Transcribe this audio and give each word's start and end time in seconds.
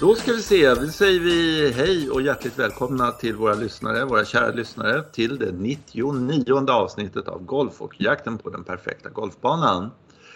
Då 0.00 0.14
ska 0.14 0.32
vi 0.32 0.42
se, 0.42 0.74
då 0.74 0.88
säger 0.88 1.20
vi 1.20 1.70
hej 1.72 2.10
och 2.10 2.22
hjärtligt 2.22 2.58
välkomna 2.58 3.12
till 3.12 3.36
våra 3.36 3.54
lyssnare, 3.54 4.04
våra 4.04 4.24
kära 4.24 4.52
lyssnare 4.52 5.02
till 5.02 5.38
det 5.38 5.52
99 5.52 6.70
avsnittet 6.70 7.28
av 7.28 7.44
Golf 7.44 7.82
och 7.82 8.00
jakten 8.00 8.38
på 8.38 8.50
den 8.50 8.64
perfekta 8.64 9.08
golfbanan. 9.08 9.90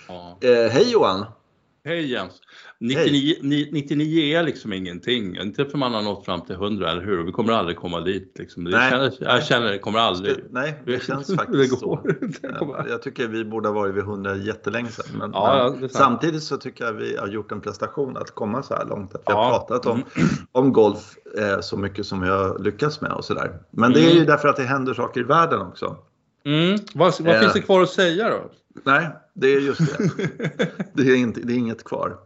Ja. 0.09 0.39
Eh, 0.41 0.71
hej 0.71 0.91
Johan! 0.93 1.27
Hej 1.87 2.11
Jens! 2.13 2.33
99, 2.81 3.37
ni- 3.43 3.69
99 3.73 4.37
är 4.39 4.43
liksom 4.43 4.73
ingenting, 4.73 5.37
inte 5.37 5.65
för 5.65 5.79
man 5.79 5.95
har 5.95 6.03
nått 6.03 6.25
fram 6.25 6.41
till 6.41 6.55
100, 6.55 6.91
eller 6.91 7.03
hur? 7.03 7.23
Vi 7.25 7.33
kommer 7.33 7.53
aldrig 7.53 7.77
komma 7.77 8.01
dit. 8.01 8.33
Liksom. 8.39 8.65
Det 8.65 8.71
Nej. 8.71 8.91
känner, 8.91 9.13
jag 9.21 9.45
känner 9.45 9.73
det 9.73 9.79
kommer 9.79 9.99
aldrig. 9.99 10.37
Nej, 10.51 10.83
det 10.87 11.03
känns 11.03 11.27
Det 11.29 11.37
faktiskt 11.37 11.71
går 11.81 12.01
så. 12.59 12.85
Jag 12.89 13.03
tycker 13.03 13.29
vi 13.29 13.45
borde 13.45 13.69
ha 13.69 13.75
varit 13.75 13.95
vid 13.95 14.03
100 14.03 14.37
jättelänge 14.37 14.89
sedan. 14.89 15.05
Men, 15.19 15.31
Ja, 15.35 15.69
men 15.73 15.81
det 15.83 15.89
samtidigt 15.89 16.43
så 16.43 16.57
tycker 16.57 16.85
jag 16.85 16.93
vi 16.93 17.17
har 17.17 17.29
gjort 17.29 17.53
en 17.53 17.61
prestation 17.61 18.17
att 18.17 18.31
komma 18.31 18.63
så 18.63 18.75
här 18.75 18.85
långt. 18.87 19.15
Att 19.15 19.23
vi 19.27 19.33
har 19.33 19.43
Ja. 19.43 19.67
pratat 19.69 19.87
om, 19.87 20.03
om 20.53 20.73
golf 20.73 21.15
eh, 21.39 21.61
så 21.61 21.77
mycket 21.77 22.07
som 22.07 22.21
vi 22.21 22.29
har 22.29 22.59
lyckats 22.59 23.01
med 23.01 23.13
och 23.13 23.25
sådär. 23.25 23.59
Men 23.71 23.93
det 23.93 24.01
är 24.01 24.09
ju 24.11 24.15
Mm. 24.17 24.27
därför 24.27 24.49
att 24.49 24.57
det 24.57 24.63
händer 24.63 24.95
saker 24.95 25.21
i 25.21 25.25
världen 25.25 25.61
också. 25.61 25.97
Mm. 26.47 26.79
Vad, 26.95 27.15
vad 27.21 27.35
Eh. 27.35 27.41
finns 27.41 27.53
det 27.53 27.61
kvar 27.63 27.83
att 27.83 27.91
säga 27.91 28.31
då? 28.31 28.51
Nej, 28.83 29.09
det 29.33 29.47
är 29.55 29.61
just 29.61 29.81
det. 29.99 30.71
Det 30.93 31.03
är, 31.03 31.17
inte, 31.17 31.41
det 31.41 31.53
är 31.53 31.57
inget 31.57 31.85
kvar. 31.85 32.17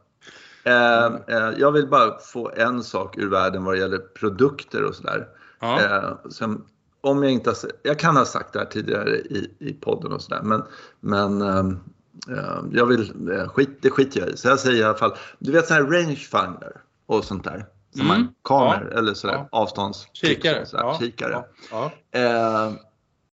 Eh, 0.65 1.05
eh, 1.07 1.51
jag 1.59 1.73
vill 1.73 1.87
bara 1.88 2.19
få 2.19 2.51
en 2.57 2.83
sak 2.83 3.19
ur 3.19 3.29
världen 3.30 3.65
vad 3.65 3.74
det 3.74 3.79
gäller 3.79 3.98
produkter 3.98 4.84
och 4.84 4.95
sådär. 4.95 5.29
Ja. 5.61 5.80
Eh, 5.80 6.12
om 7.01 7.23
jag, 7.23 7.33
inte 7.33 7.51
har, 7.51 7.57
jag 7.83 7.98
kan 7.98 8.16
ha 8.16 8.24
sagt 8.24 8.52
det 8.52 8.59
här 8.59 8.66
tidigare 8.66 9.16
i, 9.16 9.51
i 9.59 9.73
podden 9.73 10.13
och 10.13 10.23
sådär 10.23 10.43
men, 10.43 10.63
men 11.01 11.43
ehm, 11.43 11.79
eh, 12.30 12.60
jag 12.73 12.87
vill, 12.87 13.30
eh, 13.33 13.49
skit, 13.49 13.79
det 13.80 13.90
skiter 13.90 14.21
jag 14.21 14.29
i. 14.29 14.37
Så 14.37 14.49
jag 14.49 14.60
säger 14.60 14.80
i 14.80 14.85
alla 14.85 14.99
fall, 14.99 15.16
du 15.38 15.52
vet 15.52 15.66
sån 15.66 15.77
här 15.77 15.85
rangefinder 15.85 16.73
och 17.07 17.24
sånt 17.24 17.45
där. 17.45 17.66
Som 17.93 18.01
Mm. 18.01 18.21
man, 18.21 18.35
kameror 18.45 18.93
eller 18.95 19.15
sådär, 19.15 19.35
Ja. 19.35 19.49
avstånds... 19.52 20.07
Kikare. 20.12 20.66
Sådär, 20.66 20.85
Ja. 20.85 20.99
kikare. 21.01 21.45
Ja. 21.71 21.93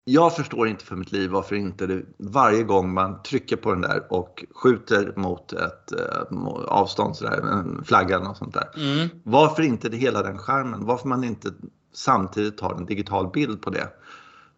Ja. 0.05 0.22
Jag 0.22 0.36
förstår 0.36 0.69
inte 0.69 0.84
för 0.84 0.97
mitt 0.97 1.12
liv 1.12 1.30
varför 1.30 1.56
inte 1.56 1.86
det, 1.86 2.02
varje 2.19 2.62
gång 2.62 2.94
man 2.94 3.22
trycker 3.22 3.56
på 3.56 3.70
den 3.70 3.80
där 3.80 4.06
och 4.08 4.44
skjuter 4.55 5.12
mot 5.16 5.52
ett 5.52 5.92
eh, 5.92 6.38
avstånd, 6.69 7.16
sådär, 7.16 7.41
en 7.52 7.84
flagga 7.84 8.16
eller 8.16 8.27
något 8.27 8.36
sånt 8.36 8.55
där. 8.55 8.69
Mm. 8.77 9.08
Varför 9.22 9.62
inte 9.62 9.88
det, 9.88 9.97
hela 9.97 10.22
den 10.22 10.38
skärmen? 10.38 10.86
Varför 10.86 11.08
man 11.08 11.25
inte 11.25 11.48
samtidigt 11.94 12.58
tar 12.58 12.75
en 12.75 12.86
digital 12.86 13.30
bild 13.30 13.62
på 13.62 13.70
det? 13.70 13.88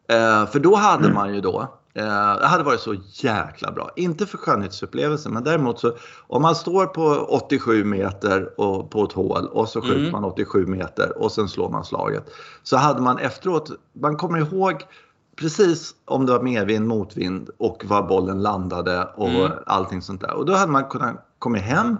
Eh, 0.08 0.46
för 0.46 0.58
då 0.58 0.74
hade 0.76 1.12
man 1.12 1.34
ju 1.34 1.40
då, 1.40 1.60
eh, 1.94 2.36
det 2.38 2.46
hade 2.46 2.64
varit 2.64 2.80
så 2.80 2.94
jäkla 3.12 3.72
bra. 3.72 3.90
Inte 3.96 4.26
för 4.26 4.38
skönhetsupplevelsen 4.38 5.32
men 5.32 5.44
däremot 5.44 5.80
så 5.80 5.96
om 6.26 6.42
man 6.42 6.54
står 6.54 6.86
på 6.86 7.26
87 7.28 7.84
meter 7.84 8.60
och, 8.60 8.90
på 8.90 9.04
ett 9.04 9.12
hål 9.12 9.46
och 9.46 9.68
så 9.68 9.80
skjuter 9.80 9.98
Mm. 9.98 10.12
man 10.12 10.24
87 10.24 10.66
meter 10.66 11.22
och 11.22 11.32
sen 11.32 11.48
slår 11.48 11.70
man 11.70 11.84
slaget. 11.84 12.30
Så 12.62 12.76
hade 12.76 13.00
man 13.00 13.18
efteråt, 13.18 13.70
man 13.92 14.16
kommer 14.16 14.38
ihåg 14.38 14.84
precis 15.36 15.94
om 16.04 16.26
det 16.26 16.32
var 16.32 16.42
medvind, 16.42 16.86
motvind 16.88 17.50
och 17.58 17.84
var 17.88 18.02
bollen 18.02 18.42
landade 18.42 19.04
och 19.16 19.28
Mm. 19.28 19.52
allting 19.66 20.02
sånt 20.02 20.20
där. 20.20 20.34
Och 20.34 20.46
då 20.46 20.54
hade 20.54 20.72
man 20.72 20.84
kunnat 20.84 21.26
komma 21.38 21.58
hem 21.58 21.96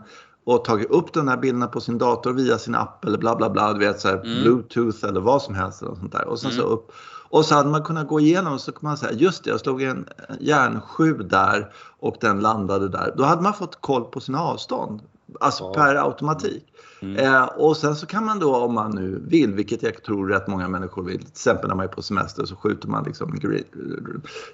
och 0.47 0.65
tagit 0.65 0.91
upp 0.91 1.13
den 1.13 1.29
här 1.29 1.37
bilderna 1.37 1.67
på 1.67 1.81
sin 1.81 1.99
dator 1.99 2.33
via 2.33 2.59
sin 2.59 2.75
app 2.75 3.05
eller 3.05 3.19
bla 3.19 3.37
bla 3.37 3.51
bla, 3.51 3.73
du 3.73 3.79
vet 3.79 4.01
så 4.01 4.09
här, 4.09 4.15
Mm. 4.17 4.43
bluetooth 4.43 5.05
eller 5.05 5.21
vad 5.21 5.43
som 5.43 5.55
helst 5.55 5.83
eller 5.83 5.95
sånt 5.95 6.13
där. 6.13 6.29
Och 6.29 6.39
sen 6.39 6.51
så 6.53 6.61
Mm. 6.61 6.73
upp. 6.73 6.93
Och 7.29 7.45
så 7.45 7.55
hade 7.55 7.69
man 7.69 7.83
kunnat 7.83 8.09
gå 8.09 8.21
igenom 8.21 8.53
och 8.53 8.61
så 8.61 8.73
kan 8.73 8.81
man 8.83 8.97
säga 8.97 9.13
just 9.13 9.45
det, 9.45 9.51
jag 9.51 9.61
slog 9.61 9.83
en 9.83 10.09
järnsju 10.41 11.15
där 11.15 11.73
och 12.01 12.17
den 12.21 12.41
landade 12.41 12.89
där. 12.89 13.15
Då 13.17 13.25
hade 13.25 13.43
man 13.43 13.55
fått 13.55 13.81
koll 13.81 14.05
på 14.05 14.21
sina 14.21 14.43
avstånd. 14.43 15.01
Alltså 15.41 15.65
Ja. 15.65 15.73
per 15.75 15.95
automatik. 15.95 16.65
Mm. 17.03 17.17
Eh, 17.17 17.45
och 17.45 17.77
sen 17.77 17.97
så 17.97 18.07
kan 18.07 18.25
man 18.25 18.39
då 18.39 18.57
om 18.57 18.75
man 18.75 18.91
nu 18.95 19.23
vill, 19.27 19.55
vilket 19.55 19.83
jag 19.83 20.03
tror 20.03 20.29
rätt 20.29 20.47
många 20.47 20.69
människor 20.69 21.03
vill, 21.03 21.19
till 21.19 21.29
exempel 21.29 21.69
när 21.69 21.75
man 21.77 21.85
är 21.85 21.89
på 21.89 22.03
semester 22.03 22.45
så 22.45 22.57
skjuter 22.57 22.89
man 22.89 23.05
liksom 23.05 23.35
gri- 23.35 23.65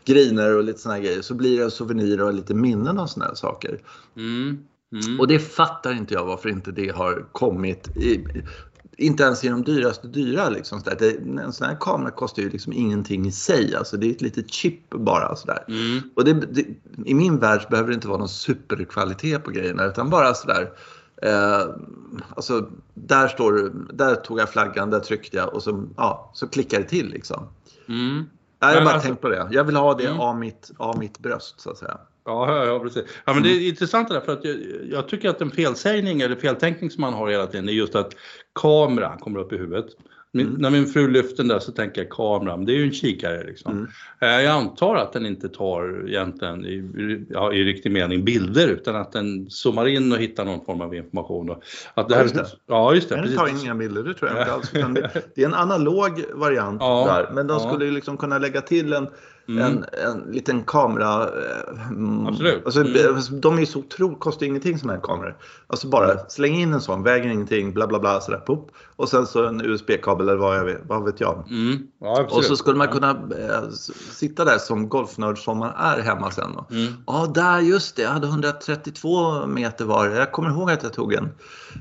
griner 0.04 0.56
och 0.56 0.64
lite 0.64 0.78
såna 0.78 0.94
här 0.94 1.02
grejer. 1.02 1.22
Så 1.22 1.34
blir 1.34 1.58
det 1.58 1.64
en 1.64 1.70
souvenir 1.70 2.22
och 2.22 2.34
lite 2.34 2.54
minnen 2.54 2.98
och 2.98 3.10
såna 3.10 3.26
här 3.26 3.34
saker. 3.34 3.78
Mm. 4.16 4.58
Mm. 5.06 5.20
Och 5.20 5.28
det 5.28 5.38
fattar 5.38 5.92
inte 5.92 6.14
jag 6.14 6.24
varför 6.26 6.48
inte 6.48 6.72
det 6.72 6.88
har 6.88 7.26
kommit. 7.32 7.96
I, 7.96 8.24
inte 9.02 9.22
ens 9.22 9.44
i 9.44 9.48
de 9.48 9.62
dyraste 9.62 10.08
dyra. 10.08 10.48
Liksom, 10.48 10.80
så. 10.80 10.90
Det, 10.98 11.18
en 11.18 11.52
sån 11.52 11.66
här 11.66 11.76
kamera 11.80 12.10
kostar 12.10 12.42
ju 12.42 12.50
liksom 12.50 12.72
ingenting 12.72 13.26
i 13.26 13.32
sig. 13.32 13.76
Alltså, 13.76 13.96
det 13.96 14.06
är 14.06 14.10
ett 14.10 14.20
litet 14.22 14.50
chip 14.52 14.90
bara. 14.90 15.36
Så 15.36 15.46
där. 15.46 15.64
Mm. 15.68 16.00
Och 16.16 16.24
det, 16.24 16.32
det, 16.32 16.64
I 17.04 17.14
min 17.14 17.38
värld 17.38 17.66
behöver 17.70 17.88
det 17.88 17.94
inte 17.94 18.08
vara 18.08 18.18
någon 18.18 18.28
superkvalitet 18.28 19.44
på 19.44 19.50
grejerna 19.50 19.84
utan 19.84 20.10
bara 20.10 20.34
sådär. 20.34 20.70
Eh, 21.22 21.66
alltså, 22.36 22.70
där, 22.94 23.28
står, 23.28 23.72
där 23.92 24.14
tog 24.14 24.40
jag 24.40 24.50
flaggan, 24.50 24.90
där 24.90 25.00
tryckte 25.00 25.36
jag 25.36 25.54
och 25.54 25.62
så, 25.62 25.86
ja, 25.96 26.30
så 26.34 26.48
klickar 26.48 26.78
det 26.78 26.84
till. 26.88 27.08
Liksom. 27.08 27.48
Mm. 27.88 28.24
Jag 28.58 28.68
har 28.68 28.74
bara 28.74 28.94
alltså- 28.94 29.06
tänkt 29.06 29.20
på 29.20 29.28
det. 29.28 29.48
Jag 29.50 29.64
vill 29.64 29.76
ha 29.76 29.94
det 29.94 30.06
Mm. 30.06 30.20
av, 30.20 30.38
mitt, 30.38 30.70
av 30.76 30.98
mitt 30.98 31.18
bröst 31.18 31.60
så 31.60 31.70
att 31.70 31.78
säga. 31.78 31.98
Ja, 32.24 32.56
ja, 32.56 32.66
ja, 32.66 32.78
precis. 32.78 33.02
Ja, 33.24 33.34
men 33.34 33.42
det 33.42 33.48
är 33.48 33.68
intressant 33.68 34.08
det 34.08 34.14
där 34.14 34.20
för 34.20 34.32
att 34.32 34.44
jag, 34.44 34.56
jag 34.90 35.08
tycker 35.08 35.28
att 35.28 35.40
en 35.40 35.50
felsägning 35.50 36.20
eller 36.20 36.36
feltänkning 36.36 36.90
som 36.90 37.00
man 37.00 37.14
har 37.14 37.28
hela 37.28 37.46
tiden 37.46 37.68
är 37.68 37.72
just 37.72 37.94
att 37.94 38.12
kameran 38.60 39.18
kommer 39.18 39.40
upp 39.40 39.52
i 39.52 39.56
huvudet. 39.56 39.86
Min, 40.34 40.46
Mm. 40.46 40.60
När 40.60 40.70
min 40.70 40.86
fru 40.86 41.08
lyfter 41.08 41.36
den 41.36 41.48
där 41.48 41.58
så 41.58 41.72
tänker 41.72 42.00
jag 42.00 42.10
kameran, 42.10 42.64
det 42.64 42.72
är 42.72 42.76
ju 42.76 42.84
en 42.84 42.92
kikare 42.92 43.44
liksom. 43.44 43.72
Mm. 43.72 43.88
Eh, 44.20 44.44
Jag 44.44 44.52
antar 44.52 44.96
att 44.96 45.12
den 45.12 45.26
inte 45.26 45.48
tar 45.48 46.08
egentligen 46.08 46.64
i, 46.64 47.26
ja, 47.30 47.52
i 47.52 47.64
riktig 47.64 47.92
mening 47.92 48.24
bilder 48.24 48.68
utan 48.68 48.96
att 48.96 49.12
den 49.12 49.50
zoomar 49.50 49.86
in 49.86 50.12
och 50.12 50.18
hittar 50.18 50.44
någon 50.44 50.64
form 50.64 50.80
av 50.80 50.94
information. 50.94 51.50
Och 51.50 51.62
att 51.94 52.08
det 52.08 52.14
Ja, 52.14 52.16
här, 52.16 52.22
just 52.22 52.34
det. 52.34 52.46
Ja, 52.66 52.94
just 52.94 53.08
det. 53.08 53.14
Den 53.14 53.22
precis. 53.24 53.38
tar 53.38 53.64
inga 53.64 53.74
bilder, 53.74 54.02
det 54.02 54.14
tror 54.14 54.30
jag 54.30 54.40
inte 54.40 54.52
alls. 54.52 54.70
Det, 55.34 55.42
är 55.42 55.46
en 55.46 55.54
analog 55.54 56.24
variant 56.34 56.80
Ja, 56.80 57.04
där. 57.06 57.34
Men 57.34 57.46
de 57.46 57.58
ja. 57.62 57.68
skulle 57.72 57.84
ju 57.84 57.90
liksom 57.90 58.16
kunna 58.16 58.38
lägga 58.38 58.60
till 58.60 58.92
en, 58.92 59.08
Mm. 59.48 59.62
en, 59.64 59.84
en 60.06 60.32
liten 60.32 60.62
kamera. 60.62 61.22
eh, 61.22 61.88
mm, 61.88 62.26
Absolut. 62.26 62.64
Alltså, 62.64 62.80
Mm. 62.80 63.14
alltså, 63.16 63.32
De 63.34 63.54
är 63.56 63.60
ju 63.60 63.66
så 63.66 63.78
otroligt, 63.78 64.20
kostar 64.20 64.46
ingenting 64.46 64.78
som 64.78 64.88
här 64.90 65.00
kameror. 65.02 65.36
Alltså 65.66 65.88
bara 65.88 66.18
släng 66.28 66.54
in 66.54 66.72
en 66.72 66.80
sån, 66.80 67.02
väger 67.02 67.28
ingenting, 67.30 67.72
bla 67.72 67.86
bla 67.86 67.98
bla 67.98 68.20
sådär, 68.20 68.38
pop. 68.38 68.70
Och 68.96 69.08
sen 69.08 69.26
så 69.26 69.46
en 69.46 69.60
USB-kabel 69.60 70.28
eller 70.28 70.38
vad, 70.38 70.56
jag 70.58 70.64
vet, 70.64 70.80
vad 70.86 71.04
vet 71.04 71.20
jag. 71.20 71.44
Mm. 71.50 71.78
Ja. 72.00 72.26
Och 72.30 72.44
så 72.44 72.56
skulle 72.56 72.76
man 72.78 72.88
kunna 72.88 73.10
eh, 73.10 73.68
s- 73.68 73.90
sitta 74.18 74.44
där 74.44 74.58
som 74.58 74.88
golfnörd 74.88 75.38
som 75.38 75.58
man 75.58 75.72
är 75.76 76.00
hemma 76.00 76.30
sen. 76.30 76.50
Mm. 76.70 76.92
Ja, 77.06 77.26
där 77.34 77.60
just 77.60 77.96
det. 77.96 78.02
Jag 78.02 78.10
hade 78.10 78.26
132 78.26 79.46
meter 79.46 79.84
var. 79.84 80.06
Jag 80.08 80.32
kommer 80.32 80.50
ihåg 80.50 80.70
att 80.70 80.82
jag 80.82 80.92
tog 80.92 81.12
en, 81.14 81.28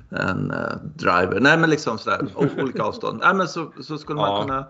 en 0.10 0.52
eh, 0.52 0.58
driver. 0.96 1.40
Nej, 1.40 1.58
men 1.58 1.70
liksom 1.70 1.98
sådär. 1.98 2.28
Olika 2.62 2.84
avstånd. 2.84 3.20
Nej, 3.24 3.34
men 3.36 3.48
så, 3.48 3.72
så 3.82 3.98
skulle 3.98 4.20
man 4.20 4.30
Ja. 4.30 4.42
kunna 4.42 4.68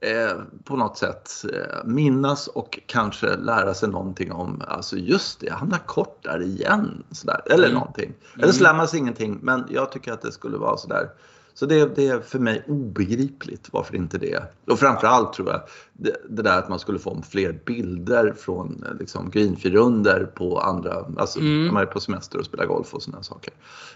eh, 0.00 0.40
på 0.64 0.76
något 0.76 0.98
sätt 0.98 1.30
eh, 1.52 1.84
minnas 1.84 2.46
och 2.48 2.78
kanske 2.86 3.36
lära 3.36 3.74
sig 3.74 3.88
någonting 3.88 4.32
om, 4.32 4.62
alltså 4.68 4.96
just 4.96 5.40
det, 5.40 5.46
jag 5.46 5.54
hamnar 5.54 5.78
kort 5.78 6.18
där 6.22 6.42
igen. 6.42 7.04
Sådär. 7.10 7.40
Eller 7.46 7.64
Mm. 7.68 7.74
någonting. 7.74 8.12
Eller 8.38 8.52
så 8.52 8.62
lär 8.62 8.74
man 8.74 8.88
sig 8.88 8.98
ingenting. 8.98 9.38
Men 9.42 9.64
jag 9.70 9.92
tycker 9.92 10.12
att 10.12 10.22
det 10.22 10.32
skulle 10.32 10.56
vara 10.56 10.76
sådär. 10.76 11.10
Så 11.54 11.66
det, 11.66 11.96
det 11.96 12.08
är 12.08 12.20
för 12.20 12.38
mig 12.38 12.64
obegripligt 12.68 13.68
varför 13.72 13.96
inte 13.96 14.18
det. 14.18 14.42
Och 14.66 14.78
framförallt 14.78 15.32
tror 15.32 15.48
jag 15.48 15.60
det, 15.92 16.16
det 16.28 16.42
där 16.42 16.58
att 16.58 16.68
man 16.68 16.78
skulle 16.78 16.98
få 16.98 17.22
fler 17.30 17.60
bilder 17.64 18.34
från 18.38 18.84
eh, 18.88 18.94
liksom, 18.98 19.30
greenfee-runder 19.30 20.24
på 20.34 20.60
andra, 20.60 21.06
alltså 21.16 21.40
Mm. 21.40 21.64
när 21.64 21.72
man 21.72 21.82
är 21.82 21.86
på 21.86 22.00
semester 22.00 22.38
och 22.38 22.44
spelar 22.44 22.66
golf 22.66 22.94
och 22.94 23.02
sådana 23.02 23.22
saker. 23.22 23.52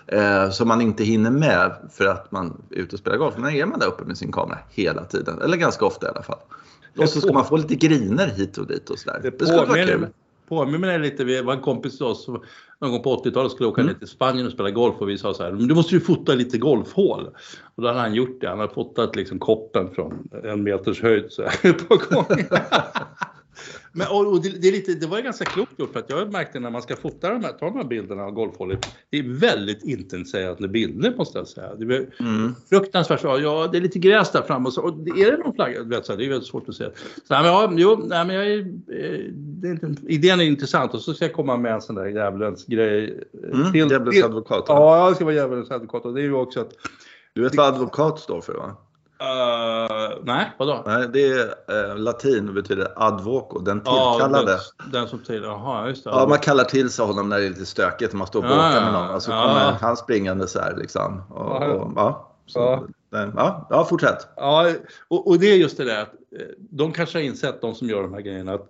Eh, 0.06 0.50
som 0.50 0.69
man 0.69 0.81
inte 0.81 1.04
hinner 1.04 1.31
med 1.31 1.72
för 1.92 2.06
att 2.06 2.32
man 2.32 2.62
är 2.70 2.76
ute 2.76 2.97
och 2.97 3.00
spelar 3.00 3.16
golf. 3.16 3.34
Men 3.38 3.54
är 3.54 3.66
man 3.66 3.78
där 3.78 3.86
uppe 3.86 4.04
med 4.04 4.19
sin 4.19 4.32
kamera 4.32 4.59
hela 4.71 5.04
tiden, 5.04 5.42
eller 5.42 5.56
ganska 5.56 5.84
ofta 5.84 6.06
i 6.06 6.10
alla 6.10 6.22
fall. 6.22 6.39
Och 6.98 7.09
så 7.09 7.21
ska 7.21 7.33
man 7.33 7.45
få 7.45 7.57
lite 7.57 7.74
griner 7.74 8.27
hit 8.27 8.59
och 8.59 8.66
dit 8.66 8.91
och 8.91 8.98
sådär. 8.98 9.21
Det 9.22 9.30
Det 9.39 9.47
skulle 9.47 9.66
vara 9.66 9.86
kul. 9.86 10.07
Påminner, 10.49 10.79
mig 10.79 10.99
lite, 10.99 11.25
vi 11.25 11.43
var 11.43 11.53
en 11.53 11.61
kompis 11.61 11.97
till 11.97 12.07
oss 12.07 12.25
som 12.25 12.43
någon 12.81 12.91
gång 12.91 13.03
på 13.03 13.17
80-talet 13.25 13.53
skulle 13.53 13.69
åka 13.69 13.81
Mm. 13.81 13.93
ner 13.93 13.99
till 13.99 14.09
Spanien 14.09 14.47
och 14.47 14.53
spela 14.53 14.71
golf 14.71 14.95
och 14.99 15.09
vi 15.09 15.19
sa 15.19 15.35
så 15.35 15.43
här, 15.43 15.53
"Men 15.53 15.69
du 15.69 15.75
måste 15.75 15.95
ju 15.95 16.01
fota 16.01 16.35
lite 16.35 16.59
golfhål. 16.59 17.29
Och 17.75 17.83
då 17.83 17.89
hade 17.89 18.01
han 18.01 18.15
gjort 18.15 18.41
det, 18.41 18.49
han 18.49 18.61
hade 18.61 18.75
fotat 18.75 19.17
liksom 19.17 19.39
koppen 19.39 19.91
från 19.95 20.29
en 20.45 20.63
meters 20.63 21.03
höjd 21.03 21.25
så 21.29 21.43
här, 21.43 21.51
ett 21.71 21.89
par 21.89 21.97
gånger. 22.15 22.47
Men, 23.92 24.06
och, 24.10 24.42
det, 24.42 24.48
det, 24.48 24.68
är 24.68 24.72
lite, 24.72 24.95
det 24.95 25.06
var 25.06 25.16
ju 25.16 25.22
ganska 25.22 25.45
klokt 25.45 25.72
gjort 25.78 25.92
för 25.92 25.98
att 26.01 26.10
jag 26.10 26.33
märkte 26.33 26.60
när 26.60 26.71
man 26.71 26.83
ska 26.83 26.97
fota 26.97 27.30
de 27.30 27.45
här, 27.45 27.53
ta 27.53 27.66
de 27.66 27.77
här 27.77 27.84
bilderna 27.84 28.22
av 28.24 28.30
golfhålet, 28.33 28.86
det 29.10 29.18
är 29.18 29.22
väldigt 29.41 29.84
intetsägande 29.84 30.68
bilder 30.68 31.15
måste 31.16 31.39
jag 31.39 31.48
säga. 31.48 31.74
Det 31.74 31.97
är 31.97 32.06
Mm. 32.21 32.54
fruktansvärt 32.71 33.21
så, 33.21 33.27
ja 33.42 33.68
det 33.72 33.78
är 33.78 33.83
lite 33.83 33.98
gräs 33.98 34.33
där 34.33 34.42
framme 34.42 34.66
och 34.66 34.72
så, 34.72 34.83
och 34.83 35.09
är 35.09 35.30
det 35.30 35.36
någon 35.39 35.54
flagga? 35.54 35.83
Du 35.83 35.89
vet, 35.89 36.06
så 36.06 36.12
här, 36.12 36.18
det 36.18 36.24
är 36.27 36.28
väldigt 36.28 36.48
svårt 36.48 36.68
att 36.68 36.74
se. 36.74 36.84
Så, 36.84 36.91
men, 37.28 37.45
ja, 37.45 37.72
jo, 37.77 38.04
nej, 38.09 38.27
men 38.27 38.36
jag 38.36 38.47
är, 38.47 38.59
eh, 38.59 39.30
det 39.34 39.68
är, 39.68 39.72
inte- 39.84 40.03
idén 40.07 40.41
är 40.41 40.45
intressant 40.45 40.95
och 40.95 41.00
så 41.00 41.15
ska 41.15 41.24
jag 41.24 41.34
komma 41.34 41.57
med 41.57 41.72
en 41.74 41.80
sån 41.83 41.97
där 41.97 42.07
djävulens 42.07 42.65
grej. 42.66 43.04
eh, 43.45 43.50
Mm. 43.60 43.72
till- 43.72 43.80
Djävulens 43.91 44.24
advokat. 44.24 44.65
Ja, 44.68 45.07
jag 45.07 45.16
ska 45.16 45.24
vara 45.24 45.34
djävulens 45.34 45.71
advokat 45.71 46.04
och 46.04 46.15
det 46.15 46.21
är 46.21 46.24
ju 46.24 46.34
också 46.34 46.60
att 46.60 46.71
Du 47.33 47.42
vet 47.42 47.54
vad 47.54 47.74
advokat 47.74 48.18
står 48.18 48.41
för 48.41 48.54
va? 48.54 48.77
Uh, 49.24 50.18
nej, 50.24 50.53
vadå? 50.59 50.82
Nej, 50.86 51.09
det 51.12 51.32
är 51.32 51.47
uh, 51.91 51.98
latin 51.98 52.48
och 52.48 52.54
betyder 52.54 52.88
advoco, 52.97 53.59
den 53.59 53.80
tillkallade. 53.80 54.53
Ja, 54.53 54.59
den, 54.78 54.92
den 54.92 55.09
som 55.09 55.18
till, 55.18 55.42
jaha, 55.42 55.88
just 55.88 56.04
det. 56.04 56.10
Ja, 56.10 56.26
man 56.28 56.38
kallar 56.38 56.65
till 56.65 56.91
sig 56.91 57.04
honom 57.04 57.28
när 57.28 57.38
det 57.38 57.47
är 57.47 57.48
lite 57.48 57.66
stökigt 57.66 58.12
och 58.12 58.18
man 58.18 58.26
står 58.26 58.41
och 58.41 58.44
Ja, 58.44 58.48
bråkar 58.48 58.74
ja, 58.74 58.80
med 58.80 58.92
någon. 58.92 59.15
Och 59.15 59.22
så 59.22 59.30
ja. 59.30 59.42
kommer 59.42 59.76
han 59.80 59.97
springande 59.97 60.47
så 60.48 60.60
här 60.60 60.76
liksom. 60.76 61.22
Och, 61.30 61.62
Ja. 61.62 61.74
och, 61.74 61.92
ja, 61.97 62.30
så, 62.47 62.59
Ja. 62.59 62.82
ja. 63.10 63.32
Ja, 63.36 63.66
ja, 63.71 63.84
fortsätt. 63.84 64.28
Ja, 64.36 64.71
och, 65.09 65.28
och 65.28 65.38
det 65.38 65.47
är 65.47 65.56
just 65.56 65.76
det 65.76 65.84
där 65.84 66.03
att 66.03 66.12
eh, 66.41 66.47
de 66.56 66.92
kanske 66.92 67.18
har 67.18 67.22
insett, 67.22 67.60
de 67.60 67.74
som 67.74 67.88
gör 67.88 68.03
de 68.03 68.15
här 68.15 68.21
grejerna, 68.21 68.53
att 68.54 68.68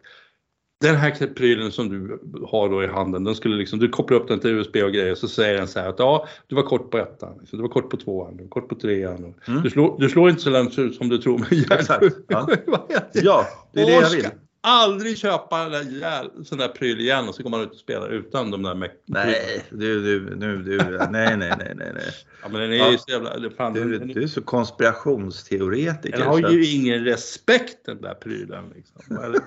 den 0.88 0.96
här 0.96 1.34
prylen 1.34 1.72
som 1.72 1.88
du 1.88 2.19
har 2.46 2.69
då 2.69 2.84
i 2.84 2.86
handen, 2.86 3.25
den 3.25 3.34
skulle 3.34 3.56
liksom, 3.56 3.78
du 3.78 3.88
kopplar 3.88 4.19
upp 4.19 4.28
den 4.28 4.40
till 4.40 4.50
USB 4.50 4.76
och 4.76 4.92
grejer 4.92 5.14
så 5.14 5.28
säger 5.28 5.58
den 5.58 5.69
så 5.69 5.81
här 5.81 5.88
att 5.88 5.98
ja, 5.98 6.28
du 6.46 6.56
var 6.56 6.62
kort 6.62 6.90
på 6.90 6.98
ettan, 6.98 7.38
liksom, 7.40 7.58
du 7.58 7.62
var 7.62 7.69
kort 7.69 7.90
på 7.90 7.96
tvåan, 7.96 8.36
du 8.36 8.42
var 8.42 8.50
kort 8.50 8.69
på 8.69 8.75
trean. 8.75 9.34
Mm. 9.48 9.62
du, 9.62 9.70
slår, 9.70 9.98
du 9.98 10.08
slår 10.08 10.31
inte 10.31 10.42
så 10.42 10.50
långt 10.50 10.75
som 10.75 11.08
du 11.08 11.19
tror 11.19 11.38
med 11.38 11.52
järn. 11.52 11.78
Exakt, 11.78 12.16
ja. 12.28 12.48
Ja, 13.12 13.46
det 13.72 13.81
är 13.81 13.86
det 13.86 13.92
jag 13.92 14.10
vill. 14.10 14.26
Aldrig 14.66 15.19
köpa 15.19 15.58
en 15.58 15.70
där 15.72 16.44
sån 16.44 16.58
där 16.58 16.69
pryl 16.69 17.00
igen 17.00 17.28
och 17.28 17.34
så 17.34 17.43
går 17.43 17.50
man 17.50 17.61
ut 17.61 17.70
och 17.70 17.76
spelar 17.76 18.08
utan 18.08 18.50
de 18.50 18.62
där 18.62 18.75
Nej, 19.06 19.64
du, 19.70 20.02
du, 20.02 20.37
nu, 20.37 20.56
du, 20.62 20.76
nej, 20.76 21.08
nej, 21.11 21.37
nej, 21.37 21.56
nej, 21.58 21.90
nej. 21.94 22.11
Ja, 22.43 22.49
men 22.49 22.61
den 22.61 22.72
är 22.72 22.76
Ja. 22.76 22.90
ju 22.93 22.99
så 22.99 23.11
jävla... 23.11 23.50
Fan, 23.56 23.72
Du, 23.75 23.99
den, 23.99 24.08
du 24.08 24.22
är 24.22 24.26
så 24.26 24.43
konspirationsteoretiker. 24.43 26.19
den 26.19 26.26
har 26.26 26.40
så 26.43 26.49
ju 26.50 26.66
ingen 26.66 27.05
respekt 27.05 27.76
den 27.87 28.00
där 28.00 28.14
prylen. 28.14 28.64
Liksom. 28.75 29.32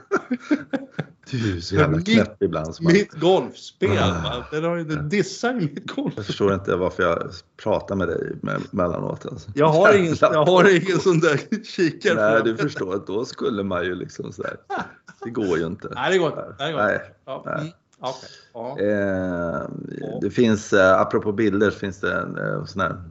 Du 1.32 1.58
är 1.58 1.62
så 1.62 1.76
jävla 1.76 2.02
knäpp 2.02 2.44
ibland. 2.44 2.76
som 2.76 2.84
man- 2.84 2.94
mitt 2.94 3.14
golfspel, 3.14 3.98
Ah. 4.00 4.44
Den, 4.52 4.64
har 4.64 4.76
ju, 4.78 4.84
den 4.84 5.10
dissar 5.10 5.54
ju 5.54 5.60
mitt 5.60 5.92
golf. 5.92 6.14
Jag 6.18 6.26
förstår 6.26 6.54
inte 6.54 6.76
varför 6.76 7.04
jag 7.04 7.32
pratar 7.64 7.96
med 7.96 8.08
dig 8.08 8.32
me- 8.42 8.68
mellanåt. 8.72 9.26
Alltså. 9.26 9.52
Jag 9.56 9.68
har 9.70 9.94
ingen, 9.94 10.16
jag 10.22 10.46
har 10.46 10.70
ingen 10.76 11.00
sån 11.00 11.20
där 11.20 11.40
kikare. 11.64 12.32
Nej, 12.32 12.42
du 12.44 12.58
förstår. 12.58 13.04
Då 13.08 13.26
skulle 13.26 13.64
man 13.64 13.86
ju 13.86 13.96
liksom 13.96 14.32
sådär. 14.34 14.58
Det 15.24 15.30
går 15.30 15.58
ju 15.58 15.66
inte. 15.66 15.88
Nej, 15.96 16.12
det 16.12 16.18
går 16.18 16.28
inte. 16.28 16.56
Nej, 16.60 16.68
det 16.72 16.74
går 16.78 16.82
inte. 16.92 17.02
Ja, 17.26 17.44
Nej. 17.46 17.56
mm, 17.60 17.72
okej. 18.00 18.30
ja. 18.54 18.80
Eh, 18.80 19.70
det 20.22 20.30
finns, 20.30 20.74
eh, 20.74 21.02
apropå 21.02 21.32
bilder, 21.32 21.72
så 21.72 21.80
finns 21.80 22.00
det 22.00 22.14
en 22.14 22.38
eh, 22.38 22.66
sån 22.66 22.82
här 22.82 23.02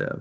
eh, 0.00 0.14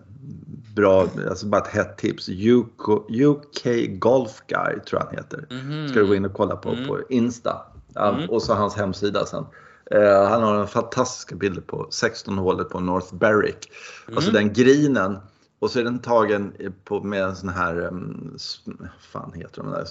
bra, 0.75 1.07
alltså 1.29 1.45
bara 1.47 1.61
ett 1.61 1.67
hett 1.67 1.97
tips. 1.97 2.29
UK, 2.29 2.89
UK 3.09 3.87
Golf 3.99 4.41
Guy 4.47 4.79
tror 4.79 5.01
jag 5.01 5.05
han 5.07 5.15
heter. 5.15 5.45
Mhm. 5.49 5.87
Ska 5.87 5.99
du 5.99 6.07
gå 6.07 6.15
in 6.15 6.25
och 6.25 6.33
kolla 6.33 6.55
på 6.55 6.69
Mm. 6.69 6.87
på 6.87 6.99
Insta. 7.09 7.61
Mm. 7.95 8.29
Och 8.29 8.41
så 8.43 8.53
hans 8.53 8.75
hemsida 8.75 9.25
sen. 9.25 9.45
Eh, 9.91 10.27
han 10.29 10.43
har 10.43 10.59
en 10.61 10.67
fantastiska 10.67 11.35
bilder 11.35 11.61
på 11.61 11.87
16 11.91 12.37
hålet 12.37 12.69
på 12.69 12.79
North 12.79 13.15
Berwick. 13.15 13.71
Alltså 14.15 14.29
Mm. 14.29 14.43
den 14.43 14.53
grinen. 14.53 15.17
Och 15.59 15.71
så 15.71 15.79
är 15.79 15.83
den 15.83 15.99
tagen 15.99 16.53
på, 16.83 17.03
med 17.03 17.23
en 17.23 17.35
sån 17.35 17.49
här, 17.49 17.79
um, 17.85 18.37
fan 18.99 19.31
heter 19.35 19.61
de 19.63 19.71
där, 19.71 19.85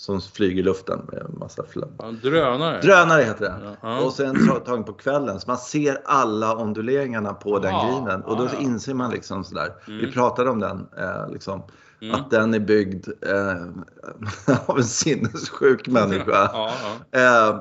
som 0.00 0.20
flyger 0.20 0.58
i 0.58 0.62
luften 0.62 1.00
med 1.12 1.22
en 1.22 1.38
massa 1.38 1.62
flabb. 1.68 1.94
Ja, 1.98 2.10
drönare. 2.22 2.80
Drönare 2.80 3.22
heter 3.22 3.44
det. 3.44 3.76
Ja. 3.82 4.00
Och 4.04 4.12
sen 4.12 4.48
ta- 4.48 4.58
tagen 4.60 4.84
på 4.84 4.92
kvällen. 4.92 5.40
Så 5.40 5.44
man 5.50 5.58
ser 5.58 5.98
alla 6.04 6.56
onduleringarna 6.56 7.34
på 7.34 7.58
den 7.58 7.70
Ja, 7.72 7.86
grinen. 8.04 8.22
Och 8.22 8.36
då 8.36 8.44
ja, 8.44 8.58
inser 8.60 8.94
man 8.94 9.10
liksom 9.10 9.44
sådär. 9.44 9.72
Vi 9.86 9.98
Mm. 9.98 10.12
pratade 10.12 10.50
om 10.50 10.60
den. 10.60 10.86
Eh, 10.98 11.30
liksom, 11.32 11.62
Mm. 12.00 12.14
Att 12.14 12.30
den 12.30 12.54
är 12.54 12.58
byggd 12.60 13.06
eh, 13.22 14.56
av 14.66 14.78
en 14.78 14.84
sinnessjuk 14.84 15.88
människa. 15.88 16.50
Ja. 16.52 16.70
Eh, 17.12 17.60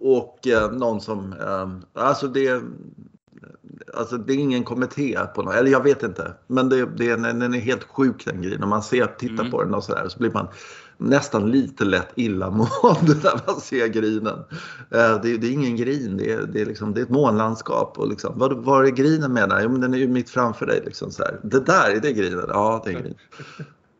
och 0.00 0.46
eh, 0.46 0.70
någon 0.72 1.00
som, 1.00 1.32
eh, 1.32 2.02
alltså 2.04 2.28
det, 2.28 2.62
alltså 3.94 4.16
det 4.18 4.32
är 4.32 4.36
ingen 4.38 4.64
kommitté 4.64 5.18
på 5.34 5.42
något, 5.42 5.54
eller 5.54 5.70
jag 5.70 5.82
vet 5.82 6.02
inte. 6.02 6.32
Men 6.46 6.68
det, 6.68 6.86
det, 6.96 7.10
är- 7.10 7.16
den 7.16 7.54
är 7.54 7.58
helt 7.60 7.84
sjuk 7.84 8.24
den 8.24 8.42
grejen. 8.42 8.62
Om 8.62 8.68
man 8.68 8.82
ser, 8.82 9.06
tittar 9.06 9.34
Mm. 9.44 9.50
på 9.50 9.62
den 9.64 9.74
och 9.74 9.84
sådär 9.84 10.08
så 10.08 10.18
blir 10.18 10.30
man 10.32 10.48
nästan 10.98 11.50
lite 11.50 11.84
lätt 11.84 12.12
illamående 12.14 13.14
när 13.22 13.40
man 13.46 13.60
ser 13.60 13.86
grinen. 13.86 14.38
Det 14.90 15.20
det, 15.22 15.36
det 15.36 15.46
är 15.46 15.52
ingen 15.52 15.76
grin, 15.76 16.16
det 16.16 16.32
är, 16.32 16.42
det 16.42 16.60
är, 16.60 16.66
liksom, 16.66 16.94
det 16.94 17.00
är 17.00 17.02
ett 17.02 17.10
månlandskap. 17.10 17.98
Och 17.98 18.08
liksom, 18.08 18.38
vad, 18.38 18.64
vad 18.64 18.86
är 18.86 18.90
grinen 18.90 19.32
menar? 19.32 19.60
Jo, 19.62 19.68
men 19.68 19.80
den 19.80 19.94
är 19.94 19.98
ju 19.98 20.08
mitt 20.08 20.30
framför 20.30 20.66
dig. 20.66 20.82
Liksom, 20.84 21.10
så 21.10 21.22
här. 21.22 21.40
Det 21.42 21.60
där, 21.60 21.90
är 21.90 22.00
det 22.00 22.12
grinen? 22.12 22.44
Ja, 22.48 22.82
det 22.84 22.90
är 22.90 22.94
grinen. 22.94 23.18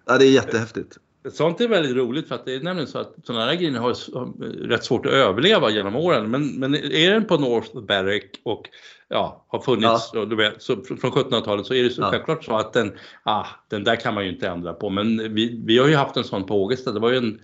Ja, 0.06 0.19
det 0.19 0.25
är 0.26 0.31
jättehäftigt. 0.31 0.98
Sånt 1.32 1.61
är 1.61 1.69
väldigt 1.69 1.96
roligt 1.96 2.28
för 2.28 2.34
att 2.34 2.44
det 2.44 2.55
är 2.55 2.61
nämligen 2.61 2.88
så 2.88 2.99
att 2.99 3.14
sådana 3.25 3.44
här 3.44 3.55
grejer 3.55 3.78
har 3.78 4.69
rätt 4.69 4.84
svårt 4.84 5.06
att 5.06 5.12
överleva 5.12 5.70
genom 5.70 5.96
åren. 5.96 6.31
Men, 6.31 6.46
men 6.46 6.75
är 6.75 7.11
den 7.11 7.25
på 7.25 7.37
North 7.37 7.81
Berwick 7.81 8.40
och 8.44 8.69
ja, 9.08 9.46
har 9.49 9.61
funnits 9.61 10.12
och 10.12 10.28
du 10.28 10.37
vet, 10.37 10.62
så 10.62 10.75
fr- 10.75 11.00
från 11.00 11.11
1700-talet 11.12 11.67
så 11.67 11.75
är 11.75 11.82
det 11.82 11.90
så 11.90 12.02
Ja. 12.02 12.11
självklart 12.11 12.44
så 12.44 12.56
att 12.56 12.73
den, 12.73 12.93
ah, 13.23 13.46
den 13.70 13.84
där 13.84 13.96
kan 13.96 14.14
man 14.14 14.25
ju 14.25 14.31
inte 14.31 14.49
ändra 14.49 14.73
på. 14.73 14.90
Men 14.90 15.34
vi, 15.34 15.62
vi 15.67 15.78
har 15.78 15.88
ju 15.88 15.94
haft 15.96 16.17
en 16.17 16.25
sån 16.25 16.46
på 16.46 16.62
Ågesta. 16.64 16.93
Det 16.93 17.00
var 17.00 17.11
ju 17.11 17.17
en 17.17 17.40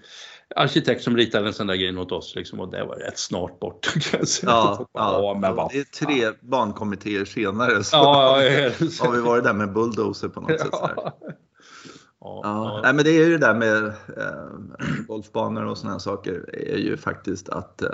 arkitekt 0.57 1.03
som 1.03 1.17
ritade 1.17 1.47
en 1.47 1.53
sån 1.53 1.67
där 1.67 1.75
grej 1.75 1.97
åt 1.99 2.13
oss 2.13 2.35
liksom, 2.35 2.61
och 2.61 2.71
det 2.71 2.85
var 2.85 2.97
rätt 2.97 3.19
snart 3.19 3.61
bort. 3.61 3.87
Ja, 4.43 4.87
ja, 4.93 5.39
men 5.41 5.55
vad 5.57 5.71
det 5.73 5.79
är 5.79 5.85
tre 5.85 6.31
barnkommittéer 6.41 7.25
senare 7.25 7.85
så 7.85 7.97
Ja, 7.97 8.41
så? 8.91 9.05
har 9.07 9.13
vi 9.13 9.21
varit 9.21 9.45
där 9.45 9.53
med 9.55 9.73
bulldozer 9.73 10.29
på 10.29 10.41
något 10.41 10.61
sätt. 10.61 10.71
Ja. 12.25 12.41
Ja. 12.45 12.65
Ja. 12.75 12.81
Nej, 12.83 12.93
men 12.95 13.05
det 13.05 13.11
är 13.11 13.27
ju 13.27 13.39
det 13.39 13.47
där 13.47 13.55
med 13.55 13.85
eh, 13.87 15.05
golfbanor 15.09 15.65
och 15.65 15.79
sådana 15.79 15.99
saker 15.99 16.55
är 16.55 16.77
ju 16.79 16.97
faktiskt 16.97 17.49
att 17.49 17.83
eh, 17.83 17.89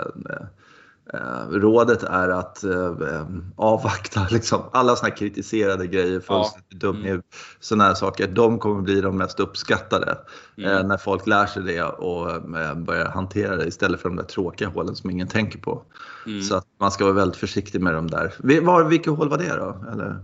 eh, 1.13 1.47
rådet 1.49 2.03
är 2.03 2.29
att 2.29 2.63
eh, 2.63 2.85
eh, 2.85 3.25
avvakta 3.55 4.27
liksom. 4.31 4.61
alla 4.73 4.95
sådana 4.95 5.15
kritiserade 5.15 5.87
grejer, 5.87 6.19
fullständigt 6.19 6.83
Mm. 6.83 6.95
dumhet, 6.95 7.21
sådana 7.59 7.83
här 7.83 7.93
saker. 7.93 8.27
De 8.27 8.59
kommer 8.59 8.81
bli 8.81 9.01
de 9.01 9.17
mest 9.17 9.39
uppskattade 9.39 10.17
Mm. 10.57 10.71
eh, 10.71 10.83
när 10.87 10.97
folk 10.97 11.27
lär 11.27 11.45
sig 11.45 11.63
det 11.63 11.83
och 11.83 12.29
eh, 12.31 12.75
börjar 12.75 13.05
hantera 13.09 13.55
det 13.55 13.65
istället 13.67 13.99
för 14.01 14.09
de 14.09 14.15
där 14.15 14.23
tråkiga 14.23 14.67
hålen 14.69 14.95
som 14.95 15.09
ingen 15.09 15.27
tänker 15.27 15.59
på. 15.59 15.83
Mm. 16.25 16.41
Så 16.41 16.55
att 16.55 16.65
man 16.79 16.91
ska 16.91 17.03
vara 17.03 17.13
väldigt 17.13 17.37
försiktig 17.37 17.81
med 17.81 17.93
de 17.93 18.07
där. 18.07 18.33
Var, 18.61 18.83
vilket 18.83 19.13
hål 19.17 19.29
var 19.29 19.37
det 19.37 19.55
då? 19.55 19.85
Eller? 19.91 20.19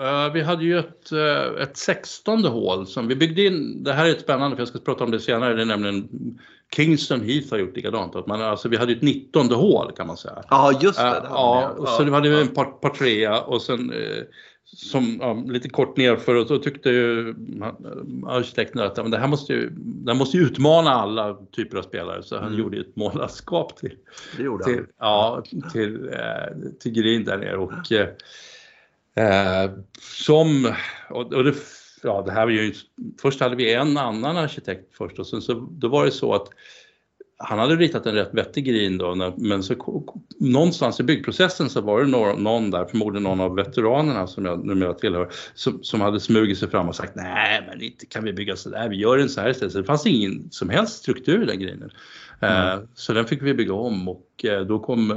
Eh, 0.00 0.32
vi 0.32 0.42
hade 0.42 0.64
ju 0.64 0.78
ett, 0.78 1.12
uh, 1.12 1.62
ett 1.62 1.76
sextonde 1.76 2.48
hål 2.48 2.86
som 2.86 3.08
vi 3.08 3.16
byggde 3.16 3.42
in. 3.46 3.84
Det 3.84 3.92
här 3.92 4.06
är 4.06 4.10
ett 4.10 4.20
spännande 4.20 4.56
för 4.56 4.60
jag 4.60 4.68
ska 4.68 4.78
prata 4.78 5.04
om 5.04 5.10
det 5.10 5.20
senare. 5.20 5.54
Det 5.54 5.62
är 5.62 5.66
nämligen 5.66 6.08
Kingston 6.76 7.20
Heath 7.20 7.50
har 7.50 7.58
gjort 7.58 7.76
likadant. 7.76 8.16
Att 8.16 8.26
man, 8.26 8.42
alltså, 8.42 8.68
vi 8.68 8.76
hade 8.76 8.92
ett 8.92 9.02
nittonde 9.02 9.54
hål 9.54 9.92
kan 9.96 10.06
man 10.06 10.16
säga. 10.16 10.42
Ja, 10.50 10.80
just 10.82 10.98
det. 10.98 11.06
Eh, 11.06 11.12
det 11.12 11.28
ja, 11.30 11.68
och 11.78 11.88
så 11.88 12.10
hade 12.10 12.28
vi 12.28 12.40
en 12.40 12.48
par, 12.48 12.64
par 12.64 12.90
trea 12.90 13.40
och 13.40 13.62
sen 13.62 13.92
eh, 13.92 14.22
som 14.64 15.18
ja, 15.20 15.44
lite 15.46 15.68
kort 15.68 15.96
nerför 15.96 16.34
och 16.34 16.46
så 16.46 16.58
tyckte 16.58 16.90
ju 16.90 17.34
arkitekten 18.26 18.82
att 18.82 18.96
ja, 18.96 19.02
men 19.02 19.12
det 19.12 19.18
här 19.18 19.28
måste 19.28 19.52
ju, 19.52 19.70
det 19.76 20.12
här 20.12 20.18
måste 20.18 20.36
ju 20.36 20.42
utmana 20.42 20.90
alla 20.90 21.34
typer 21.56 21.78
av 21.78 21.82
spelare 21.82 22.22
så 22.22 22.36
han 22.36 22.48
Mm. 22.48 22.58
gjorde 22.58 22.80
ett 22.80 22.96
målarskap 22.96 23.76
till, 23.76 23.96
till, 24.36 24.86
ja, 24.98 25.42
till, 25.72 26.08
eh, 26.08 26.70
till 26.80 26.92
Green 26.92 27.24
där 27.24 27.38
nere 27.38 27.56
och 27.56 27.72
eh, 29.16 29.70
som, 30.00 30.74
och, 31.10 31.32
och 31.32 31.44
det, 31.44 31.54
ja 32.02 32.22
det 32.26 32.32
här 32.32 32.44
var 32.44 32.52
ju, 32.52 32.74
först 33.20 33.40
hade 33.40 33.56
vi 33.56 33.74
en 33.74 33.96
annan 33.96 34.36
arkitekt 34.36 34.96
först 34.96 35.18
och 35.18 35.26
sen 35.26 35.42
så 35.42 35.68
då 35.70 35.88
var 35.88 36.04
det 36.04 36.10
så 36.10 36.34
att 36.34 36.48
han 37.36 37.58
hade 37.58 37.76
ritat 37.76 38.06
en 38.06 38.14
rätt 38.14 38.34
vettig 38.34 38.64
green 38.64 38.98
då, 38.98 39.14
när- 39.14 39.34
men 39.36 39.62
så 39.62 40.04
någonstans 40.40 41.00
i 41.00 41.02
byggprocessen 41.02 41.70
så 41.70 41.80
var 41.80 42.00
det 42.00 42.06
någon, 42.10 42.42
någon 42.42 42.70
där, 42.70 42.84
förmodligen 42.84 43.22
någon 43.22 43.40
av 43.40 43.54
veteranerna 43.54 44.26
som 44.26 44.44
jag 44.44 44.66
numera 44.66 44.94
tillhör, 44.94 45.30
som, 45.54 45.82
som 45.82 46.00
hade 46.00 46.20
smugit 46.20 46.58
sig 46.58 46.70
fram 46.70 46.88
och 46.88 46.96
sagt 46.96 47.12
nej 47.14 47.64
men 47.68 47.82
inte 47.82 48.06
kan 48.06 48.24
vi 48.24 48.32
bygga 48.32 48.56
sådär, 48.56 48.88
vi 48.88 48.96
gör 48.96 49.18
den 49.18 49.28
så 49.28 49.40
här 49.40 49.50
istället. 49.50 49.72
Så 49.72 49.78
det 49.78 49.84
fanns 49.84 50.06
ingen 50.06 50.50
som 50.50 50.68
helst 50.68 50.96
struktur 50.98 51.42
i 51.42 51.46
den 51.46 51.60
greenen. 51.60 51.90
Eh, 52.44 52.80
så 52.94 53.12
den 53.12 53.24
fick 53.24 53.42
vi 53.42 53.54
bygga 53.54 53.74
om 53.74 54.08
och 54.08 54.44
eh, 54.44 54.60
då 54.60 54.78
kom, 54.78 55.10
eh, 55.10 55.16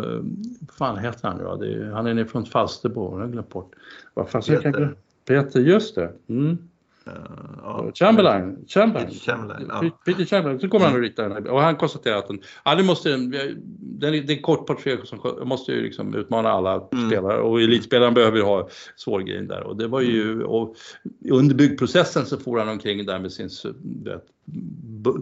vad 0.59 0.75
fan 0.77 0.97
heter 0.97 1.27
han 1.27 1.59
nu 1.59 1.91
han 1.93 2.07
är 2.07 2.25
från 2.25 2.45
Falsterbo, 2.45 3.11
jag 3.13 3.25
har 3.25 3.31
glömt 3.31 3.49
bort. 3.49 3.71
Vad 4.13 4.29
fan, 4.29 4.41
Peter. 4.41 4.95
Peter, 5.27 5.59
just 5.59 5.95
det. 5.95 6.11
Mm. 6.29 6.57
Ja. 7.63 7.91
Chamberlain. 7.93 8.65
Chamberlain. 8.67 9.07
Peter 9.09 9.19
Chamberlain, 9.31 9.65
ja. 9.69 9.81
Pe- 9.81 9.91
Peter 10.05 10.25
Chamberlain. 10.25 10.59
Så 10.59 10.67
kommer 10.69 10.85
han 10.85 10.95
och 10.95 11.01
ritar 11.01 11.29
den. 11.29 11.47
Och 11.47 11.61
han 11.61 11.75
konstaterar 11.75 12.17
att 12.17 12.27
den, 12.27 12.41
ja, 12.65 12.75
det 12.75 12.83
måste, 12.83 13.09
är- 13.11 14.21
det 14.27 14.33
är 14.33 14.41
kort 14.41 14.67
porträtt 14.67 15.07
som 15.07 15.19
måste 15.47 15.71
ju 15.71 15.81
liksom 15.81 16.15
utmana 16.15 16.49
alla 16.49 16.87
Mm. 16.91 17.07
spelare 17.09 17.37
och 17.41 17.61
elitspelaren 17.61 18.13
behöver 18.13 18.37
ju 18.37 18.43
ha 18.43 18.69
svår 18.95 19.19
grej 19.21 19.41
där. 19.45 19.63
Och 19.63 19.77
det 19.77 19.87
var 19.87 20.01
ju, 20.01 20.31
Mm. 20.31 20.45
och 20.45 20.75
under 21.31 21.55
byggprocessen 21.55 22.25
så 22.25 22.37
får 22.37 22.59
han 22.59 22.69
omkring 22.69 23.05
där 23.05 23.19
med 23.19 23.31
sin, 23.31 23.49
vet, 24.03 24.25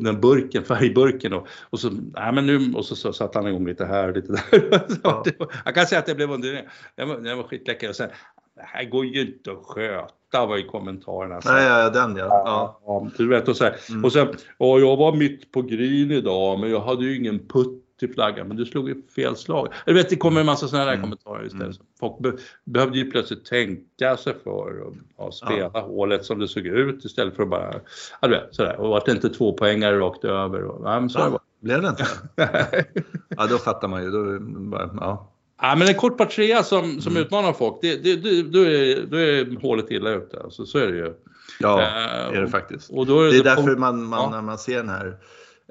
den 0.01 0.21
burken, 0.21 0.63
färgburken 0.63 1.33
och, 1.33 1.47
och 1.69 1.79
så, 1.79 1.89
nej 1.89 2.33
men 2.33 2.45
nu, 2.45 2.73
och 2.75 2.85
så, 2.85 2.95
så 2.95 3.13
satte 3.13 3.39
han 3.39 3.47
igång 3.47 3.67
lite 3.67 3.85
här, 3.85 4.13
lite 4.13 4.31
där. 4.31 4.79
Ja. 5.03 5.21
det 5.25 5.35
jag 5.65 5.75
kan 5.75 5.85
säga 5.85 5.99
att 5.99 6.05
det 6.05 6.15
blev 6.15 6.31
under, 6.31 6.69
den 6.95 7.09
var, 7.09 7.17
den 7.17 7.37
var 7.37 7.43
skitläcker 7.43 7.89
och 7.89 7.95
sen, 7.95 8.09
det 8.55 8.63
här 8.65 8.83
går 8.83 9.05
ju 9.05 9.21
inte 9.21 9.51
att 9.51 9.57
sköta 9.63 10.07
var 10.45 10.57
ju 10.57 10.63
kommentarerna. 10.63 11.41
Så- 11.41 11.51
Nej, 11.51 11.65
ja, 11.65 11.89
den 11.89 12.15
ja. 12.15 12.25
ja. 12.45 12.79
Ja, 12.85 13.07
du 13.17 13.27
vet 13.27 13.47
och 13.47 13.57
så. 13.57 13.65
Mm. 13.89 14.05
Och 14.05 14.11
sen, 14.11 14.27
ja, 14.57 14.79
jag 14.79 14.97
var 14.97 15.15
mitt 15.15 15.51
på 15.51 15.61
green 15.61 16.11
idag 16.11 16.59
men 16.59 16.69
jag 16.71 16.79
hade 16.79 17.05
ju 17.05 17.17
ingen 17.17 17.39
putt 17.47 17.81
till 17.99 18.13
flaggan 18.13 18.47
men 18.47 18.57
du 18.57 18.65
slog 18.65 18.89
ju 18.89 19.01
fel 19.15 19.35
slag. 19.35 19.67
Jag 19.85 19.93
vet 19.93 20.09
det 20.09 20.15
kommer 20.15 20.39
en 20.39 20.45
massa 20.45 20.67
sådana 20.67 20.85
där 20.85 20.93
Mm. 20.93 21.01
kommentarer 21.03 21.45
istället. 21.45 21.65
Mm. 21.65 21.85
Folk 21.99 22.19
be 22.19 22.31
behövde 22.65 22.97
ju 22.97 23.11
plötsligt 23.11 23.45
tänka 23.45 24.17
sig 24.17 24.33
för 24.43 24.79
och 24.81 24.93
ja, 25.17 25.31
spela 25.31 25.71
Ja. 25.73 25.79
hålet 25.79 26.25
som 26.25 26.39
det 26.39 26.47
såg 26.47 26.65
ut 26.65 27.05
istället 27.05 27.35
för 27.35 27.43
att 27.43 27.49
bara, 27.49 27.73
ja 28.21 28.27
du 28.27 28.33
vet 28.33 28.55
sådär. 28.55 28.75
Och 28.79 28.89
vart 28.89 29.05
det 29.05 29.11
inte 29.11 29.29
två 29.29 29.53
poängare 29.53 29.99
rakt 29.99 30.23
över. 30.23 30.63
Och, 30.63 30.85
ja, 30.87 31.09
så 31.09 31.19
Ja. 31.19 31.29
var 31.29 31.39
Blev 31.59 31.81
det 31.81 31.87
inte? 31.89 32.05
det. 32.35 32.85
Ja, 33.29 33.47
då 33.49 33.57
fattar 33.57 33.87
man 33.87 34.03
ju. 34.03 34.11
Då, 34.11 34.39
bara, 34.59 34.89
ja. 34.99 35.31
Ja, 35.61 35.75
men 35.75 35.87
en 35.87 35.93
kort 35.95 36.17
par 36.17 36.25
trea 36.25 36.63
som, 36.63 37.01
som 37.01 37.11
Mm. 37.11 37.23
utmanar 37.23 37.53
folk, 37.53 37.77
det, 37.81 37.95
det, 38.03 38.15
det, 38.15 38.41
då, 38.43 38.59
är, 38.59 39.05
då 39.05 39.17
är 39.17 39.61
hålet 39.61 39.91
illa 39.91 40.09
ute. 40.09 40.39
Alltså, 40.43 40.65
så 40.65 40.77
är 40.77 40.87
det 40.87 40.97
ju. 40.97 41.13
ja, 41.59 41.81
Eh, 41.81 42.31
det 42.31 42.37
är 42.37 42.41
det 42.41 42.47
faktiskt. 42.47 42.89
Och 42.91 43.05
då 43.05 43.21
är 43.21 43.29
Det 43.31 43.37
är 43.37 43.43
det 43.43 43.49
därför 43.55 43.75
man, 43.75 44.03
man 44.03 44.19
Ja. 44.19 44.29
när 44.29 44.41
man 44.41 44.57
ser 44.57 44.75
den 44.77 44.89
här 44.89 45.17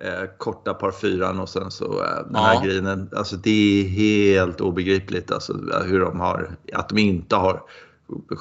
eh, 0.03 0.29
korta 0.39 0.75
par 0.75 0.91
fyran 0.91 1.41
och 1.41 1.49
sen 1.49 1.71
så 1.71 1.85
eh, 1.85 2.09
den 2.17 2.31
Ja. 2.35 2.41
här 2.41 2.67
grinen. 2.67 3.11
Alltså 3.17 3.37
det 3.37 3.51
är 3.81 3.89
helt 3.89 4.61
obegripligt 4.61 5.31
alltså, 5.33 5.53
hur 5.87 6.01
de 6.01 6.21
har, 6.21 6.51
att 6.73 6.89
de 6.89 6.99
inte 6.99 7.37
har 7.37 7.63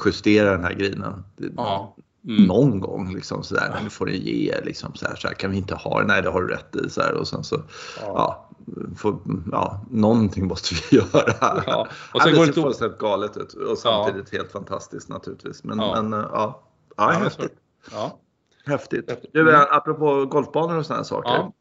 justerat 0.05 0.57
den 0.57 0.63
här 0.63 0.73
grinen. 0.73 1.23
Ja. 1.57 1.95
Mm. 2.27 2.43
Någon 2.43 2.79
gång 2.79 3.13
liksom 3.15 3.43
sådär, 3.43 3.79
ja. 3.83 3.89
får 3.89 4.05
ni 4.05 4.17
ge 4.17 4.55
liksom 4.63 4.93
sådär, 4.95 5.15
sådär, 5.15 5.33
kan 5.35 5.51
vi 5.51 5.57
inte 5.57 5.75
ha 5.75 5.99
det? 6.01 6.07
Nej 6.07 6.21
det 6.21 6.29
har 6.29 6.41
du 6.41 6.47
rätt 6.47 6.75
i. 6.85 6.89
Sådär, 6.89 7.13
och 7.13 7.27
sen 7.27 7.43
så, 7.43 7.61
ja. 8.01 8.49
Får, 8.97 9.19
ja, 9.51 9.85
någonting 9.91 10.47
måste 10.47 10.75
vi 10.75 10.97
göra. 10.97 11.63
Ja. 11.67 11.87
Och 12.13 12.21
sen 12.21 12.33
det 12.33 12.45
ser 12.45 12.53
fullständigt 12.61 12.97
galet 12.99 13.37
ut 13.37 13.53
och 13.53 13.77
samtidigt 13.77 14.31
helt 14.33 14.51
fantastiskt 14.51 15.09
naturligtvis. 15.09 15.63
Men 15.63 15.79
Ja. 15.79 15.93
ja, 15.95 16.01
men, 16.01 16.19
eh, 16.19 16.27
ja. 16.31 16.61
ja 16.97 17.13
Ja, 17.13 17.19
häftigt. 17.19 17.53
Ja. 17.91 18.19
Häftigt. 18.65 19.09
Häftigt. 19.09 19.29
Du, 19.33 19.41
Mm. 19.41 19.61
apropå 19.71 20.25
golfbanor 20.25 20.77
och 20.77 20.85
sådana 20.85 21.03
saker. 21.03 21.29
Ja. 21.29 21.53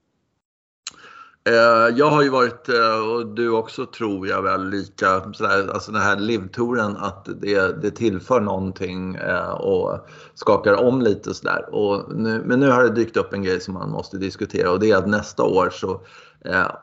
Eh, 1.44 1.96
Jag 1.96 2.10
har 2.10 2.22
ju 2.22 2.28
varit, 2.28 2.68
eh, 2.68 3.08
och 3.10 3.26
du 3.26 3.50
också 3.50 3.86
tror 3.86 4.28
jag 4.28 4.42
väl, 4.42 4.68
lika 4.68 5.32
sådär, 5.32 5.70
alltså 5.72 5.92
den 5.92 6.02
här 6.02 6.16
livtouren 6.16 6.96
att 6.96 7.28
det, 7.40 7.82
det 7.82 7.90
tillför 7.90 8.40
någonting 8.40 9.18
och 9.58 9.98
skakar 10.34 10.74
om 10.74 11.00
lite 11.02 11.34
sådär. 11.34 11.74
Och 11.74 12.16
nu, 12.16 12.42
men 12.46 12.60
nu 12.60 12.70
har 12.70 12.82
det 12.82 12.88
dykt 12.94 13.16
upp 13.16 13.32
en 13.32 13.42
grej 13.42 13.60
som 13.60 13.74
man 13.74 13.90
måste 13.90 14.16
diskutera 14.18 14.70
och 14.70 14.80
det 14.80 14.90
är 14.90 14.96
att 14.96 15.08
nästa 15.08 15.42
år 15.42 15.70
så 15.70 16.00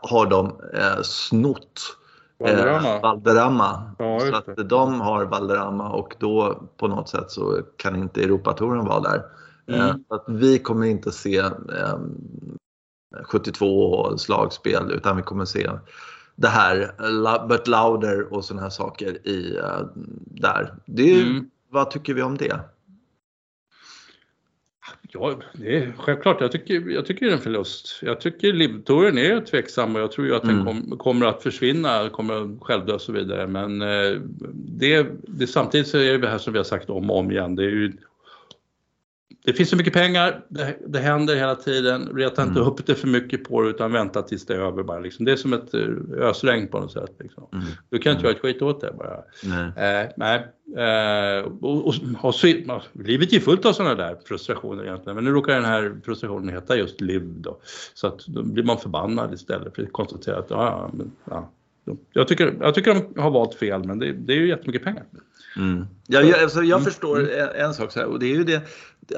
har 0.01 0.25
de 0.29 0.45
eh, 0.73 1.01
snott 1.03 1.95
Valderrama. 2.39 2.95
Eh, 2.95 3.01
Valderrama. 3.01 3.91
Ja, 3.99 4.19
så 4.19 4.35
att 4.35 4.69
de 4.69 5.01
har 5.01 5.25
Valderrama 5.25 5.89
och 5.89 6.15
då 6.19 6.63
på 6.77 6.87
något 6.87 7.09
sätt 7.09 7.31
så 7.31 7.61
kan 7.77 7.95
inte 7.95 8.23
Europatouren 8.23 8.85
vara 8.85 8.99
där. 8.99 9.15
Eh, 9.67 9.85
Mm. 9.89 10.03
så 10.07 10.15
att 10.15 10.25
vi 10.27 10.59
kommer 10.59 10.87
inte 10.87 11.11
se 11.11 11.37
eh, 11.37 11.97
72 13.23 14.17
slagspel 14.17 14.91
utan 14.91 15.17
vi 15.17 15.23
kommer 15.23 15.45
se 15.45 15.69
det 16.35 16.47
här, 16.47 16.91
But 17.47 17.67
Louder 17.67 18.33
och 18.33 18.45
sådana 18.45 18.61
här 18.61 18.69
saker 18.69 19.27
i, 19.27 19.57
eh, 19.57 19.81
där. 20.25 20.73
Det 20.85 21.19
är, 21.19 21.23
Mm. 21.25 21.49
Vad 21.71 21.91
tycker 21.91 22.13
vi 22.13 22.21
om 22.21 22.37
det? 22.37 22.59
Ja, 25.11 25.39
det 25.53 25.77
är 25.77 25.93
självklart. 25.97 26.41
Jag 26.41 26.51
tycker, 26.51 26.89
jag 26.89 27.05
tycker 27.05 27.25
det 27.25 27.31
är 27.31 27.35
en 27.35 27.41
förlust. 27.41 27.99
Jag 28.01 28.21
tycker 28.21 28.53
Livtouren 28.53 29.17
är 29.17 29.41
tveksam 29.41 29.95
och 29.95 30.01
jag 30.01 30.11
tror 30.11 30.27
ju 30.27 30.35
att 30.35 30.41
den 30.41 30.61
Mm. 30.61 30.65
kom, 30.65 30.97
kommer 30.97 31.25
att 31.25 31.43
försvinna, 31.43 32.09
kommer 32.09 32.33
att 32.33 32.61
självdö 32.61 32.93
och 32.93 33.01
så 33.01 33.11
vidare. 33.11 33.47
Men 33.47 33.81
eh, 33.81 34.21
det, 34.53 35.07
det, 35.27 35.47
samtidigt 35.47 35.87
så 35.87 35.97
är 35.97 36.11
det 36.11 36.17
det 36.17 36.29
här 36.29 36.37
som 36.37 36.53
vi 36.53 36.59
har 36.59 36.63
sagt 36.63 36.89
om 36.89 37.09
och 37.09 37.17
om 37.17 37.31
igen. 37.31 37.55
Det, 37.55 37.63
är 37.63 37.69
ju, 37.69 37.93
det 39.51 39.57
finns 39.57 39.69
så 39.69 39.75
mycket 39.75 39.93
pengar, 39.93 40.41
det, 40.47 40.77
det 40.87 40.99
händer 40.99 41.35
hela 41.35 41.55
tiden. 41.55 42.09
Reta 42.15 42.41
inte 42.43 42.59
Mm. 42.59 42.71
upp 42.71 42.85
det 42.85 42.95
för 42.95 43.07
mycket 43.07 43.43
på 43.43 43.61
det 43.61 43.69
utan 43.69 43.91
vänta 43.91 44.21
tills 44.21 44.45
det 44.45 44.53
är 44.55 44.59
över 44.59 44.83
bara. 44.83 44.99
Liksom. 44.99 45.25
Det 45.25 45.31
är 45.31 45.35
som 45.35 45.53
ett 45.53 45.73
eh, 45.73 45.81
ösregn 46.17 46.67
på 46.67 46.79
något 46.79 46.91
sätt. 46.91 47.11
Liksom. 47.19 47.47
Mm. 47.53 47.65
Du 47.89 47.99
kan 47.99 48.11
inte 48.11 48.23
göra 48.23 48.35
ett 48.35 48.41
skit 48.41 48.61
åt 48.61 48.81
det 48.81 48.93
bara. 48.97 49.17
Nej. 49.43 50.01
Eh, 50.01 50.09
nej. 50.17 50.47
Eh, 50.77 51.43
och, 51.45 51.87
och, 51.87 51.93
och 52.21 52.33
ja, 52.67 52.81
livet 52.93 53.33
är 53.33 53.39
fullt 53.39 53.65
av 53.65 53.73
sådana 53.73 53.95
där 53.95 54.17
frustrationer 54.25 54.83
egentligen. 54.83 55.15
Men 55.15 55.23
nu 55.23 55.31
råkar 55.31 55.53
den 55.53 55.65
här 55.65 55.95
frustrationen 56.05 56.49
heta 56.49 56.77
just 56.77 57.01
liv 57.01 57.21
då. 57.25 57.59
Så 57.93 58.07
att 58.07 58.25
då 58.27 58.43
blir 58.43 58.63
man 58.63 58.77
förbannad 58.77 59.33
istället 59.33 59.75
för 59.75 59.83
att 59.83 59.93
konstatera 59.93 60.37
att 60.37 60.49
ja, 60.49 60.65
ja, 60.65 60.91
men, 60.93 61.11
ja. 61.25 61.51
Jag 62.13 62.27
tycker, 62.27 62.55
jag 62.61 62.75
tycker 62.75 62.93
de 63.13 63.21
har 63.21 63.31
valt 63.31 63.55
fel 63.55 63.83
men 63.83 63.99
det, 63.99 64.11
det 64.13 64.33
är 64.33 64.37
ju 64.37 64.47
jättemycket 64.47 64.83
pengar. 64.83 65.03
Mm. 65.57 65.85
Jag, 66.07 66.25
jag, 66.25 66.39
alltså 66.39 66.59
jag 66.59 66.79
Mm. 66.79 66.85
förstår 66.85 67.31
en, 67.31 67.49
en 67.65 67.73
sak 67.73 67.91
så 67.91 67.99
här, 67.99 68.07
och 68.07 68.19
det 68.19 68.25
är 68.25 68.35
ju 68.35 68.43
det. 68.43 68.61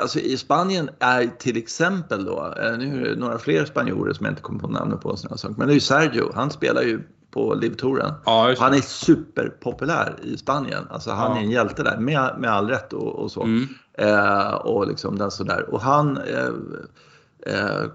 Alltså 0.02 0.20
I 0.20 0.38
Spanien 0.38 0.90
är 1.00 1.28
till 1.40 1.58
exempel 1.58 2.26
då, 2.26 2.54
eh, 2.60 2.78
nu 2.78 3.06
är 3.06 3.10
det 3.10 3.16
några 3.16 3.38
fler 3.38 3.66
spanjorer 3.66 4.14
som 4.14 4.26
jag 4.26 4.32
inte 4.32 4.42
kommer 4.42 4.60
på 4.60 4.68
namnet 4.68 5.02
på, 5.02 5.18
såna 5.18 5.38
saker, 5.38 5.56
men 5.58 5.68
det 5.68 5.72
är 5.74 5.76
ju 5.76 5.80
Sergio, 5.80 6.32
han 6.36 6.52
spelar 6.52 6.82
ju 6.82 7.02
på 7.32 7.54
Livtouren. 7.54 8.14
Ja, 8.26 8.56
Han 8.60 8.74
är 8.74 8.82
superpopulär 8.82 10.16
i 10.24 10.38
Spanien. 10.38 10.88
Alltså 10.90 11.12
han 11.12 11.32
Ja. 11.32 11.38
är 11.38 11.44
en 11.44 11.52
hjälte 11.52 11.84
där 11.84 11.98
med, 11.98 12.36
med 12.40 12.52
all 12.52 12.68
rätt 12.70 12.94
och, 12.94 13.16
och 13.20 13.32
så. 13.32 13.44
Mm. 13.44 13.68
Eh, 13.98 14.54
och 14.54 14.88
liksom 14.88 15.18
den 15.18 15.32
sådär. 15.32 15.74
Och 15.74 15.82
han 15.82 16.18
eh, 16.18 16.50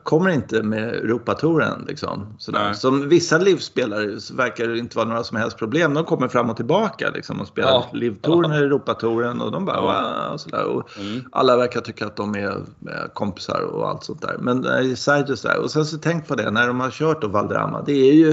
kommer 0.02 0.30
inte 0.30 0.62
med 0.62 0.88
Europatouren. 0.94 1.84
Liksom, 1.88 2.34
sådär. 2.38 2.72
Som 2.72 3.08
vissa 3.08 3.38
livsspelare 3.38 4.20
så 4.20 4.34
verkar 4.34 4.68
det 4.68 4.78
inte 4.78 4.96
vara 4.96 5.08
några 5.08 5.24
som 5.24 5.36
helst 5.36 5.58
problem. 5.58 5.94
De 5.94 6.04
kommer 6.04 6.28
fram 6.28 6.50
och 6.50 6.56
tillbaka 6.56 7.10
liksom, 7.14 7.40
och 7.40 7.46
spelar 7.46 7.68
Ja. 7.70 7.86
livtouren 7.92 8.50
och 8.50 8.56
Europatouren 8.56 9.40
och 9.40 9.52
de 9.52 9.64
bara 9.64 9.76
Ja. 9.76 10.28
och 10.32 10.40
sådär. 10.40 10.64
Och 10.64 10.88
Mm. 11.00 11.24
alla 11.32 11.56
verkar 11.56 11.80
tycka 11.80 12.06
att 12.06 12.16
de 12.16 12.34
är 12.34 12.50
eh, 12.50 13.06
kompisar 13.14 13.60
och 13.60 13.88
allt 13.88 14.04
sånt 14.04 14.22
där. 14.22 14.36
Men 14.40 14.64
eh, 14.64 14.94
Sergio 14.94 15.36
sådär. 15.36 15.58
Och 15.58 15.70
sen 15.70 15.84
så 15.86 15.98
tänk 15.98 16.28
på 16.28 16.34
det 16.34 16.50
när 16.50 16.66
de 16.66 16.80
har 16.80 16.90
kört 16.90 17.22
då 17.22 17.28
Valderrama. 17.28 17.82
Det 17.86 17.92
är 18.08 18.12
ju 18.12 18.30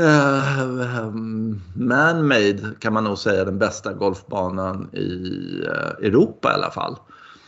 eh, 0.00 1.10
man-made 1.76 2.58
kan 2.78 2.92
man 2.92 3.04
nog 3.04 3.18
säga 3.18 3.44
den 3.44 3.58
bästa 3.58 3.92
golfbanan 3.92 4.88
i 4.94 5.06
eh, 5.66 6.06
Europa 6.06 6.50
i 6.50 6.54
alla 6.54 6.70
fall. 6.70 6.96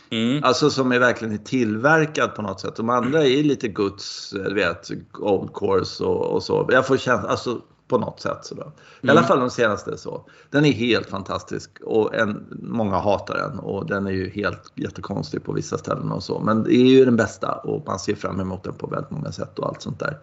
Mm. 0.09 0.43
Alltså 0.43 0.69
som 0.69 0.91
är 0.91 0.99
verkligen 0.99 1.43
tillverkad 1.43 2.35
på 2.35 2.41
något 2.41 2.59
sätt. 2.59 2.75
De 2.75 2.89
andra 2.89 3.23
är 3.23 3.43
lite 3.43 3.67
Guds, 3.67 4.33
eh, 4.33 4.43
du 4.43 4.53
vet, 4.53 4.89
Old 5.19 5.53
Course 5.53 6.03
och, 6.03 6.25
och 6.25 6.43
så. 6.43 6.69
Jag 6.71 6.87
får 6.87 6.97
känna, 6.97 7.21
alltså 7.21 7.61
på 7.87 7.97
något 7.97 8.19
sätt 8.21 8.37
sådär. 8.45 8.71
I 9.01 9.09
alla 9.09 9.19
Mm. 9.19 9.27
fall 9.27 9.39
de 9.39 9.49
senaste 9.49 9.97
så. 9.97 10.25
Den 10.49 10.65
är 10.65 10.71
helt 10.71 11.09
fantastisk 11.09 11.71
och 11.83 12.15
en, 12.15 12.45
många 12.61 12.97
hatar 12.97 13.37
den 13.37 13.59
och 13.59 13.85
den 13.85 14.07
är 14.07 14.11
ju 14.11 14.29
helt 14.29 14.71
jättekonstig 14.75 15.43
på 15.43 15.51
vissa 15.53 15.77
ställen 15.77 16.11
och 16.11 16.23
så. 16.23 16.39
Men 16.39 16.63
det 16.63 16.75
är 16.75 16.85
ju 16.85 17.05
den 17.05 17.15
bästa 17.15 17.51
och 17.51 17.83
man 17.87 17.99
ser 17.99 18.15
fram 18.15 18.39
emot 18.39 18.63
den 18.63 18.73
på 18.73 18.87
väldigt 18.87 19.11
många 19.11 19.31
sätt 19.31 19.59
och 19.59 19.67
allt 19.67 19.81
sånt 19.81 19.99
där. 19.99 20.17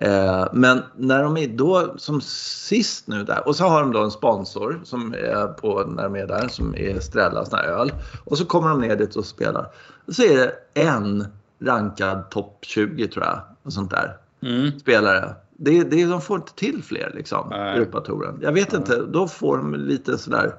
Eh, 0.00 0.46
men 0.52 0.82
när 0.96 1.22
de 1.22 1.36
är 1.36 1.48
då 1.48 1.94
som 1.96 2.20
sist 2.20 3.06
nu 3.08 3.24
där 3.24 3.48
och 3.48 3.56
så 3.56 3.64
har 3.64 3.80
de 3.80 3.92
då 3.92 4.02
en 4.04 4.10
sponsor 4.10 4.80
som 4.84 5.12
är 5.14 5.46
på 5.46 5.84
när 5.84 6.02
de 6.02 6.16
är 6.16 6.26
där 6.26 6.48
som 6.48 6.74
är 6.74 7.00
Strella 7.00 7.44
sån 7.44 7.58
här 7.58 7.66
öl 7.66 7.92
och 8.24 8.38
så 8.38 8.44
kommer 8.44 8.68
de 8.68 8.80
ner 8.80 8.96
dit 8.96 9.16
och 9.16 9.24
spelar. 9.24 9.66
Och 10.06 10.14
så 10.14 10.22
är 10.22 10.36
det 10.36 10.52
en 10.74 11.26
rankad 11.60 12.30
topp 12.30 12.58
20 12.62 13.08
tror 13.08 13.24
jag 13.24 13.40
och 13.62 13.72
sånt 13.72 13.90
där 13.90 14.16
Mm. 14.42 14.78
spelare. 14.78 15.34
Det, 15.56 15.84
det, 15.84 16.04
de 16.04 16.20
får 16.20 16.36
inte 16.36 16.54
till 16.54 16.82
fler 16.82 17.12
liksom, 17.14 17.46
Nej. 17.50 17.78
Europatouren. 17.78 18.38
Jag 18.40 18.52
vet 18.52 18.72
inte, 18.72 18.96
då 18.96 19.28
får 19.28 19.56
de 19.56 19.74
lite 19.74 20.18
sådär. 20.18 20.54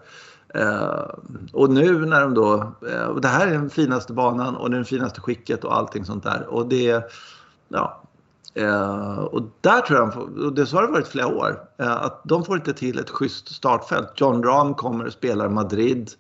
Eh, 0.53 1.03
och 1.53 1.69
nu 1.69 2.05
när 2.05 2.22
de 2.22 2.34
då, 2.34 2.74
eh, 2.91 3.03
och 3.03 3.22
det 3.22 3.27
här 3.27 3.48
är 3.48 3.51
den 3.51 3.69
finaste 3.69 4.13
banan 4.13 4.55
och 4.55 4.72
den 4.72 4.86
finaste 4.86 5.22
skicket 5.22 5.63
och 5.63 5.77
allting 5.77 6.05
sånt 6.05 6.24
där. 6.24 6.46
Och 6.48 6.67
det, 6.69 7.12
ja. 7.67 8.03
Eh, 8.53 9.20
och 9.20 9.41
där 9.62 9.82
tror 9.82 10.00
jag, 10.00 10.10
de 10.10 10.46
och 10.46 10.53
det 10.53 10.65
så 10.65 10.75
har 10.75 10.84
det 10.84 10.91
varit 10.91 11.08
flera 11.08 11.27
år, 11.27 11.62
eh, 11.79 11.91
att 11.91 12.22
de 12.24 12.46
får 12.46 12.56
inte 12.56 12.74
till 12.74 13.00
ett 13.00 13.10
schysst 13.10 13.56
startfält. 13.56 14.13
John 14.15 14.44
Rahm 14.44 14.74
kommer 14.74 15.06
och 15.06 15.13
spelar 15.13 15.50
Madrid 15.50 16.12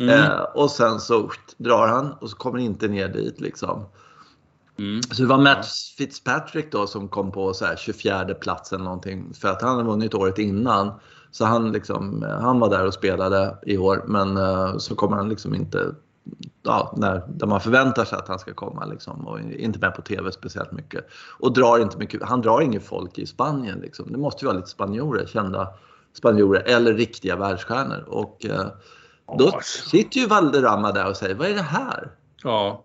Mm. 0.00 0.20
eh, 0.24 0.40
och 0.40 0.70
sen 0.70 1.00
så 1.00 1.30
drar 1.56 1.88
han 1.88 2.12
och 2.12 2.30
så 2.30 2.36
kommer 2.36 2.58
inte 2.58 2.88
ner 2.88 3.08
dit 3.08 3.40
liksom. 3.40 3.84
Mm. 4.78 5.02
Så 5.02 5.22
det 5.22 5.28
var 5.28 5.38
Matt 5.38 5.66
Fitzpatrick 5.98 6.72
då 6.72 6.86
som 6.86 7.08
kom 7.08 7.32
på 7.32 7.54
så 7.54 7.64
här 7.64 7.76
24 7.76 8.34
plats 8.34 8.72
eller 8.72 8.84
någonting 8.84 9.34
för 9.34 9.48
att 9.48 9.62
han 9.62 9.76
hade 9.76 9.88
vunnit 9.88 10.14
året 10.14 10.38
innan. 10.38 10.92
Så 11.30 11.44
han, 11.44 11.72
liksom, 11.72 12.26
han 12.40 12.60
var 12.60 12.70
där 12.70 12.86
och 12.86 12.94
spelade 12.94 13.58
i 13.66 13.78
år 13.78 14.04
men 14.06 14.36
eh, 14.36 14.76
så 14.78 14.94
kommer 14.94 15.16
han 15.16 15.28
liksom 15.28 15.54
inte 15.54 15.94
ja, 16.62 16.94
när, 16.96 17.22
där 17.28 17.46
man 17.46 17.60
förväntar 17.60 18.04
sig 18.04 18.18
att 18.18 18.28
han 18.28 18.38
ska 18.38 18.54
komma 18.54 18.84
liksom, 18.84 19.26
och 19.28 19.40
inte 19.40 19.78
med 19.78 19.94
på 19.94 20.02
TV 20.02 20.32
speciellt 20.32 20.72
mycket. 20.72 21.04
Och 21.38 21.52
drar 21.52 21.78
inte 21.78 21.98
mycket, 21.98 22.22
han 22.22 22.40
drar 22.40 22.60
inget 22.60 22.82
folk 22.84 23.18
i 23.18 23.26
Spanien. 23.26 23.78
Liksom. 23.78 24.12
Det 24.12 24.18
måste 24.18 24.44
ju 24.44 24.46
vara 24.46 24.56
lite 24.56 24.68
spanjorer, 24.70 25.26
kända 25.26 25.68
spanjorer 26.12 26.62
eller 26.66 26.94
riktiga 26.94 27.36
världsstjärnor. 27.36 28.04
Och 28.08 28.44
eh, 28.46 28.66
då 29.38 29.50
Ja. 29.52 29.60
sitter 29.90 30.20
ju 30.20 30.26
Valderrama 30.26 30.92
där 30.92 31.08
och 31.10 31.16
säger, 31.16 31.34
vad 31.34 31.46
är 31.48 31.54
det 31.54 31.62
här? 31.62 32.10
Ja. 32.42 32.84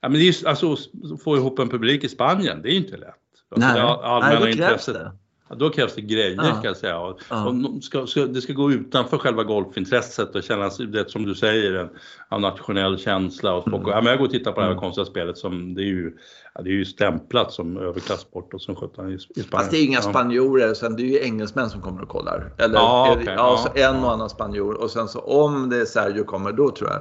ja, 0.00 0.08
men 0.08 0.12
det 0.12 0.28
är 0.28 0.42
ju, 0.42 0.48
alltså 0.48 0.76
få 1.24 1.36
ihop 1.36 1.58
en 1.58 1.68
publik 1.68 2.04
i 2.04 2.08
Spanien, 2.08 2.62
det 2.62 2.68
är 2.68 2.72
ju 2.72 2.78
inte 2.78 2.96
lätt. 2.96 3.14
Alltså, 3.50 3.68
Nej, 3.68 3.80
det 3.80 4.20
Nej 4.20 4.36
då 4.36 4.42
krävs 4.42 4.54
intresset. 4.88 4.94
det. 4.94 5.12
Ja, 5.48 5.54
då 5.54 5.70
krävs 5.70 5.94
det 5.94 6.00
grejer 6.00 6.34
Ja. 6.36 6.42
kan 6.42 6.64
jag 6.64 6.76
säga. 6.76 6.98
Och, 6.98 7.20
Ja. 7.30 7.48
och 7.48 7.84
ska, 7.84 8.06
ska, 8.06 8.26
det 8.26 8.40
ska 8.40 8.52
gå 8.52 8.72
utanför 8.72 9.18
själva 9.18 9.42
golfintresset 9.44 10.34
och 10.34 10.42
kännas, 10.42 10.76
det 10.76 11.10
som 11.10 11.24
du 11.26 11.34
säger, 11.34 11.74
en, 11.74 11.88
en 12.30 12.40
nationell 12.40 12.98
känsla. 12.98 13.54
Och, 13.54 13.66
Mm. 13.68 13.80
ja, 13.86 13.94
men 13.96 14.06
jag 14.06 14.18
går 14.18 14.24
och 14.26 14.30
tittar 14.32 14.52
på 14.52 14.60
det 14.60 14.66
här 14.66 14.74
konstiga 14.74 15.04
spelet 15.04 15.38
som 15.38 15.74
det 15.74 15.82
är 15.82 15.86
ju, 15.86 16.12
ja, 16.54 16.62
det 16.62 16.68
är 16.70 16.74
ju 16.74 16.84
stämplat 16.84 17.52
som 17.52 17.76
överklassport 17.76 18.54
och 18.54 18.60
som 18.60 18.76
sjutton 18.76 19.10
i, 19.10 19.14
i 19.14 19.18
Spanien. 19.18 19.48
Fast 19.50 19.70
det 19.70 19.76
är 19.78 19.84
inga 19.84 19.98
Ja. 19.98 20.02
spanjorer, 20.10 20.74
sen 20.74 20.96
det 20.96 21.02
är 21.02 21.06
ju 21.06 21.18
engelsmän 21.24 21.70
som 21.70 21.80
kommer 21.82 22.02
och 22.02 22.08
kollar. 22.08 22.52
Eller, 22.58 22.74
Ja, 22.74 23.16
är 23.20 23.24
det- 23.24 23.32
ja, 23.32 23.56
så 23.74 23.78
en 23.80 24.04
och 24.04 24.12
annan 24.12 24.30
spanjor 24.30 24.74
och 24.82 24.90
sen 24.90 25.08
så 25.08 25.18
om 25.20 25.70
det 25.70 25.80
är 25.80 25.84
Sergio 25.84 26.24
kommer, 26.24 26.52
då 26.52 26.70
tror 26.70 26.90
jag. 26.90 27.00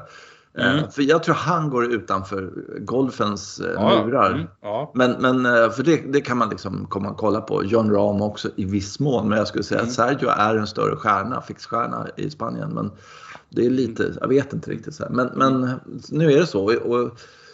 Mm. 0.59 0.77
Eh, 0.77 0.89
För 0.89 1.01
jag 1.01 1.23
tror 1.23 1.35
han 1.35 1.69
går 1.69 1.93
utanför 1.93 2.51
golfens 2.79 3.59
eh, 3.59 3.71
Ja, 3.75 4.05
murar. 4.05 4.31
Mm, 4.31 4.47
ja. 4.61 4.91
Men, 4.95 5.11
men 5.19 5.45
eh, 5.45 5.69
för 5.69 5.83
det, 5.83 6.13
det 6.13 6.21
kan 6.21 6.37
man 6.37 6.49
liksom 6.49 6.85
komma 6.89 7.09
och 7.09 7.17
kolla 7.17 7.41
på. 7.41 7.63
John 7.63 7.91
Rahm 7.91 8.21
också 8.21 8.49
i 8.55 8.65
viss 8.65 8.99
mån. 8.99 9.29
Men 9.29 9.37
jag 9.37 9.47
skulle 9.47 9.63
säga 9.63 9.79
Mm. 9.79 9.89
att 9.89 9.95
Sergio 9.95 10.29
är 10.29 10.55
en 10.55 10.67
större 10.67 10.95
stjärna, 10.95 11.41
fixstjärna 11.41 12.07
i 12.17 12.29
Spanien. 12.29 12.69
Men 12.69 12.91
det 13.49 13.65
är 13.65 13.69
lite, 13.69 14.13
jag 14.21 14.27
vet 14.27 14.53
inte 14.53 14.71
riktigt. 14.71 14.95
Så. 14.95 15.03
Men, 15.09 15.27
men 15.35 15.69
nu 16.09 16.31
är 16.31 16.39
det 16.39 16.47
så. 16.47 16.77
Och, 16.77 17.11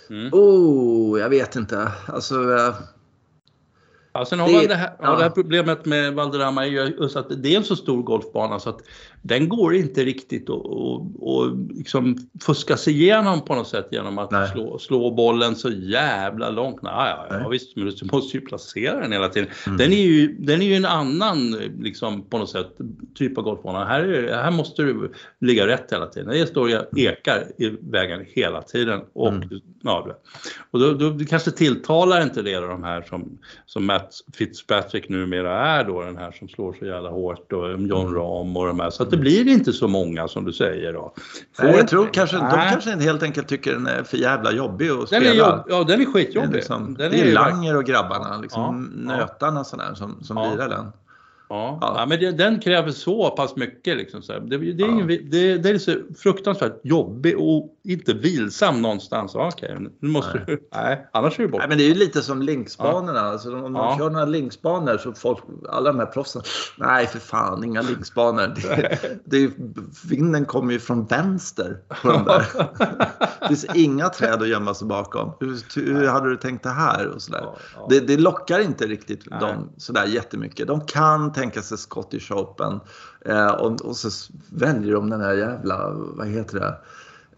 Mm. 0.09 0.29
oh, 0.33 1.19
jag 1.19 1.29
vet 1.29 1.55
inte. 1.55 1.91
Alltså, 2.05 2.35
Ja, 4.13 4.25
sen 4.25 4.39
har 4.39 4.47
Det- 4.47 4.53
man 4.53 4.63
det 4.67 4.75
här, 4.75 4.91
ja. 5.01 5.15
det 5.15 5.23
här 5.23 5.29
problemet 5.29 5.85
med 5.85 6.13
Valderrama 6.13 6.65
är 6.65 6.69
ju 6.69 7.09
att 7.15 7.43
det 7.43 7.53
är 7.53 7.57
en 7.57 7.63
så 7.63 7.75
stor 7.75 8.03
golfbana 8.03 8.59
så 8.59 8.69
att 8.69 8.79
den 9.21 9.49
går 9.49 9.75
inte 9.75 10.05
riktigt 10.05 10.49
att 10.49 10.55
och, 10.55 11.05
och 11.19 11.57
liksom 11.69 12.17
fuska 12.41 12.77
sig 12.77 12.93
igenom 12.93 13.41
på 13.45 13.55
något 13.55 13.67
sätt 13.67 13.87
genom 13.91 14.17
att 14.17 14.31
Nej. 14.31 14.49
slå, 14.49 14.79
slå 14.79 15.11
bollen 15.11 15.55
så 15.55 15.69
jävla 15.69 16.49
långt. 16.49 16.81
Nej, 16.81 16.93
ja, 16.95 17.27
ja, 17.29 17.37
Nej. 17.39 17.47
visst, 17.51 17.75
men 17.75 17.85
du 17.85 18.05
måste 18.11 18.37
ju 18.37 18.45
placera 18.45 18.99
den 19.01 19.11
hela 19.11 19.29
tiden. 19.29 19.49
Mm. 19.67 19.77
Den, 19.77 19.93
är 19.93 20.03
ju, 20.03 20.35
den 20.39 20.61
är 20.61 20.65
ju 20.65 20.75
en 20.75 20.85
annan 20.85 21.51
liksom, 21.79 22.21
på 22.29 22.37
något 22.37 22.49
sätt 22.49 22.77
typ 23.15 23.37
av 23.37 23.43
golfbana. 23.43 23.85
Här, 23.85 23.99
är, 24.03 24.33
här 24.35 24.51
måste 24.51 24.83
du 24.83 25.11
ligga 25.39 25.67
rätt 25.67 25.91
hela 25.91 26.05
tiden. 26.07 26.29
Det 26.29 26.47
står 26.47 26.69
ju 26.69 26.79
ekar 26.95 27.43
i 27.57 27.77
vägen 27.81 28.25
hela 28.27 28.61
tiden. 28.61 29.01
Och, 29.13 29.29
Mm. 29.29 29.49
ja, 29.83 30.07
och 30.71 30.79
då, 30.79 30.93
då 30.93 31.25
kanske 31.29 31.51
tilltalar 31.51 32.21
inte 32.21 32.41
det 32.41 32.59
de 32.59 32.83
här 32.83 33.01
som, 33.01 33.37
som 33.65 33.85
Matt 33.85 34.13
Fitzpatrick 34.33 35.09
numera 35.09 35.65
är 35.65 35.83
då, 35.83 36.01
den 36.01 36.17
här 36.17 36.31
som 36.31 36.49
slår 36.49 36.75
så 36.79 36.85
jävla 36.85 37.09
hårt 37.09 37.53
och 37.53 37.69
Mm. 37.69 37.87
John 37.87 38.15
Rahm 38.15 38.57
och 38.57 38.67
de 38.67 38.79
här. 38.79 38.89
Så 38.89 39.03
att 39.09 39.11
det 39.11 39.17
blir 39.21 39.47
inte 39.47 39.73
så 39.73 39.87
många 39.87 40.27
som 40.27 40.45
du 40.45 40.53
säger 40.53 40.93
då. 40.93 41.13
Nej, 41.61 41.75
jag 41.77 41.87
tror 41.87 42.09
kanske, 42.13 42.35
de 42.37 42.43
Nej. 42.43 42.69
kanske 42.71 42.95
helt 42.95 43.23
enkelt 43.23 43.47
tycker 43.47 43.73
den 43.73 43.87
är 43.87 44.03
för 44.03 44.17
jävla 44.17 44.51
jobbig 44.51 44.89
att 44.89 44.97
den 44.97 45.07
spela. 45.07 45.29
är 45.29 45.33
jobb, 45.33 45.65
ja, 45.69 45.83
den 45.83 45.91
är 45.93 45.97
det 45.97 46.03
är, 46.03 46.05
skitjobbig. 46.13 46.53
liksom, 46.53 46.95
den 46.99 47.11
det 47.11 47.21
är 47.21 47.33
Langer 47.33 47.75
och 47.75 47.85
grabbarna, 47.85 48.37
liksom, 48.37 48.91
Ja, 49.07 49.13
ja. 49.13 49.17
nötarna 49.17 49.63
sådär, 49.63 49.93
som, 49.95 50.23
som 50.23 50.37
Ja. 50.37 50.51
lirar 50.51 50.69
den. 50.69 50.85
Ja, 51.49 51.77
Ja. 51.81 51.93
ja. 51.97 52.05
men 52.05 52.19
det, 52.19 52.31
den 52.31 52.59
kräver 52.59 52.91
så 52.91 53.29
pass 53.29 53.55
mycket. 53.55 53.97
Liksom, 53.97 54.21
så. 54.21 54.39
Det, 54.39 54.57
det, 54.57 54.83
är 54.83 54.87
Ja. 54.87 54.87
ingen, 54.87 55.07
det, 55.07 55.57
det 55.57 55.69
är 55.69 55.77
så 55.77 55.95
fruktansvärt 56.17 56.79
jobbig 56.83 57.37
och 57.37 57.75
inte 57.83 58.13
vilsam 58.13 58.81
någonstans. 58.81 59.31
Ja, 59.35 59.47
Okej, 59.53 59.77
nu 59.99 60.09
måste 60.09 60.33
Nej. 60.33 60.43
du... 60.47 60.67
Nej, 60.73 61.07
annars 61.13 61.39
är 61.39 61.43
du 61.43 61.49
bort. 61.49 61.59
Nej, 61.59 61.69
men 61.69 61.77
det 61.77 61.83
är 61.83 61.87
ju 61.87 61.93
lite 61.93 62.21
som 62.21 62.41
linksbanorna. 62.41 63.19
Alltså, 63.19 63.55
om 63.55 63.73
man 63.73 63.89
Ja. 63.91 63.97
kör 63.97 64.09
några 64.09 64.25
linksbanor 64.25 64.97
så 64.97 65.13
folk, 65.13 65.43
alla 65.69 65.91
de 65.91 65.99
här 65.99 66.05
proffsen, 66.05 66.41
nej 66.77 67.07
för 67.07 67.19
fan, 67.19 67.63
inga 67.63 67.81
linksbanor. 67.81 68.53
Det, 68.65 68.99
det, 69.25 69.51
vinden 70.09 70.45
kommer 70.45 70.73
ju 70.73 70.79
från 70.79 71.05
vänster 71.05 71.77
på 72.01 72.11
de 72.11 72.25
där. 72.25 72.45
Det 73.41 73.47
finns 73.47 73.65
inga 73.75 74.09
träd 74.09 74.41
att 74.41 74.47
gömma 74.47 74.73
sig 74.73 74.87
bakom. 74.87 75.31
Hur, 75.39 75.81
hur 75.93 76.07
hade 76.07 76.29
du 76.29 76.37
tänkt 76.37 76.63
det 76.63 76.69
här? 76.69 77.07
Och. 77.07 77.21
Ja, 77.31 77.55
ja. 77.75 77.87
Det, 77.89 77.99
det 77.99 78.17
lockar 78.17 78.59
inte 78.59 78.87
riktigt 78.87 79.23
Nej. 79.29 79.39
dem 79.39 79.69
sådär 79.77 80.05
jättemycket. 80.05 80.67
De 80.67 80.81
kan 80.81 81.31
tänka 81.39 81.61
sig 81.61 81.77
Scottish 81.77 82.31
Open 82.31 82.79
eh, 83.25 83.47
och, 83.51 83.81
och 83.81 83.95
så 83.95 84.09
väljer 84.49 84.93
de 84.93 85.09
den 85.09 85.21
här 85.21 85.33
jävla, 85.33 85.89
vad 85.93 86.27
heter 86.27 86.59
det? 86.59 86.77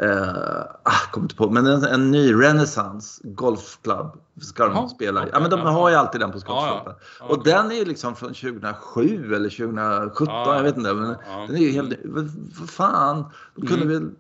Eh, 0.06 0.62
ah, 0.84 1.12
kommer 1.12 1.26
inte 1.26 1.36
på, 1.36 1.50
men 1.50 1.66
en, 1.68 1.84
en 1.84 2.12
ny 2.12 2.34
Renaissance 2.34 3.22
Golfclub 3.24 4.08
ska 4.42 4.66
de 4.66 4.74
Jaha, 4.76 4.90
spela. 4.90 5.20
i. 5.20 5.24
okej, 5.24 5.32
Ja, 5.34 5.40
men 5.40 5.50
de 5.50 5.60
ja. 5.60 5.70
har 5.70 5.90
ju 5.90 5.96
alltid 5.96 6.22
den 6.22 6.32
på 6.32 6.40
Scottish 6.40 6.56
Ja, 6.68 6.68
ja. 6.76 6.82
Open. 6.82 6.94
Ja, 7.20 7.26
Och 7.26 7.38
okej. 7.38 7.54
den 7.54 7.72
är 7.72 7.76
ju 7.76 7.86
liksom 7.86 8.16
från 8.16 8.30
2007 8.34 9.34
eller 9.36 9.50
2017, 9.50 10.28
Ja, 10.36 10.56
jag 10.56 10.64
vet 10.64 10.78
inte. 10.78 10.94
Men 10.94 11.16
ja. 11.28 11.46
Den 11.48 11.56
är 11.56 11.60
ju 11.62 11.72
helt, 11.72 11.96
vad 12.04 12.30
vad 12.60 12.70
fan, 12.70 13.26
de 13.56 13.68
kunde 13.68 13.86
Mm. 13.86 13.88
väl 14.04 14.12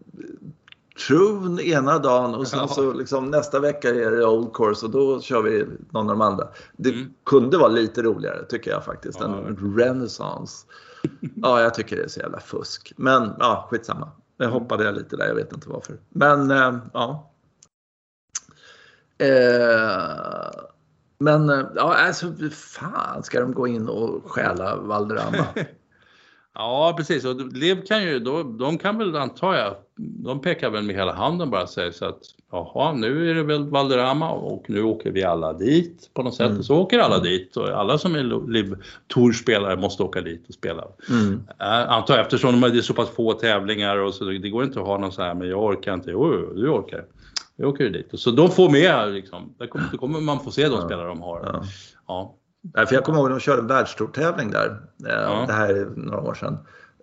True 1.07 1.63
ena 1.63 2.00
dagen 2.00 2.36
och 2.36 2.48
sen 2.48 2.67
så 2.67 2.93
liksom 2.93 3.31
nästa 3.31 3.60
vecka 3.60 3.89
är 3.89 4.12
det 4.12 4.25
Old 4.25 4.53
Course 4.53 4.86
och 4.86 4.91
då 4.91 5.21
kör 5.21 5.41
vi 5.41 5.65
någon 5.89 6.10
av 6.10 6.17
de 6.17 6.21
andra. 6.21 6.48
Det 6.77 6.89
Mm. 6.89 7.13
kunde 7.25 7.57
vara 7.57 7.69
lite 7.69 8.01
roligare 8.01 8.46
tycker 8.46 8.72
jag 8.72 8.85
faktiskt. 8.85 9.20
Ja. 9.20 9.25
En 9.48 9.77
Renaissance. 9.77 10.68
Ja, 11.35 11.61
jag 11.61 11.74
tycker 11.74 11.96
det 11.96 12.03
är 12.03 12.07
så 12.07 12.20
jävla 12.20 12.39
fusk. 12.39 12.94
Men 12.98 13.33
ja, 13.39 13.68
skitsamma. 13.72 14.11
Jag 14.37 14.48
Mm. 14.48 14.61
hoppade 14.61 14.83
jag 14.83 14.96
lite 14.96 15.15
där, 15.18 15.27
jag 15.27 15.35
vet 15.35 15.53
inte 15.53 15.70
varför. 15.70 15.98
Men 16.09 16.51
eh, 16.51 16.77
ja. 16.94 17.31
Eh, 19.18 20.50
men 21.20 21.50
eh, 21.50 21.65
ja, 21.75 21.96
alltså 21.96 22.33
fan 22.51 23.24
ska 23.24 23.39
de 23.42 23.53
gå 23.53 23.68
in 23.68 23.87
och 23.89 24.31
stjäla 24.31 24.75
Valderrama? 24.75 25.46
Ja, 26.53 26.94
precis. 26.98 27.25
Och 27.25 27.35
Liv 27.35 27.85
kan 27.87 28.03
ju, 28.03 28.20
då, 28.20 28.44
de 28.44 28.77
kan 28.77 28.98
väl 28.98 29.15
antar 29.15 29.53
jag, 29.55 29.75
de 30.01 30.42
pekar 30.42 30.70
väl 30.70 30.83
med 30.83 30.96
hela 30.96 31.14
handen 31.14 31.50
bara 31.50 31.64
och 31.64 31.70
säger 31.70 31.92
så 31.92 32.05
att 32.05 32.20
jaha, 32.51 32.94
nu 32.94 33.29
är 33.31 33.35
det 33.35 33.44
väl 33.44 33.70
Valderrama 33.70 34.31
och 34.31 34.66
nu 34.68 34.83
åker 34.83 35.11
vi 35.11 35.24
alla 35.24 35.53
dit 35.53 36.09
på 36.14 36.24
något 36.24 36.35
sätt. 36.35 36.48
Mm. 36.48 36.59
Och 36.59 36.66
så 36.66 36.77
åker 36.77 37.00
alla 37.00 37.20
dit 37.20 37.57
och 37.57 37.70
alla 37.70 37.98
som 37.98 38.16
är 38.16 38.50
Liv 38.51 38.75
Tour-spelare 39.07 39.75
måste 39.77 40.03
åka 40.03 40.22
dit 40.22 40.48
och 40.48 40.53
spela. 40.53 40.83
Mm. 41.09 41.33
Uh, 41.33 41.92
antar 41.92 42.14
jag, 42.14 42.22
eftersom 42.22 42.61
det 42.61 42.68
är 42.68 42.81
så 42.81 42.94
pass 42.94 43.09
få 43.09 43.33
tävlingar 43.33 43.98
och 43.98 44.14
så 44.14 44.24
det 44.24 44.50
går 44.50 44.64
inte 44.64 44.79
att 44.79 44.85
ha 44.85 44.98
någon 44.98 45.11
så 45.11 45.22
här, 45.22 45.33
men 45.33 45.48
jag 45.50 45.64
orkar 45.64 45.94
inte. 45.94 46.11
Jo, 46.11 46.53
du 46.55 46.70
orkar. 46.70 47.05
Jag 47.55 47.70
åker 47.70 47.90
dit. 47.90 48.09
Så 48.14 48.31
de 48.31 48.50
får 48.51 48.70
med 48.70 49.11
liksom, 49.11 49.53
där 49.57 49.68
kommer, 49.68 49.85
då 49.92 49.98
kommer 49.98 50.20
man 50.22 50.40
få 50.40 50.51
se 50.51 50.68
de 50.68 50.74
Ja. 50.75 50.85
spelare 50.85 51.07
de 51.07 51.22
har. 51.22 51.42
Ja. 51.53 51.64
Ja. 52.07 52.35
Nej, 52.75 52.85
för 52.85 52.96
jag 52.96 53.03
kommer 53.03 53.20
ihåg 53.20 53.27
att 53.27 53.37
de 53.37 53.40
körde 53.40 53.61
en 53.61 53.68
världstourtävling 53.68 54.51
där. 54.51 54.68
Eh, 55.07 55.14
Ja. 55.14 55.44
Det 55.48 55.53
här 55.53 55.70
är 55.70 55.85
några 55.96 56.22
år 56.22 56.33
sedan. 56.33 56.57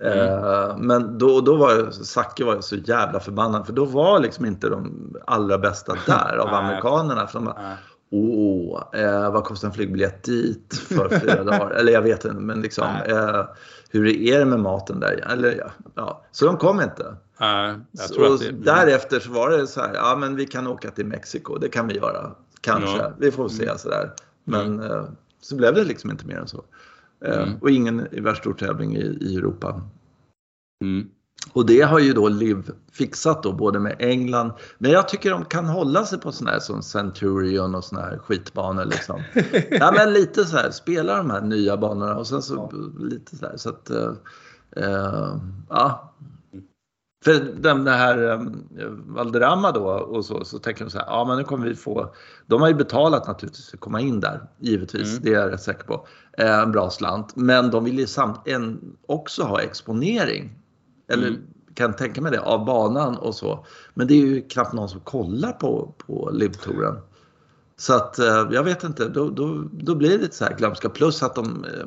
Eh, 0.05 0.77
Men 0.79 1.19
då, 1.19 1.41
då 1.41 1.57
var 1.57 1.91
Zacke 1.91 2.45
var 2.45 2.61
så 2.61 2.77
jävla 2.77 3.21
förbannad 3.21 3.67
för 3.67 3.73
då 3.73 3.85
var 3.85 4.21
liksom 4.21 4.45
inte 4.45 4.69
de 4.69 5.15
allra 5.27 5.59
bästa 5.59 5.95
där 6.07 6.37
av 6.37 6.49
amerikanerna. 6.55 7.27
För 7.27 7.39
de 7.39 7.45
bara. 7.45 7.77
Åh, 8.11 8.83
eh, 8.93 9.33
vad 9.33 9.45
kostar 9.45 9.69
en 9.69 9.75
flygbiljett 9.75 10.23
dit 10.25 10.75
för 10.89 11.09
fyra 11.21 11.45
dagar? 11.45 11.71
Eller 11.71 11.93
jag 11.93 12.03
vet 12.03 12.25
inte, 12.25 12.37
men 12.41 12.63
liksom 12.63 12.87
eh, 13.07 13.45
hur 13.91 14.07
är 14.09 14.39
det 14.39 14.45
med 14.45 14.61
maten 14.61 15.01
där? 15.01 15.25
Eller, 15.33 15.71
ja. 15.95 16.25
Så 16.33 16.47
de 16.47 16.57
kom 16.57 16.81
inte. 16.81 17.17
Att 18.05 18.09
det, 18.39 18.51
därefter 18.65 19.21
så 19.21 19.31
var 19.31 19.51
det 19.51 19.67
så 19.67 19.81
här, 19.81 19.95
ja 19.95 20.17
men 20.17 20.37
vi 20.37 20.47
kan 20.47 20.67
åka 20.67 20.91
till 20.91 21.07
Mexiko, 21.07 21.59
det 21.59 21.69
kan 21.69 21.89
vi 21.89 21.95
göra. 21.97 22.31
Kanske, 22.61 22.97
Ja. 22.99 23.13
vi 23.19 23.31
får 23.31 23.49
se 23.49 23.79
sådär. 23.79 24.11
Men 24.45 24.81
eh, 24.83 25.05
så 25.41 25.57
blev 25.57 25.75
det 25.75 25.85
liksom 25.85 26.11
inte 26.11 26.27
mer 26.27 26.37
än 26.37 26.49
så. 26.49 26.65
Eh, 27.25 27.43
Mm. 27.43 27.59
Och 27.61 27.71
ingen 27.71 28.09
i 28.13 28.21
världstourtävling 28.21 28.97
i, 28.97 29.19
i 29.21 29.37
Europa. 29.37 29.83
Mm. 30.85 31.09
Och 31.53 31.67
det 31.67 31.81
har 31.81 31.99
ju 31.99 32.13
då 32.13 32.29
Liv 32.29 32.71
fixat 32.93 33.43
då 33.43 33.53
både 33.53 33.79
med 33.79 33.97
England. 33.99 34.53
Men 34.79 34.91
jag 34.91 35.09
tycker 35.09 35.31
de 35.31 35.45
kan 35.45 35.67
hålla 35.67 36.05
sig 36.05 36.19
på 36.21 36.33
sådana 36.33 36.53
här 36.53 36.61
som 36.61 36.83
Centurion 36.83 37.75
och 37.75 37.85
sådana 37.85 38.07
här 38.07 38.19
skitbanor 38.19 38.85
liksom. 38.85 39.23
ja 39.71 39.93
men 39.97 40.13
lite 40.13 40.45
så 40.45 40.57
här, 40.57 40.71
spela 40.71 41.17
de 41.17 41.31
här 41.31 41.41
nya 41.41 41.77
banorna 41.77 42.17
och 42.17 42.27
sen 42.27 42.43
så 42.43 42.71
lite 42.99 43.37
så 43.37 43.47
här 43.47 43.57
så 43.57 43.69
att 43.69 43.91
eh, 43.91 44.13
eh, 44.77 45.37
ja. 45.69 46.15
För 47.25 47.41
den 47.57 47.87
här 47.87 48.31
eh, 48.31 48.41
Valderrama 49.07 49.73
då 49.73 49.85
och 49.89 50.25
så, 50.25 50.45
så 50.45 50.59
tänker 50.59 50.85
de 50.85 50.91
så 50.91 50.99
här, 50.99 51.07
ja 51.07 51.25
men 51.25 51.39
nu 51.39 51.45
kommer 51.45 51.67
vi 51.69 51.75
få, 51.75 52.15
de 52.47 52.61
har 52.61 52.69
ju 52.69 52.75
betalat 52.75 53.27
naturligtvis 53.27 53.71
för 53.71 53.77
att 53.77 53.81
komma 53.81 54.01
in 54.01 54.21
där, 54.21 54.41
givetvis, 54.59 55.11
Mm. 55.11 55.23
det 55.23 55.35
är 55.35 55.41
jag 55.41 55.53
rätt 55.53 55.63
säker 55.63 55.85
på, 55.85 56.07
eh, 56.39 56.59
en 56.59 56.73
bra 56.73 56.91
slant. 56.91 57.37
Men 57.37 57.71
de 57.71 57.85
vill 57.85 57.99
ju 57.99 58.07
samt, 58.07 58.49
en, 58.49 58.97
också 59.07 59.43
ha 59.43 59.61
exponering, 59.61 60.51
eller 61.09 61.29
Mm. 61.29 61.41
kan 61.75 61.97
tänka 61.97 62.21
mig 62.21 62.33
det, 62.33 62.41
av 62.41 62.65
banan 62.65 63.17
och 63.17 63.35
så. 63.35 63.67
Men 63.95 64.07
det 64.07 64.15
är 64.15 64.27
ju 64.27 64.49
knappt 64.49 64.73
någon 64.73 64.89
som 64.89 65.01
kollar 65.01 65.53
på, 65.53 65.95
på 66.07 66.31
LIV-touren. 66.33 66.97
Så 67.77 67.95
att 67.95 68.19
eh, 68.19 68.49
jag 68.51 68.65
vet 68.65 68.85
inte, 68.85 69.09
då, 69.09 69.29
då, 69.31 69.65
då 69.73 69.95
blir 69.95 70.11
det 70.11 70.19
lite 70.19 70.37
så 70.37 70.45
här 70.45 70.57
glömska. 70.57 70.89
Plus 70.89 71.23
att 71.23 71.35
de... 71.35 71.65
Eh, 71.65 71.87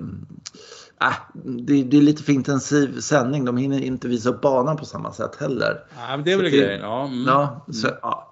äh, 1.02 1.14
det, 1.44 1.84
det 1.84 1.98
är 1.98 2.02
lite 2.02 2.24
för 2.24 2.34
intensiv 2.34 3.00
sändning. 3.00 3.46
De 3.46 3.58
hinner 3.58 3.80
inte 3.80 4.08
visa 4.08 4.30
upp 4.30 4.42
banan 4.42 4.78
på 4.78 4.86
samma 4.86 5.12
sätt 5.12 5.36
heller. 5.36 5.84
Ja, 5.98 6.18
men 6.18 6.24
det 6.26 6.32
är 6.32 6.38
väl 6.38 6.50
grejen. 6.50 6.82
Ja, 6.82 7.06
mm. 7.06 7.26
Ja, 7.28 7.66
så, 7.74 7.88
ja. 8.02 8.32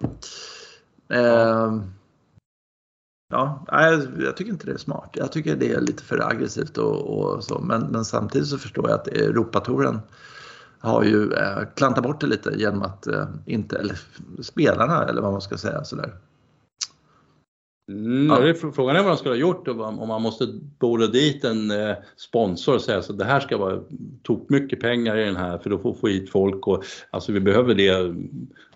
Eh, 1.13 1.81
ja, 3.29 3.65
nej, 3.71 4.07
jag 4.19 4.37
tycker 4.37 4.51
inte 4.51 4.65
det 4.65 4.73
är 4.73 4.77
smart. 4.77 5.09
Jag 5.13 5.31
tycker 5.31 5.55
det 5.55 5.71
är 5.73 5.81
lite 5.81 6.03
för 6.03 6.29
aggressivt 6.29 6.77
och, 6.77 7.19
och 7.19 7.43
så. 7.43 7.59
Men, 7.59 7.81
men 7.81 8.05
samtidigt 8.05 8.47
så 8.47 8.57
förstår 8.57 8.89
jag 8.89 8.99
att 8.99 9.07
Europatouren 9.07 9.99
har 10.79 11.03
ju 11.03 11.33
eh, 11.33 11.59
klantat 11.75 12.03
bort 12.03 12.21
det 12.21 12.27
lite 12.27 12.53
genom 12.55 12.81
att 12.81 13.07
eh, 13.07 13.27
inte, 13.45 13.77
eller 13.77 13.99
spelarna 14.41 15.05
eller 15.05 15.21
vad 15.21 15.31
man 15.31 15.41
ska 15.41 15.57
säga 15.57 15.83
sådär. 15.83 16.13
Mm, 17.89 18.27
Ja. 18.29 18.39
det 18.39 18.49
är, 18.49 18.71
frågan 18.71 18.95
är 18.95 19.01
vad 19.03 19.11
de 19.11 19.17
skulle 19.17 19.33
ha 19.35 19.39
gjort 19.39 19.67
om 19.67 20.07
man 20.07 20.21
måste 20.21 20.47
borde 20.79 21.07
dit 21.07 21.43
en 21.43 21.71
eh, 21.71 21.95
sponsor 22.17 22.75
och 22.75 22.81
säga 22.81 23.01
så 23.01 23.13
det 23.13 23.25
här 23.25 23.39
ska 23.39 23.57
vara 23.57 23.79
tok 24.23 24.49
mycket 24.49 24.79
pengar 24.79 25.17
i 25.17 25.25
den 25.25 25.35
här 25.35 25.57
för 25.57 25.71
att 25.71 25.81
få, 25.81 25.93
få 25.93 26.07
hit 26.07 26.29
folk 26.31 26.67
och 26.67 26.83
alltså 27.09 27.31
vi 27.31 27.39
behöver 27.39 27.73
det 27.75 28.15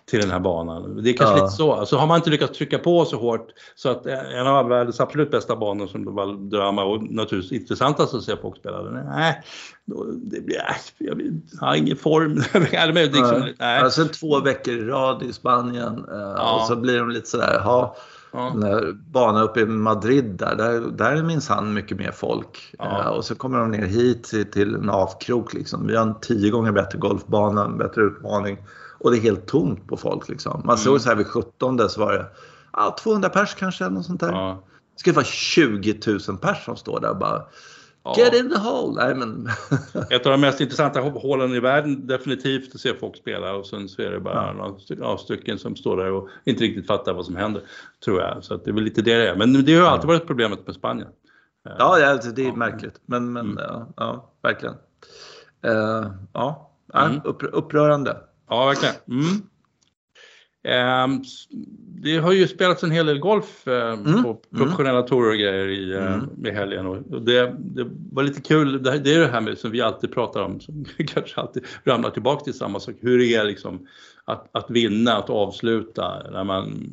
till 0.06 0.20
den 0.20 0.30
här 0.30 0.40
banan. 0.40 1.02
Det 1.02 1.10
är 1.10 1.16
kanske 1.16 1.36
Ja. 1.38 1.44
lite 1.44 1.56
så. 1.56 1.72
Alltså 1.72 1.96
har 1.96 2.06
man 2.06 2.16
inte 2.16 2.30
lyckats 2.30 2.58
trycka 2.58 2.78
på 2.78 3.04
så 3.04 3.16
hårt 3.16 3.48
så 3.74 3.88
att 3.88 4.06
en 4.06 4.46
av 4.46 4.68
världens 4.68 5.00
absolut 5.00 5.30
bästa 5.30 5.56
banor 5.56 5.86
som 5.86 6.14
var 6.14 6.50
drama 6.50 6.84
och 6.84 7.02
naturligtvis 7.12 7.60
intressantast 7.60 8.14
att 8.14 8.22
se 8.22 8.36
folk 8.36 8.56
spela, 8.56 8.82
nej, 8.82 9.42
då, 9.84 10.04
det 10.04 10.40
blir, 10.40 10.56
äh, 10.56 10.62
jag 10.98 11.20
har 11.60 11.74
ingen 11.74 11.96
form. 11.96 12.42
Men 12.94 13.04
liksom, 13.04 13.48
Nej. 13.58 13.90
sen 13.90 14.08
två 14.08 14.40
veckor 14.40 14.74
i 14.74 14.84
rad 14.84 15.22
i 15.22 15.32
Spanien 15.32 16.04
eh, 16.10 16.34
Ja. 16.36 16.56
och 16.60 16.66
så 16.66 16.76
blir 16.76 16.98
de 16.98 17.10
lite 17.10 17.28
sådär, 17.28 17.60
ja, 17.64 17.96
Ja. 18.34 18.80
banan 19.12 19.42
uppe 19.42 19.60
i 19.60 19.66
Madrid 19.66 20.24
där, 20.24 20.56
där, 20.56 20.80
där 20.80 21.12
är 21.12 21.22
minsann 21.22 21.74
mycket 21.74 21.98
mer 21.98 22.10
folk. 22.10 22.74
Ja. 22.78 23.00
Eh, 23.00 23.08
och 23.08 23.24
så 23.24 23.34
kommer 23.34 23.58
de 23.58 23.70
ner 23.70 23.86
hit 23.86 24.24
till, 24.52 24.74
en 24.74 24.90
avkrok 24.90 25.54
liksom. 25.54 25.86
Vi 25.86 25.96
har 25.96 26.02
en 26.02 26.20
tio 26.20 26.50
gånger 26.50 26.72
bättre 26.72 26.98
golfbana, 26.98 27.64
en 27.64 27.78
bättre 27.78 28.02
utmaning 28.02 28.58
och 28.98 29.10
det 29.10 29.18
är 29.18 29.20
helt 29.20 29.46
tomt 29.46 29.88
på 29.88 29.96
folk 29.96 30.28
liksom. 30.28 30.62
Man 30.64 30.78
såg 30.78 31.00
så 31.00 31.08
här 31.08 31.16
vid 31.16 31.26
17 31.26 31.88
så 31.88 32.00
var 32.00 32.12
det 32.12 32.26
ja, 32.72 32.96
200 33.02 33.28
pers 33.28 33.54
kanske 33.54 33.88
något 33.88 34.06
sånt 34.06 34.20
där. 34.20 34.32
Ja. 34.32 34.62
Det 34.94 35.00
ska 35.00 35.12
vara 35.12 35.24
20 35.24 36.00
000 36.28 36.38
pers 36.38 36.64
som 36.64 36.76
står 36.76 37.00
där 37.00 37.10
och 37.10 37.18
bara. 37.18 37.42
Get 38.16 38.34
in 38.34 38.50
the 38.50 38.58
hole! 38.58 39.04
Nej 39.04 39.14
men 39.14 39.48
Ett 40.10 40.26
av 40.26 40.32
de 40.32 40.40
mest 40.40 40.60
intressanta 40.60 41.00
hålen 41.00 41.54
i 41.54 41.60
världen 41.60 42.06
definitivt 42.06 42.74
att 42.74 42.80
se 42.80 42.94
folk 42.94 43.16
spela 43.16 43.54
och 43.54 43.66
sen 43.66 43.88
så 43.88 44.02
är 44.02 44.10
det 44.10 44.20
bara 44.20 44.52
några 44.52 44.70
sty- 44.78 44.98
ja, 45.00 45.18
stycken 45.18 45.58
som 45.58 45.76
står 45.76 45.96
där 45.96 46.10
och 46.12 46.28
inte 46.44 46.64
riktigt 46.64 46.86
fattar 46.86 47.12
vad 47.14 47.26
som 47.26 47.36
händer. 47.36 47.62
Tror 48.04 48.20
jag. 48.20 48.44
Så 48.44 48.56
det 48.56 48.70
är 48.70 48.74
väl 48.74 48.84
lite 48.84 49.02
det 49.02 49.16
det 49.16 49.28
är. 49.28 49.36
Men 49.36 49.64
det 49.64 49.74
har 49.76 49.88
alltid 49.88 50.08
varit 50.08 50.26
problemet 50.26 50.66
med 50.66 50.74
Spanien. 50.76 51.08
Ja, 51.78 51.98
ja 51.98 52.06
alltså, 52.06 52.30
det 52.30 52.46
är 52.48 52.52
märkligt. 52.52 53.00
Men, 53.06 53.32
men 53.32 53.46
Mm. 53.46 53.58
ja, 53.68 53.86
ja, 53.96 54.30
verkligen. 54.42 54.74
Eh, 55.62 56.10
ja, 56.32 56.70
Mm. 56.94 57.20
upp, 57.24 57.42
upprörande. 57.52 58.16
Ja, 58.48 58.66
verkligen. 58.66 58.94
Mm. 59.08 59.42
Ehm, 60.64 61.22
det 62.02 62.18
har 62.18 62.32
ju 62.32 62.48
spelats 62.48 62.82
en 62.82 62.90
hel 62.90 63.06
del 63.06 63.18
golf 63.18 63.68
eh, 63.68 64.22
på 64.22 64.40
professionella 64.56 65.02
tourer 65.02 65.30
och 65.30 65.36
grejer 65.38 65.68
i, 65.68 65.92
eh, 65.92 66.14
Mm. 66.14 66.46
i 66.46 66.50
helgen 66.50 66.86
och 66.86 67.22
det, 67.22 67.54
det 67.58 67.86
var 68.12 68.22
lite 68.22 68.40
kul. 68.40 68.82
Det, 68.82 68.98
det 68.98 69.14
är 69.14 69.20
det 69.20 69.26
här 69.28 69.40
med 69.40 69.58
som 69.58 69.70
vi 69.70 69.80
alltid 69.80 70.12
pratar 70.14 70.40
om, 70.42 70.60
som 70.60 70.84
kanske 71.06 71.40
alltid 71.40 71.64
ramlar 71.84 72.10
tillbaka 72.10 72.44
till 72.44 72.54
samma 72.54 72.80
sak. 72.80 72.94
Hur 73.00 73.18
det 73.18 73.34
är 73.34 73.44
liksom 73.44 73.86
att, 74.24 74.48
att 74.52 74.70
vinna, 74.70 75.12
att 75.16 75.30
avsluta 75.30 76.30
när, 76.30 76.44
man, 76.44 76.90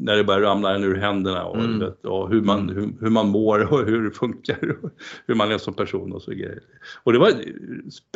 när 0.00 0.16
det 0.16 0.24
börjar 0.24 0.40
ramla 0.40 0.74
en 0.74 0.84
ur 0.84 0.96
händerna 0.96 1.44
och, 1.44 1.56
Mm. 1.56 1.78
vet, 1.78 2.04
och 2.04 2.30
hur, 2.30 2.40
man, 2.42 2.68
hur, 2.68 2.92
hur 3.00 3.10
man 3.10 3.28
mår 3.28 3.72
och 3.72 3.86
hur 3.86 4.04
det 4.04 4.10
funkar 4.10 4.76
och 4.82 4.90
hur 5.26 5.34
man 5.34 5.50
är 5.52 5.58
som 5.58 5.74
person 5.74 6.12
och 6.12 6.22
så 6.22 6.30
grejer. 6.30 6.62
Och 7.02 7.12
det 7.12 7.18
var 7.18 7.32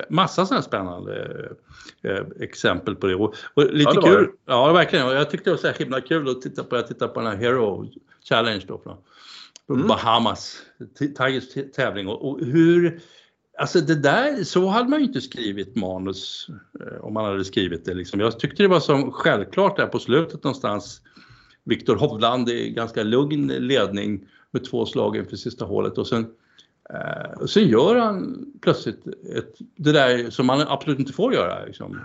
massa 0.09 0.47
sådana 0.47 0.63
spännande 0.63 1.49
eh, 2.03 2.23
exempel 2.41 2.97
på 2.97 3.07
det. 3.07 3.15
Och, 3.15 3.35
och 3.55 3.65
lite 3.65 3.91
Ja, 3.95 4.01
det 4.01 4.09
kul. 4.09 4.25
det. 4.25 4.31
Ja, 4.53 4.73
verkligen. 4.73 5.07
Jag 5.07 5.31
tyckte 5.31 5.51
det 5.51 5.55
var 5.55 5.73
så 5.73 5.83
himla 5.83 6.01
kul 6.01 6.29
att 6.29 6.43
titta 6.43 6.65
på, 6.65 6.77
jag 6.77 6.87
tittade 6.87 7.13
på 7.13 7.21
den 7.21 7.31
här 7.31 7.37
Hero 7.37 7.87
Challenge 8.29 8.65
då 8.67 8.79
från, 8.79 8.97
Mm. 9.69 9.89
Bahamas, 9.89 10.63
Tigers 10.99 11.73
tävling 11.77 12.09
och, 12.09 12.29
och 12.31 12.41
hur 12.41 13.01
Alltså 13.59 13.81
det 13.81 13.95
där, 13.95 14.45
så 14.45 14.67
hade 14.67 14.89
man 14.89 14.99
ju 14.99 15.05
inte 15.05 15.21
skrivit 15.21 15.77
manus 15.77 16.49
eh, 16.81 17.05
om 17.05 17.15
man 17.15 17.25
hade 17.25 17.45
skrivit 17.45 17.85
det 17.85 17.95
liksom. 17.95 18.21
Jag 18.21 18.39
tyckte 18.39 18.63
det 18.63 18.69
var 18.69 18.81
som 18.81 19.13
självklart 19.13 19.77
där 19.77 19.87
på 19.87 19.99
slutet 19.99 20.45
någonstans. 20.45 21.03
Viktor 21.65 21.97
Hovland 21.97 22.49
i 22.49 22.71
ganska 22.71 23.03
lugn 23.03 23.47
ledning 23.47 24.27
med 24.51 24.65
två 24.65 24.87
slag 24.87 25.17
inför 25.17 25.37
sista 25.37 25.65
hålet 25.65 25.99
och 25.99 26.07
sen, 26.07 26.27
eh, 26.91 27.41
och 27.41 27.51
sen 27.51 27.69
gör 27.69 27.97
han 27.97 28.47
plötsligt 28.61 29.07
ett, 29.37 29.55
det 29.77 29.93
där 29.93 30.31
som 30.31 30.47
man 30.47 30.61
absolut 30.61 30.99
inte 30.99 31.13
får 31.13 31.35
göra. 31.35 31.65
Liksom. 31.65 32.01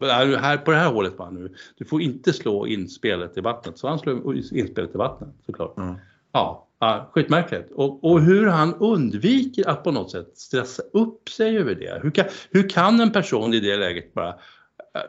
Här, 0.00 0.36
här, 0.36 0.56
på 0.56 0.70
det 0.70 0.76
här 0.76 0.92
hålet 0.92 1.16
bara 1.16 1.30
nu, 1.30 1.54
du 1.76 1.84
får 1.84 2.02
inte 2.02 2.32
slå 2.32 2.66
in 2.66 2.88
spelet 2.88 3.36
i 3.36 3.40
vattnet. 3.40 3.78
Så 3.78 3.88
han 3.88 3.98
slår 3.98 4.36
in 4.36 4.68
spelet 4.68 4.94
i 4.94 4.98
vattnet 4.98 5.28
såklart. 5.46 5.76
Mm. 5.78 5.94
Ja, 6.36 6.68
ja 6.78 7.10
skitmärkligt. 7.12 7.72
Och, 7.72 8.04
och 8.04 8.20
hur 8.20 8.46
han 8.46 8.74
undviker 8.74 9.68
att 9.68 9.84
på 9.84 9.90
något 9.90 10.10
sätt 10.10 10.30
stressa 10.34 10.82
upp 10.92 11.28
sig 11.28 11.58
över 11.58 11.74
det. 11.74 12.00
Hur 12.02 12.10
kan, 12.10 12.24
hur 12.50 12.68
kan 12.68 13.00
en 13.00 13.12
person 13.12 13.54
i 13.54 13.60
det 13.60 13.76
läget 13.76 14.14
bara... 14.14 14.28
Äh, 14.28 15.00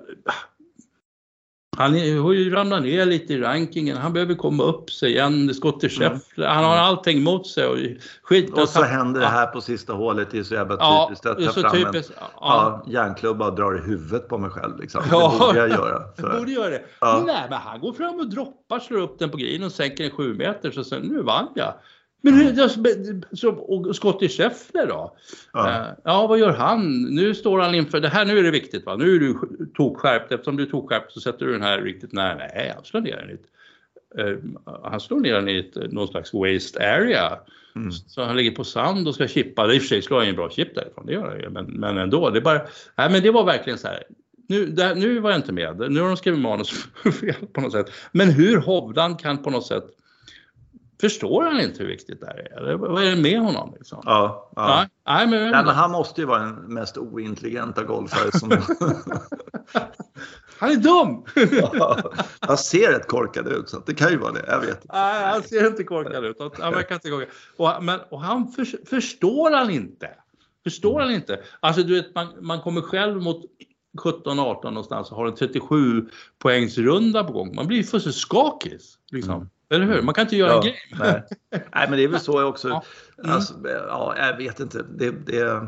han 1.78 1.94
har 1.94 2.34
ju 2.34 2.50
ramlat 2.50 2.84
ner 2.84 3.06
lite 3.06 3.34
i 3.34 3.42
rankingen, 3.42 3.98
han 3.98 4.14
behöver 4.14 4.36
komma 4.36 4.64
upp 4.64 4.92
sig 4.92 5.12
igen, 5.12 5.54
Scott 5.54 5.80
till 5.80 5.90
Scheffler, 5.90 6.48
han 6.48 6.64
har 6.64 6.78
allting 6.78 7.24
mot 7.24 7.48
sig 7.48 7.68
och 7.68 7.78
skit. 8.22 8.50
Mm. 8.50 8.62
Och 8.62 8.70
så 8.70 8.84
händer 8.84 9.22
det 9.22 9.28
här 9.28 9.48
på 9.48 9.62
sista 9.62 9.94
hålet. 9.94 10.28
Det 10.32 10.40
är 10.40 10.44
så 10.44 10.54
jävla 10.54 10.78
Ja, 10.80 11.06
typiskt. 11.10 11.26
Att 11.26 11.38
det 11.38 11.44
är 11.44 11.48
ta 11.48 11.54
så 11.54 11.62
fram 11.62 11.76
en 11.76 11.94
typiskt. 11.94 12.14
Ja, 12.20 12.32
ja, 12.40 12.84
järnklubba 12.88 13.48
och 13.48 13.56
drar 13.56 13.78
i 13.78 13.82
huvudet 13.82 14.28
på 14.28 14.38
mig 14.38 14.50
själv. 14.50 14.80
Liksom. 14.80 15.04
Ja. 15.12 15.32
Det 15.34 15.46
borde 15.46 15.60
jag 15.60 15.70
göra. 15.70 16.04
För, 16.18 16.40
borde 16.40 16.52
göra 16.52 16.70
det. 16.70 16.82
Ja. 17.02 17.24
Nej, 17.26 17.48
men 17.50 17.60
han 17.60 17.80
går 17.80 17.94
fram 17.94 18.20
och 18.20 18.30
droppar, 18.30 18.80
slår 18.80 19.00
upp 19.00 19.20
den 19.20 19.30
på 19.30 19.38
green 19.38 19.64
och 19.64 19.72
sänker 19.72 20.04
den 20.04 20.12
sju 20.12 20.34
meter 20.34 20.72
så 20.72 20.84
sen, 20.84 21.02
nu 21.02 21.22
vann 21.22 21.48
jag. 21.56 21.74
Men 22.22 22.34
hur, 22.34 22.68
så, 23.36 23.50
och 23.52 23.96
Scottie 23.96 24.30
Scheffler 24.30 24.88
då? 24.88 25.18
Ja. 25.54 25.70
Eh, 25.70 25.88
ja, 26.04 26.28
vad 26.28 26.40
gör 26.40 26.54
han? 26.54 27.02
Nu 27.02 27.36
står 27.36 27.60
han 27.60 27.76
inför, 27.76 28.00
det 28.00 28.10
här 28.10 28.26
nu 28.26 28.40
är 28.40 28.44
det 28.44 28.52
viktigt 28.52 28.86
va? 28.86 28.96
Nu 28.96 29.16
är 29.16 29.20
du 29.20 29.36
tokkärpt, 29.76 30.32
eftersom 30.32 30.58
du 30.58 30.64
är 30.64 30.68
tokkärpt 30.68 31.12
så 31.12 31.20
sätter 31.20 31.46
du 31.46 31.52
den 31.52 31.62
här 31.62 31.82
riktigt 31.82 32.14
nära. 32.14 32.36
Nej, 32.36 32.72
han 32.76 32.86
slår 32.86 33.02
ner 33.02 33.18
den 33.18 33.30
i 33.30 33.38
eh, 34.22 34.38
han 34.84 35.00
slår 35.00 35.20
ner 35.20 35.34
den 35.34 35.50
i 35.50 35.58
ett, 35.58 35.92
någon 35.92 36.08
slags 36.08 36.34
waste 36.34 36.80
area. 36.80 37.40
Mm. 37.76 37.92
Så 37.92 38.24
han 38.24 38.38
ligger 38.38 38.52
på 38.52 38.64
sand 38.64 39.08
och 39.08 39.16
ska 39.16 39.28
chippa. 39.28 39.74
I 39.74 39.78
och 39.78 39.82
för 39.82 39.88
sig 39.88 40.02
slår 40.02 40.18
han 40.18 40.26
ju 40.26 40.30
en 40.30 40.36
bra 40.36 40.50
chip 40.50 40.76
därifrån, 40.76 41.06
det 41.06 41.14
gör 41.14 41.30
han 41.30 41.40
ju. 41.40 41.50
Men, 41.50 41.66
men 41.66 41.98
ändå, 41.98 42.30
det 42.30 42.40
är 42.40 42.42
bara, 42.42 42.62
nej 42.96 43.10
men 43.12 43.22
det 43.22 43.32
var 43.32 43.44
verkligen 43.44 43.80
så 43.80 43.88
här. 43.88 44.04
Nu, 44.50 44.66
där, 44.66 44.96
nu 44.96 45.20
var 45.20 45.30
jag 45.30 45.40
inte 45.40 45.54
med, 45.54 45.92
nu 45.92 46.00
har 46.00 46.08
de 46.08 46.18
skrivit 46.18 46.40
manus 46.40 46.70
fel 47.22 47.36
på 47.54 47.62
något 47.62 47.72
sätt. 47.72 47.92
Men 48.12 48.30
hur 48.30 48.58
Hovland 48.58 49.20
kan 49.20 49.44
på 49.44 49.50
något 49.50 49.66
sätt, 49.66 49.84
förstår 51.02 51.44
han 51.44 51.60
inte 51.60 51.80
hur 51.84 51.88
viktigt 51.88 52.20
det 52.20 52.26
här 52.26 52.38
är? 52.38 52.58
Eller 52.58 52.74
vad 52.76 53.04
är 53.04 53.16
det 53.16 53.22
med 53.22 53.40
honom 53.40 53.74
liksom? 53.78 54.02
ja, 54.06 54.52
ja. 54.56 54.68
Nej, 54.68 54.88
nej, 55.06 55.28
men, 55.28 55.52
Nej, 55.52 55.66
men 55.66 55.76
han 55.76 55.92
måste 55.92 56.22
ju 56.22 56.28
vara 56.28 56.40
den 56.40 56.56
mest 56.56 56.98
ointelligenta 56.98 57.84
golfare 57.84 58.40
som... 58.40 58.50
han 60.60 60.72
är 60.72 60.76
dum! 60.76 61.24
han 62.40 62.58
ser 62.58 62.92
rätt 62.92 63.08
korkad 63.08 63.48
ut, 63.48 63.70
så 63.70 63.80
det 63.86 63.94
kan 63.94 64.12
ju 64.12 64.18
vara 64.18 64.32
det. 64.32 64.46
Jag 64.48 64.60
vet 64.60 64.70
inte. 64.70 64.94
Nej, 64.94 65.24
han 65.34 65.44
ser 65.44 65.68
inte 65.68 65.84
korkad 65.84 66.26
ut. 66.26 66.38
Han 66.40 66.74
verkar 66.74 66.96
inte 66.96 67.10
korkad. 67.10 67.30
Och, 67.58 67.84
men, 67.84 68.00
och 68.10 68.22
han 68.22 68.48
för, 68.48 68.86
förstår 68.86 69.52
han 69.52 69.70
inte. 69.70 70.10
Förstår 70.64 71.00
han 71.00 71.12
inte? 71.12 71.40
Alltså 71.60 71.84
du 71.84 71.96
vet, 71.96 72.16
man, 72.16 72.28
man 72.42 72.62
kommer 72.62 72.82
själv 72.82 73.22
mot 73.22 73.46
17-18 74.04 74.64
någonstans 74.64 75.12
och 75.12 75.18
har 75.18 75.28
en 75.28 75.36
37 75.36 76.10
poängsrunda 76.40 77.24
på 77.24 77.34
gång. 77.34 77.56
Man 77.56 77.68
blir 77.68 77.78
ju 77.78 77.84
fullständigt 77.84 78.20
skakig. 78.20 78.80
Liksom. 79.12 79.36
Mm. 79.36 79.50
Eller 79.70 79.86
hur? 79.86 80.02
Man 80.02 80.14
kan 80.14 80.22
inte 80.22 80.36
göra 80.36 80.54
en 80.54 80.62
grej. 80.62 80.76
nej. 81.00 81.24
nej, 81.52 81.88
men 81.90 81.92
det 81.92 82.04
är 82.04 82.08
väl 82.08 82.20
så 82.20 82.44
också. 82.44 82.68
Ja. 82.70 82.84
Mm. 83.24 83.36
Alltså, 83.36 83.54
ja, 83.88 84.16
jag 84.18 84.38
vet 84.38 84.60
inte. 84.60 84.86
Det, 84.98 85.12
det, 85.12 85.68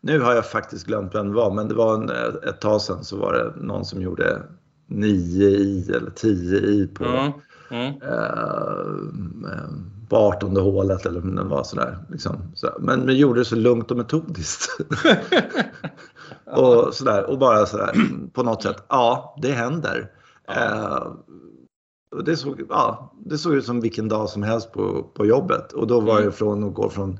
nu 0.00 0.20
har 0.20 0.34
jag 0.34 0.50
faktiskt 0.50 0.86
glömt 0.86 1.14
vem 1.14 1.28
det 1.28 1.34
var, 1.34 1.50
men 1.54 1.68
det 1.68 1.74
var 1.74 1.94
en, 1.94 2.10
ett 2.48 2.60
tag 2.60 2.82
sedan 2.82 3.04
så 3.04 3.16
var 3.16 3.32
det 3.32 3.66
någon 3.66 3.84
som 3.84 4.02
gjorde 4.02 4.42
9 4.86 5.48
i 5.48 5.92
eller 5.96 6.10
10 6.10 6.58
i 6.58 6.86
på, 6.86 7.04
Ja, 7.04 7.32
ja. 7.70 7.86
eh, 7.86 9.68
på 10.08 10.16
18 10.16 10.56
hålet 10.56 11.06
eller 11.06 11.20
om 11.20 11.36
det 11.36 11.44
var 11.44 11.64
sådär. 11.64 11.98
Liksom. 12.10 12.52
Så, 12.54 12.70
men, 12.80 13.00
men 13.00 13.16
gjorde 13.16 13.40
det 13.40 13.44
så 13.44 13.56
lugnt 13.56 13.90
och 13.90 13.96
metodiskt. 13.96 14.78
och 16.44 16.94
sådär 16.94 17.30
och 17.30 17.38
bara 17.38 17.66
sådär 17.66 17.96
på 18.32 18.42
något 18.42 18.62
sätt. 18.62 18.84
Ja, 18.88 19.38
det 19.42 19.52
händer. 19.52 20.10
Eh, 20.48 21.06
och 22.16 22.24
det, 22.24 22.36
såg, 22.36 22.62
ja, 22.68 23.12
det 23.24 23.38
såg 23.38 23.54
ut 23.54 23.64
som 23.64 23.80
vilken 23.80 24.08
dag 24.08 24.28
som 24.28 24.42
helst 24.42 24.72
på, 24.72 25.02
på 25.02 25.26
jobbet. 25.26 25.72
Och 25.72 25.86
då 25.86 26.00
var 26.00 26.12
Mm. 26.16 26.24
det 26.26 26.32
från 26.32 26.64
att 26.64 26.74
gå 26.74 26.90
från 26.90 27.18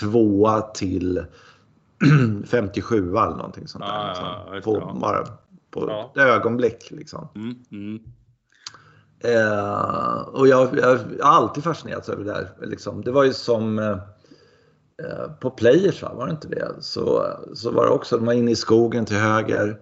tvåa 0.00 0.60
till 0.60 1.24
57 2.46 3.08
eller 3.08 3.36
någonting 3.36 3.68
sånt 3.68 3.84
där. 3.84 4.08
Liksom. 4.54 4.72
på, 4.74 4.80
ja. 4.80 4.96
Bara 5.00 5.24
på 5.70 5.88
Ja. 5.88 6.10
ett 6.14 6.20
ögonblick 6.20 6.90
liksom. 6.90 7.28
Mm, 7.34 7.54
mm. 7.72 8.00
Eh, 9.20 10.18
och 10.20 10.48
jag, 10.48 10.78
jag 10.78 10.88
har 10.88 10.98
alltid 11.20 11.64
fascinerats 11.64 12.08
över 12.08 12.24
det 12.24 12.32
där. 12.32 12.66
Liksom. 12.66 13.02
Det 13.02 13.10
var 13.12 13.24
ju 13.24 13.32
som 13.32 13.78
eh, 13.78 13.90
eh, 15.02 15.30
på 15.40 15.50
Players, 15.50 16.02
va? 16.02 16.12
var 16.14 16.26
det 16.26 16.30
inte 16.32 16.48
det? 16.48 16.68
Så, 16.80 17.26
så 17.54 17.70
var 17.70 17.84
det 17.84 17.90
också, 17.90 18.16
de 18.16 18.26
var 18.26 18.32
inne 18.32 18.50
i 18.50 18.56
skogen 18.56 19.04
till 19.04 19.16
höger. 19.16 19.78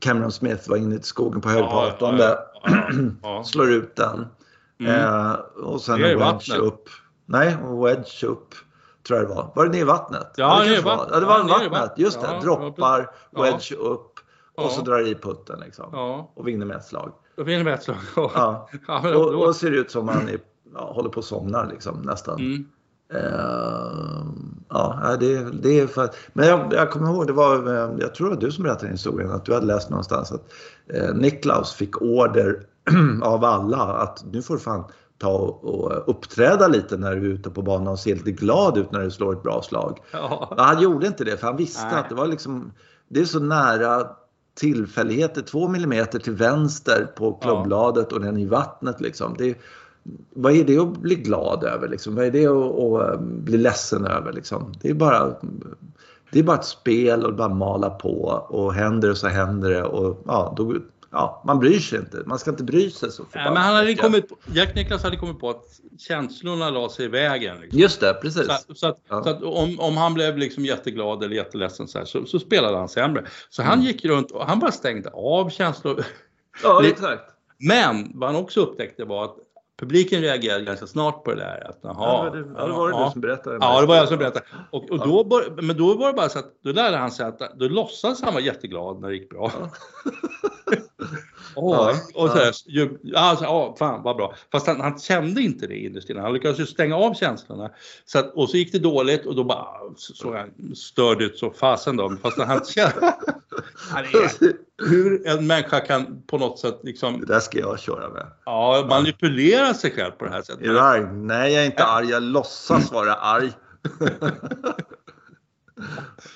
Cameron 0.00 0.32
Smith 0.32 0.70
var 0.70 0.76
inne 0.76 0.94
i 0.96 1.02
skogen 1.02 1.40
på 1.40 1.48
höger 1.48 1.66
på 1.66 1.72
Ja, 1.72 1.92
18. 1.96 2.18
ja. 3.22 3.44
Slår 3.44 3.70
ut 3.72 3.96
den. 3.96 4.26
Mm. 4.80 4.92
Eh, 4.94 5.32
och 5.64 5.80
sen 5.80 6.04
en 6.04 6.18
wedge 6.18 6.56
upp. 6.58 6.88
Nej, 7.26 7.48
en 7.62 7.80
wedge 7.82 8.24
upp. 8.24 8.54
Tror 9.06 9.18
jag 9.18 9.28
det 9.28 9.34
var. 9.34 9.52
Var 9.54 9.64
det 9.64 9.70
ner 9.72 9.80
i 9.80 9.84
vattnet? 9.84 10.32
Ja, 10.36 10.64
det 10.64 10.80
var. 10.80 11.08
Ja, 11.12 11.20
det 11.20 11.26
var 11.26 11.38
Ja, 11.38 11.44
vattnet. 11.44 11.72
vattnet. 11.72 11.98
Just 11.98 12.20
det. 12.20 12.26
Ja, 12.32 12.40
Droppar, 12.40 13.10
ja. 13.30 13.42
wedge 13.42 13.72
upp. 13.74 14.12
Och 14.54 14.70
så 14.70 14.80
drar 14.82 15.06
i 15.06 15.14
putten 15.14 15.60
liksom. 15.60 15.88
Ja, 15.92 16.32
Och 16.34 16.48
vinner 16.48 16.66
med 16.66 16.76
ett 16.76 16.84
slag. 16.84 17.12
då 17.36 17.42
vinner 17.42 17.64
vi 17.64 17.70
ett 17.70 17.82
slag. 17.82 17.96
Ja. 18.16 18.68
Och, 19.14 19.46
och 19.46 19.56
ser 19.56 19.70
ut 19.70 19.90
som 19.90 20.08
han 20.08 20.28
är 20.28 20.38
håller 20.74 21.10
på 21.10 21.20
att 21.20 21.26
somna 21.26 21.64
liksom 21.64 22.02
nästan. 22.02 22.38
Mm. 22.40 22.68
Eh, 23.14 24.26
ja, 24.68 25.16
det, 25.20 25.50
det 25.62 25.80
är 25.80 25.86
för, 25.86 26.10
men 26.32 26.46
jag, 26.46 26.72
jag 26.72 26.90
kommer 26.90 27.10
ihåg, 27.10 27.26
det 27.26 27.32
var, 27.32 27.56
eh, 27.56 27.90
jag 27.98 28.14
tror 28.14 28.28
det 28.28 28.34
var 28.34 28.40
du 28.40 28.52
som 28.52 28.64
berättade 28.64 28.92
historien, 28.92 29.30
att 29.30 29.44
du 29.44 29.54
hade 29.54 29.66
läst 29.66 29.90
någonstans 29.90 30.32
att 30.32 30.52
eh, 30.86 31.14
Niklaus 31.14 31.72
fick 31.72 32.02
order 32.02 32.66
av 33.22 33.44
alla 33.44 33.76
att 33.76 34.24
nu 34.32 34.42
får 34.42 34.54
du 34.54 34.60
fan 34.60 34.84
ta 35.18 35.30
och, 35.30 35.64
och 35.64 36.08
uppträda 36.08 36.68
lite 36.68 36.96
när 36.96 37.16
du 37.16 37.30
är 37.30 37.34
ute 37.34 37.50
på 37.50 37.62
banan 37.62 37.88
och 37.88 37.98
se 37.98 38.14
lite 38.14 38.32
glad 38.32 38.78
ut 38.78 38.92
när 38.92 39.00
du 39.00 39.10
slår 39.10 39.32
ett 39.32 39.42
bra 39.42 39.62
slag. 39.62 39.98
Ja. 40.10 40.54
Ja, 40.56 40.62
han 40.64 40.82
gjorde 40.82 41.06
inte 41.06 41.24
det 41.24 41.36
för 41.36 41.46
han 41.46 41.56
visste 41.56 41.86
Nej. 41.86 41.94
att 41.94 42.08
det 42.08 42.14
var 42.14 42.26
liksom, 42.26 42.72
det 43.08 43.20
är 43.20 43.24
så 43.24 43.40
nära 43.40 44.06
tillfälligheter, 44.54 45.42
två 45.42 45.68
millimeter 45.68 46.18
till 46.18 46.32
vänster 46.32 47.12
på 47.16 47.32
klubbladet 47.32 48.12
och 48.12 48.20
den 48.20 48.36
i 48.36 48.46
vattnet 48.46 49.00
liksom. 49.00 49.34
Det, 49.38 49.54
vad 50.34 50.52
är 50.56 50.64
det 50.64 50.78
att 50.78 50.96
bli 50.98 51.14
glad 51.14 51.64
över 51.64 51.88
liksom? 51.88 52.14
Vad 52.14 52.24
är 52.24 52.30
det 52.30 52.46
att, 52.46 52.78
att 52.78 53.14
eh, 53.14 53.20
bli 53.20 53.58
ledsen 53.58 54.06
över 54.06 54.32
liksom? 54.32 54.72
Det 54.82 54.90
är 54.90 54.94
bara 54.94 55.36
det 56.32 56.38
är 56.38 56.42
bara 56.42 56.56
ett 56.58 56.64
spel 56.64 57.24
och 57.24 57.34
bara 57.34 57.48
mala 57.48 57.90
på 57.90 58.22
och 58.48 58.74
händer 58.74 59.08
det 59.08 59.16
så 59.16 59.28
händer 59.28 59.70
det 59.70 59.82
och 59.82 60.22
ja, 60.26 60.54
då, 60.56 60.74
ja, 61.10 61.42
man 61.46 61.58
bryr 61.58 61.78
sig 61.78 61.98
inte. 61.98 62.22
Man 62.26 62.38
ska 62.38 62.50
inte 62.50 62.64
bry 62.64 62.90
sig 62.90 63.10
så 63.10 63.22
Nej, 63.34 63.44
men 63.44 63.56
han 63.56 63.74
hade 63.74 63.94
kommit, 63.94 64.28
på- 64.28 64.36
Jack 64.54 64.74
Nicklaus 64.74 65.02
hade 65.02 65.16
kommit 65.16 65.40
på 65.40 65.50
att 65.50 65.64
känslorna 65.98 66.70
la 66.70 66.88
sig 66.88 67.04
i 67.04 67.08
vägen. 67.08 67.60
Liksom. 67.60 67.78
Just 67.80 68.00
det, 68.00 68.14
precis. 68.22 68.46
Så, 68.68 68.74
så, 68.74 68.86
att, 68.86 68.96
Ja. 69.08 69.22
så 69.22 69.28
att 69.30 69.42
om, 69.42 69.80
om 69.80 69.96
han 69.96 70.14
blev 70.14 70.38
liksom 70.38 70.64
jätteglad 70.64 71.22
eller 71.24 71.36
jätteledsen 71.36 71.88
så, 71.88 71.98
här, 71.98 72.04
så, 72.04 72.24
så 72.24 72.38
spelade 72.38 72.76
han 72.76 72.88
sämre. 72.88 73.24
Så 73.50 73.62
han 73.62 73.72
Mm. 73.74 73.86
gick 73.86 74.04
runt 74.04 74.30
och 74.30 74.46
han 74.46 74.58
bara 74.58 74.72
stängde 74.72 75.10
av 75.10 75.50
känslor. 75.50 76.04
Ja, 76.62 76.84
exakt. 76.86 77.22
Men 77.58 78.10
vad 78.14 78.28
han 78.32 78.42
också 78.42 78.60
upptäckte 78.60 79.04
var 79.04 79.24
att 79.24 79.36
publiken 79.78 80.20
reagerade 80.20 80.64
ganska 80.64 80.86
snart 80.86 81.24
på 81.24 81.30
det 81.30 81.36
där. 81.36 81.70
Att, 81.70 81.78
Ja, 81.82 81.94
jaha, 81.98 82.30
det, 82.30 82.38
ja, 82.38 82.66
det 82.66 82.72
var 82.72 82.88
det 82.88 82.94
ja. 82.94 83.04
du 83.04 83.10
som 83.10 83.20
berättade. 83.20 83.58
Ja, 83.60 83.80
det 83.80 83.86
var 83.86 83.96
jag 83.96 84.08
som 84.08 84.18
berättade. 84.18 84.44
Och, 84.70 84.90
och 84.90 84.98
då, 84.98 85.24
bör, 85.24 85.62
men 85.62 85.76
då 85.76 85.94
var 85.94 86.06
det 86.06 86.12
bara 86.12 86.28
så 86.28 86.38
att 86.38 86.62
då 86.64 86.72
lärde 86.72 86.96
han 86.96 87.10
sig 87.10 87.26
att 87.26 87.38
då 87.58 87.68
låtsades 87.68 88.22
han 88.22 88.34
vara 88.34 88.44
jätteglad 88.44 89.00
när 89.00 89.08
det 89.08 89.14
gick 89.14 89.30
bra. 89.30 89.52
Ja, 91.56 91.94
och 92.14 92.30
så 92.30 92.38
ja. 92.66 93.18
alltså, 93.18 93.44
ja, 93.44 93.76
fan 93.78 94.02
vad 94.02 94.16
bra. 94.16 94.34
Fast 94.52 94.66
han, 94.66 94.80
han 94.80 94.98
kände 94.98 95.42
inte 95.42 95.66
det 95.66 95.76
innerst 95.76 96.10
inne. 96.10 96.20
Han 96.20 96.32
lyckades 96.32 96.58
ju 96.60 96.66
stänga 96.66 96.96
av 96.96 97.14
känslorna. 97.14 97.70
Så 98.04 98.18
att, 98.18 98.34
och 98.34 98.50
så 98.50 98.56
gick 98.56 98.72
det 98.72 98.78
dåligt 98.78 99.26
och 99.26 99.34
då 99.36 99.44
bara 99.44 99.66
så- 99.96 100.14
såg 100.14 100.34
han 100.34 100.74
störd 100.76 101.22
ut 101.22 101.38
så 101.38 101.50
fasen 101.50 101.96
då. 101.96 102.16
Fast 102.22 102.38
han 102.38 102.64
kände... 102.64 103.06
Är- 103.96 104.66
Hur 104.88 105.26
en 105.28 105.46
människa 105.46 105.80
kan 105.80 106.22
på 106.26 106.38
något 106.38 106.58
sätt 106.58 106.80
liksom 106.82 107.20
Det 107.20 107.26
där 107.26 107.40
ska 107.40 107.58
jag 107.58 107.80
köra 107.80 108.08
med. 108.08 108.26
ja, 108.44 108.86
manipulera 108.88 109.74
sig 109.74 109.90
själv 109.90 110.10
på 110.12 110.24
det 110.24 110.30
här 110.30 110.38
Är 110.38 110.42
sättet. 110.42 110.62
du 110.64 110.80
arg? 110.80 111.06
Nej, 111.12 111.52
jag 111.52 111.62
är 111.62 111.66
inte 111.66 111.84
arg. 111.84 112.10
Jag 112.10 112.22
låtsas 112.22 112.92
vara 112.92 113.14
arg. 113.14 113.52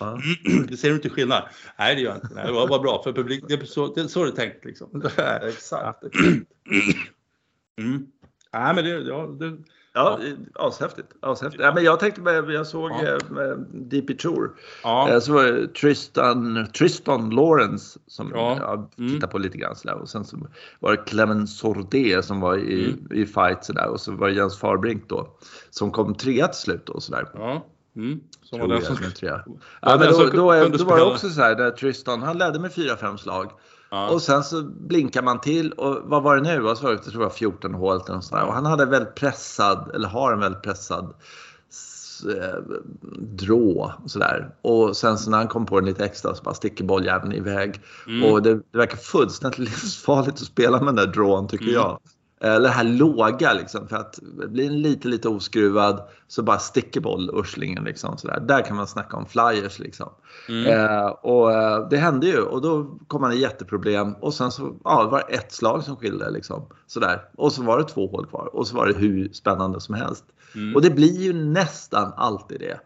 ja. 0.00 0.18
Det 0.68 0.76
ser 0.76 0.88
du 0.88 0.94
inte 0.94 1.08
skillnad? 1.10 1.42
Nej, 1.78 1.94
det 1.94 2.00
gör 2.00 2.10
jag 2.10 2.16
inte. 2.16 2.34
Nej, 2.34 2.46
det 2.46 2.52
var 2.52 2.68
bara 2.68 2.78
bra 2.78 3.02
för 3.02 3.12
publik. 3.12 3.44
Det 3.48 3.54
är 3.54 3.64
så 3.64 3.94
det, 3.94 4.00
är 4.00 4.06
så 4.08 4.24
det 4.24 4.30
är 4.30 4.34
tänkt 4.36 4.64
liksom. 4.64 5.02
Exakt. 5.48 6.02
Mm. 7.78 8.06
Nej, 8.52 8.74
men 8.74 8.84
det, 8.84 8.90
ja, 8.90 9.26
det, 9.26 9.56
Ja, 9.92 10.20
ashäftigt. 10.54 11.08
ashäftigt. 11.20 11.62
Ja, 11.62 11.74
men 11.74 11.84
jag 11.84 12.00
tänkte, 12.00 12.20
jag 12.30 12.66
såg 12.66 12.90
Ja. 12.90 13.06
eh, 13.06 13.56
DP 13.72 14.14
Tour. 14.14 14.50
ja. 14.82 15.10
Eh, 15.10 15.20
Så 15.20 15.32
var 15.32 15.44
det 15.44 15.74
Tristan, 15.74 16.66
Tristan 16.78 17.30
Lawrence 17.30 17.98
som 18.06 18.30
Ja. 18.34 18.56
jag 18.60 18.92
Mm. 18.98 19.12
tittade 19.14 19.32
på 19.32 19.38
lite 19.38 19.58
grann 19.58 19.76
sådär. 19.76 19.94
Och 19.94 20.08
sen 20.08 20.24
så 20.24 20.36
var 20.80 20.90
det 20.90 20.96
Clement 20.96 21.50
Sordet 21.50 22.24
som 22.24 22.40
var 22.40 22.56
i, 22.58 22.84
Mm. 22.84 23.22
i 23.22 23.26
fight 23.26 23.64
sådär. 23.64 23.88
Och 23.88 24.00
så 24.00 24.12
var 24.12 24.28
det 24.28 24.34
Jens 24.34 24.58
Farbrink 24.58 25.08
då 25.08 25.36
som 25.70 25.90
kom 25.90 26.14
trea 26.14 26.46
till 26.48 26.60
slut 26.60 26.86
då 26.86 27.00
sådär. 27.00 27.28
ja. 27.34 27.66
Mm. 27.96 28.20
Som 28.42 28.58
Tror 28.58 28.68
var 28.68 28.74
den 28.74 28.84
jag, 28.84 28.98
som... 28.98 29.12
trea. 29.12 29.32
var 29.46 29.56
Ja, 29.80 29.96
men 29.98 30.12
då, 30.12 30.30
då, 30.32 30.50
är, 30.50 30.68
då 30.68 30.84
var 30.84 30.96
det 30.96 31.02
också 31.04 31.30
så 31.30 31.40
här 31.40 31.54
där 31.54 31.70
Tristan, 31.70 32.22
han 32.22 32.38
ledde 32.38 32.58
med 32.58 32.70
4-5 32.70 33.16
slag. 33.16 33.50
Ja. 33.90 34.08
Och 34.08 34.22
sen 34.22 34.44
så 34.44 34.62
blinkar 34.62 35.22
man 35.22 35.40
till 35.40 35.72
och 35.72 36.00
vad 36.04 36.22
var 36.22 36.36
det 36.36 36.42
nu? 36.42 36.60
Var 36.60 36.74
det? 36.82 36.92
Jag 36.92 37.02
tror 37.02 37.12
det 37.12 37.18
var 37.18 37.30
14 37.30 37.74
hål 37.74 37.94
eller 37.96 38.14
något 38.14 38.24
sånt 38.24 38.40
där. 38.40 38.46
Och 38.46 38.54
han 38.54 38.66
hade 38.66 38.86
väldigt 38.86 39.14
pressad, 39.14 39.90
eller 39.94 40.08
har 40.08 40.32
en 40.32 40.40
väldigt 40.40 40.62
pressad 40.62 41.14
eh, 42.36 42.60
drå 43.18 43.94
och 44.04 44.10
sådär. 44.10 44.54
Och 44.62 44.96
sen 44.96 45.18
så 45.18 45.30
när 45.30 45.38
han 45.38 45.48
kom 45.48 45.66
på 45.66 45.80
den 45.80 45.88
lite 45.88 46.04
extra 46.04 46.34
så 46.34 46.42
bara 46.42 46.54
sticker 46.54 46.84
bolljäveln 46.84 47.32
iväg. 47.32 47.80
Mm. 48.06 48.24
Och 48.32 48.42
det, 48.42 48.54
det 48.54 48.78
verkar 48.78 48.96
fullständigt 48.96 49.58
livsfarligt 49.68 50.34
att 50.34 50.46
spela 50.46 50.78
med 50.78 50.86
den 50.86 50.96
där 50.96 51.06
drån 51.06 51.48
tycker 51.48 51.64
Mm. 51.64 51.74
jag. 51.74 51.98
Eller 52.42 52.60
det 52.60 52.74
här 52.74 52.84
låga 52.84 53.52
liksom 53.52 53.88
för 53.88 53.96
att 53.96 54.18
blir 54.22 54.68
den 54.68 54.82
lite 54.82 55.08
lite 55.08 55.28
oskruvad 55.28 56.02
så 56.28 56.42
bara 56.42 56.58
sticker 56.58 57.00
boll-urslingen 57.00 57.84
liksom 57.84 58.18
sådär. 58.18 58.40
Där 58.40 58.62
kan 58.62 58.76
man 58.76 58.86
snacka 58.86 59.16
om 59.16 59.26
flyers 59.26 59.78
liksom. 59.78 60.08
Mm. 60.48 60.66
Eh, 60.66 61.06
och 61.06 61.52
eh, 61.52 61.88
det 61.88 61.96
hände 61.96 62.26
ju 62.26 62.40
och 62.40 62.62
då 62.62 62.98
kom 63.06 63.22
han 63.22 63.32
i 63.32 63.36
jätteproblem 63.36 64.14
och 64.14 64.34
sen 64.34 64.50
så 64.50 64.76
ja, 64.84 65.02
det 65.02 65.10
var 65.10 65.24
det 65.28 65.34
ett 65.34 65.52
slag 65.52 65.84
som 65.84 65.96
skilde 65.96 66.30
liksom. 66.30 66.66
Sådär. 66.86 67.22
Och 67.36 67.52
så 67.52 67.62
var 67.62 67.78
det 67.78 67.84
två 67.84 68.06
hål 68.06 68.26
kvar 68.26 68.56
och 68.56 68.66
så 68.66 68.76
var 68.76 68.86
det 68.86 68.94
hur 68.94 69.28
spännande 69.32 69.80
som 69.80 69.94
helst. 69.94 70.24
Mm. 70.54 70.74
Och 70.74 70.82
det 70.82 70.90
blir 70.90 71.22
ju 71.22 71.32
nästan 71.32 72.12
alltid 72.16 72.60
det. 72.60 72.80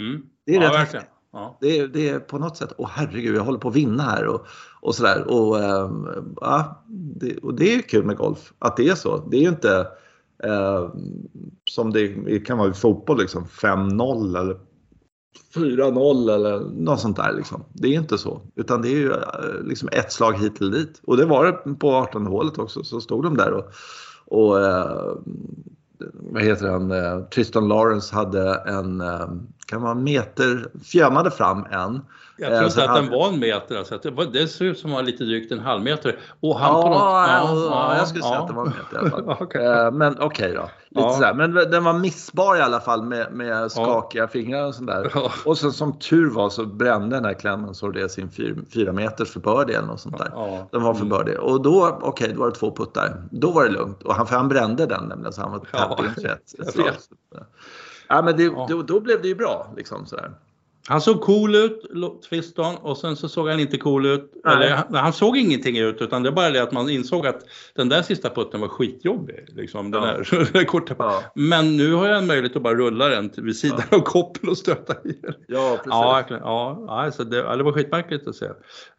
Mm. 0.00 0.22
Det 0.46 0.56
är 0.56 0.62
ja, 0.62 0.68
rätt 0.68 0.74
verkligen. 0.74 1.06
Ja. 1.32 1.58
Det 1.60 1.78
är, 1.78 1.88
det 1.88 2.08
är 2.08 2.18
på 2.18 2.38
något 2.38 2.56
sätt, 2.56 2.72
åh 2.78 2.90
herregud, 2.92 3.36
jag 3.36 3.44
håller 3.44 3.58
på 3.58 3.68
att 3.68 3.76
vinna 3.76 4.02
här 4.02 4.26
och, 4.26 4.46
och 4.86 4.94
sådär. 4.94 5.24
Och, 5.28 5.58
ehm, 5.58 6.08
ja, 6.40 6.84
det, 6.88 7.36
och 7.36 7.54
det 7.54 7.74
är 7.74 7.82
kul 7.82 8.04
med 8.04 8.16
golf, 8.16 8.52
att 8.58 8.76
det 8.76 8.88
är 8.88 8.94
så. 8.94 9.28
Det 9.30 9.36
är 9.36 9.40
ju 9.40 9.48
inte 9.48 9.86
eh, 10.44 10.90
som 11.70 11.92
det 11.92 12.40
kan 12.40 12.58
vara 12.58 12.70
i 12.70 12.74
fotboll, 12.74 13.18
liksom 13.18 13.44
5-0 13.44 14.40
eller 14.40 14.58
4-0 15.54 16.34
eller 16.34 16.60
något 16.60 17.00
sånt 17.00 17.16
där. 17.16 17.32
Liksom. 17.32 17.64
Det 17.72 17.88
är 17.88 17.92
inte 17.92 18.18
så, 18.18 18.40
utan 18.54 18.82
det 18.82 18.88
är 18.88 18.98
ju 18.98 19.12
eh, 19.12 19.62
liksom 19.64 19.88
ett 19.92 20.12
slag 20.12 20.38
hit 20.38 20.60
eller 20.60 20.72
dit. 20.72 21.00
Och 21.04 21.16
det 21.16 21.24
var 21.24 21.46
det 21.46 21.74
på 21.74 21.94
18 21.94 22.26
hålet 22.26 22.58
också, 22.58 22.84
så 22.84 23.00
stod 23.00 23.22
de 23.22 23.36
där 23.36 23.52
och, 23.52 23.64
och 24.26 24.60
eh, 24.60 25.12
vad 26.12 26.42
heter 26.42 26.68
han, 26.68 26.90
eh, 26.90 27.20
Tristan 27.20 27.68
Lawrence 27.68 28.14
hade 28.14 28.54
en, 28.54 29.00
eh, 29.00 29.28
kan 29.66 29.82
vara 29.82 29.92
en 29.92 30.04
meter, 30.04 30.66
fjämade 30.84 31.30
fram 31.30 31.64
en. 31.70 32.00
Jag 32.38 32.52
Eh, 32.52 32.58
tror 32.58 32.68
sen 32.68 32.82
inte 32.82 32.92
att 32.92 33.02
den 33.02 33.10
var 33.10 33.28
en 33.28 33.38
meter. 33.38 33.76
Alltså, 33.78 33.98
det, 34.02 34.10
var, 34.10 34.24
det 34.24 34.48
ser 34.48 34.64
ut 34.64 34.78
som 34.78 34.90
vara 34.90 35.02
lite 35.02 35.24
drygt 35.24 35.52
en 35.52 35.58
halv 35.60 35.82
meter. 35.82 36.18
Och 36.40 36.58
han 36.58 36.74
Ja, 36.76 36.82
på 36.82 36.88
något, 36.88 36.98
ja, 36.98 37.70
ja, 37.70 37.96
jag 37.98 38.08
skulle 38.08 38.22
säga 38.24 38.38
att 38.38 38.48
det 38.48 38.54
var 38.54 38.66
en 38.66 38.72
meter 38.72 38.96
i 38.96 38.98
alla 38.98 39.10
fall. 39.10 39.36
Okej. 39.46 39.64
Eh, 39.66 39.90
Men 39.92 40.16
okej 40.20 40.52
då. 40.54 40.70
Lite 40.90 41.06
Ja. 41.08 41.12
sådär. 41.12 41.34
Men 41.34 41.54
den 41.54 41.84
var 41.84 41.92
missbar 41.92 42.56
i 42.56 42.60
alla 42.60 42.80
fall 42.80 43.02
med, 43.02 43.32
med 43.32 43.72
skakiga 43.72 44.28
fingrar 44.28 44.66
och 44.66 44.74
sånt 44.74 44.86
där. 44.86 45.10
Ja. 45.14 45.30
Och 45.44 45.58
så, 45.58 45.70
som 45.72 45.98
tur 45.98 46.30
var 46.30 46.50
så 46.50 46.66
brände 46.66 47.16
den 47.16 47.24
här 47.24 47.34
klämmen 47.34 47.74
så 47.74 47.88
det 47.88 48.08
sin 48.08 48.30
fyr, 48.30 48.56
fyra 48.74 48.92
meters 48.92 49.30
för 49.30 49.40
birdie 49.40 49.76
eller 49.76 49.88
något 49.88 50.00
sånt 50.00 50.18
där. 50.18 50.28
Ja. 50.32 50.68
Den 50.72 50.82
var 50.82 50.94
för 50.94 51.04
Mm. 51.06 51.18
Och 51.38 51.62
då, 51.62 51.98
okej, 52.02 52.32
då 52.34 52.40
var 52.40 52.46
det 52.50 52.54
två 52.56 52.74
puttar. 52.76 53.22
Då 53.30 53.50
var 53.50 53.64
det 53.64 53.70
lugnt. 53.70 54.02
Och 54.02 54.14
han, 54.14 54.26
för 54.26 54.36
han 54.36 54.48
brände 54.48 54.86
den 54.86 55.04
nämligen 55.04 55.32
så 55.32 55.40
han 55.40 55.50
var 55.52 55.60
Ja, 55.72 55.98
Ja, 58.08 58.22
men 58.22 58.36
det, 58.36 58.42
Ja. 58.42 58.66
Då, 58.70 58.82
då 58.82 59.00
blev 59.00 59.22
det 59.22 59.28
ju 59.28 59.34
bra. 59.34 59.74
Liksom, 59.76 60.06
sådär. 60.06 60.30
Han 60.88 61.00
såg 61.00 61.20
cool 61.20 61.54
ut, 61.54 61.80
Tristan, 62.28 62.76
och 62.76 62.96
sen 62.98 63.16
så 63.16 63.28
såg 63.28 63.48
han 63.48 63.60
inte 63.60 63.76
cool 63.78 64.06
ut. 64.06 64.32
Eller, 64.46 64.70
han, 64.70 64.94
han 64.94 65.12
såg 65.12 65.36
ingenting 65.36 65.78
ut, 65.78 66.02
utan 66.02 66.22
det 66.22 66.28
är 66.28 66.32
bara 66.32 66.50
det 66.50 66.62
att 66.62 66.72
man 66.72 66.90
insåg 66.90 67.26
att 67.26 67.40
den 67.74 67.88
där 67.88 68.02
sista 68.02 68.30
putten 68.30 68.60
var 68.60 68.68
skitjobbig. 68.68 69.46
Liksom, 69.48 69.90
den 69.90 70.02
Ja. 70.02 70.06
där, 70.08 70.28
den 70.44 70.52
där 70.52 70.64
korta 70.64 70.94
Ja. 70.98 71.22
Men 71.34 71.76
nu 71.76 71.92
har 71.92 72.08
jag 72.08 72.18
en 72.18 72.26
möjlighet 72.26 72.56
att 72.56 72.62
bara 72.62 72.74
rulla 72.74 73.08
den 73.08 73.30
vid 73.36 73.56
sidan 73.56 73.82
av 73.90 74.00
koppen 74.00 74.48
och 74.50 74.58
stöta 74.58 74.94
i 75.04 75.12
den. 75.22 75.34
Ja, 75.48 75.70
precis. 75.76 75.90
Ja. 75.90 76.24
Ja, 76.30 76.86
alltså 77.04 77.24
det, 77.24 77.36
ja, 77.36 77.56
det 77.56 77.62
var 77.62 77.72
skitmärkligt 77.72 78.28
att 78.28 78.36
se. 78.36 78.46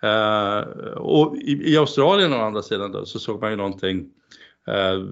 Eh, 0.03 0.59
och 0.97 1.35
i, 1.37 1.71
i 1.73 1.77
Australien 1.77 2.33
å 2.33 2.37
andra 2.37 2.61
sidan 2.61 2.91
då, 2.91 3.05
så 3.05 3.19
såg 3.19 3.41
man 3.41 3.49
ju 3.51 3.55
någonting. 3.57 4.05
Uh, 4.69 5.05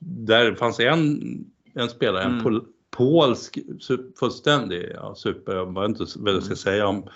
där 0.00 0.54
fanns 0.54 0.80
en, 0.80 1.20
en 1.74 1.88
spelare, 1.88 2.22
en 2.22 2.30
Mm. 2.30 2.42
pol, 2.44 2.64
polsk, 2.96 3.58
fullständig 4.18 4.92
ja, 4.94 5.14
super, 5.14 5.54
jag 5.56 5.80
vet 5.80 5.88
inte 5.88 6.04
vad 6.16 6.34
jag 6.34 6.42
ska 6.42 6.56
säga 6.56 6.86
om. 6.86 7.08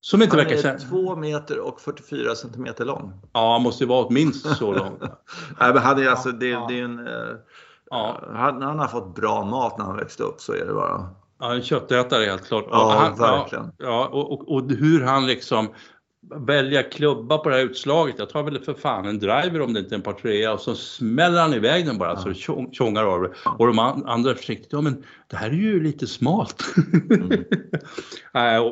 Som 0.00 0.22
inte 0.22 0.36
Han 0.36 0.44
verkar 0.44 0.58
är 0.58 0.62
känna... 0.62 0.78
2 0.78 1.16
meter 1.16 1.58
och 1.60 1.80
44 1.80 2.34
centimeter 2.34 2.84
lång. 2.84 3.12
Ja, 3.32 3.52
han 3.52 3.62
måste 3.62 3.84
ju 3.84 3.88
vara 3.88 4.10
minst 4.10 4.56
så 4.56 4.72
lång. 4.72 4.98
Nej, 5.60 5.74
men 5.74 5.78
han 5.82 5.98
är 5.98 6.08
alltså, 6.08 6.30
det, 6.32 6.48
Ja. 6.48 6.66
det 6.68 6.80
är 6.80 6.84
en, 6.84 7.06
eh, 7.06 7.36
Ja. 7.90 8.20
han, 8.34 8.62
han 8.62 8.78
har 8.78 8.88
fått 8.88 9.14
bra 9.14 9.44
mat 9.44 9.78
när 9.78 9.84
han 9.84 9.96
växte 9.96 10.22
upp, 10.22 10.40
så 10.40 10.52
är 10.52 10.66
det 10.66 10.72
bara. 10.74 11.08
Ja, 11.40 11.54
en 11.54 11.62
köttätare 11.62 12.24
helt 12.24 12.46
klart. 12.46 12.64
Ja, 12.70 12.96
han, 12.98 13.18
verkligen. 13.18 13.64
Ja, 13.64 13.86
ja 13.86 14.08
och, 14.08 14.32
och, 14.32 14.54
och 14.54 14.70
hur 14.70 15.02
han 15.04 15.26
liksom 15.26 15.68
välja 16.36 16.82
klubba 16.82 17.38
på 17.38 17.48
det 17.48 17.54
här 17.54 17.62
utslaget. 17.62 18.14
Jag 18.18 18.28
tar 18.30 18.42
väl 18.42 18.58
för 18.58 18.74
fan 18.74 19.06
en 19.06 19.18
driver 19.18 19.60
om 19.60 19.72
det 19.72 19.80
inte 19.80 19.94
är 19.94 19.96
en 19.96 20.02
par 20.02 20.12
trea 20.12 20.52
och 20.52 20.60
så 20.60 20.74
smäller 20.74 21.40
han 21.40 21.54
iväg 21.54 21.86
den 21.86 21.98
bara 21.98 22.16
så 22.16 22.28
det 22.28 22.34
tjong- 22.34 22.72
tjongar 22.72 23.04
av 23.04 23.22
det. 23.22 23.30
Och 23.58 23.66
de 23.66 23.78
an- 23.78 24.06
andra 24.06 24.30
är 24.30 24.34
försiktigt, 24.34 24.72
ja 24.72 24.80
men 24.80 25.04
det 25.26 25.36
här 25.36 25.48
är 25.48 25.54
ju 25.54 25.82
lite 25.82 26.06
smalt. 26.06 26.64
Mm. 27.10 27.44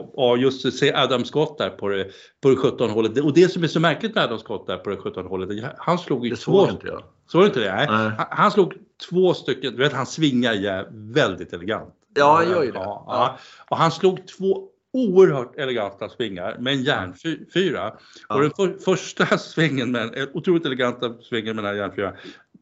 Och 0.12 0.38
just 0.38 0.78
se 0.78 0.92
Adam 0.94 1.24
Scott 1.24 1.58
där 1.58 1.70
på 1.70 1.88
det, 1.88 2.06
på 2.42 2.48
det 2.50 2.56
17 2.56 2.90
hålet. 2.90 3.18
Och 3.18 3.34
det 3.34 3.52
som 3.52 3.62
är 3.62 3.68
så 3.68 3.80
märkligt 3.80 4.14
med 4.14 4.24
Adam 4.24 4.38
Scott 4.38 4.66
där 4.66 4.76
på 4.76 4.90
det 4.90 4.96
17 4.96 5.26
hålet, 5.26 5.64
han 5.78 5.98
slog 5.98 6.24
ju 6.24 6.30
Det 6.30 6.36
två, 6.36 6.52
såg 6.66 6.70
inte 6.70 6.86
jag. 6.86 7.02
Såg 7.26 7.44
inte 7.44 7.60
det? 7.60 7.74
Nej. 7.74 7.86
Nej. 7.90 8.10
Han, 8.18 8.26
han 8.30 8.50
slog 8.50 8.74
två 9.10 9.34
stycken, 9.34 9.72
du 9.72 9.78
vet 9.78 9.92
han 9.92 10.06
svingar 10.06 10.52
ja, 10.54 10.84
väldigt 10.92 11.52
elegant. 11.52 11.94
Ja, 12.14 12.34
han 12.36 12.50
gör 12.50 12.62
ju 12.62 12.70
det. 12.70 12.78
Ja, 12.78 13.04
ja. 13.06 13.38
Och 13.68 13.76
han 13.76 13.90
slog 13.90 14.26
två 14.38 14.68
oerhört 14.98 15.56
eleganta 15.58 16.08
svingar 16.08 16.56
med 16.58 16.72
en 16.72 16.82
järnfyra. 16.82 17.92
Ja. 18.28 18.34
Och 18.34 18.40
den 18.42 18.50
för, 18.50 18.76
första 18.84 19.26
svingen, 19.38 19.92
med, 19.92 20.14
en 20.14 20.28
otroligt 20.34 20.66
eleganta 20.66 21.14
svingen 21.22 21.56
med 21.56 21.64
den 21.64 21.74
här 21.74 21.80
järnfyran, 21.80 22.14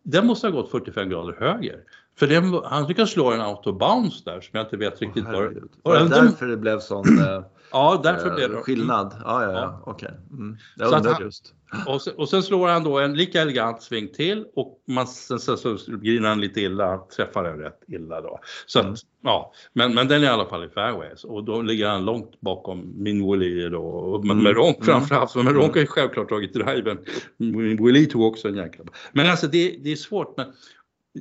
den 0.03 0.27
måste 0.27 0.47
ha 0.47 0.53
gått 0.53 0.71
45 0.71 1.09
grader 1.09 1.37
höger. 1.41 1.81
För 2.19 2.27
den, 2.27 2.61
han 2.65 2.87
lyckades 2.87 3.11
slå 3.11 3.33
en 3.33 3.41
autobounce 3.41 4.23
där 4.25 4.41
som 4.41 4.51
jag 4.53 4.65
inte 4.65 4.77
vet 4.77 5.01
riktigt 5.03 5.25
Åh, 5.27 5.33
var. 5.33 5.55
var 5.83 5.99
det 5.99 6.09
därför 6.09 6.47
det 6.47 6.57
blev 6.57 6.79
sån 6.79 7.19
eh, 7.19 7.43
Ja, 7.73 8.01
därför 8.03 8.29
eh, 8.29 8.35
blev 8.35 8.51
det. 8.51 8.57
skillnad? 8.57 9.15
Ja, 9.25 9.43
ja, 9.43 9.53
ja. 9.53 9.83
Okej. 9.87 10.11
Mm. 10.31 10.57
Jag 10.77 10.93
undrar 10.93 11.21
just. 11.21 11.55
Och 11.87 12.03
sen, 12.03 12.15
och 12.17 12.29
sen 12.29 12.43
slår 12.43 12.69
han 12.69 12.85
då 12.85 12.99
en 12.99 13.15
lika 13.15 13.43
elegant 13.43 13.83
sving 13.83 14.09
till 14.09 14.45
och 14.55 14.83
man, 14.89 15.07
sen, 15.07 15.39
sen 15.39 15.57
så 15.59 15.77
grinar 16.03 16.29
han 16.29 16.41
lite 16.41 16.61
illa, 16.61 16.99
träffar 17.17 17.45
den 17.45 17.59
rätt 17.59 17.81
illa 17.89 18.21
då. 18.21 18.41
Så 18.67 18.81
Mm. 18.81 18.93
att, 18.93 18.99
ja, 19.23 19.53
men, 19.73 19.95
men 19.95 20.09
den 20.09 20.23
är 20.23 20.27
i 20.27 20.29
alla 20.29 20.47
fall 20.47 20.65
i 20.65 20.69
fairways 20.69 21.25
och 21.25 21.45
då 21.45 21.63
ligger 21.63 21.89
han 21.89 22.05
långt 22.05 22.41
bakom 22.41 22.93
min 22.97 23.31
Willie 23.33 23.69
då. 23.69 23.83
Och 23.83 24.25
med, 24.25 24.37
Mm. 24.37 24.47
Mm. 24.57 24.75
framförallt, 24.83 25.33
för 25.33 25.43
med 25.43 25.55
Ronk 25.55 25.75
har 25.75 25.81
ju 25.81 25.87
självklart 25.87 26.29
tagit 26.29 26.53
driven. 26.55 26.99
Min 27.37 27.85
Willie 27.87 28.07
tog 28.07 28.23
också 28.23 28.49
en 28.49 28.57
jäkla. 28.57 28.85
Men 29.13 29.27
alltså 29.31 29.47
det, 29.47 29.77
det 29.85 29.93
är 29.93 29.97
svårt. 29.97 30.37
Men, 30.37 30.47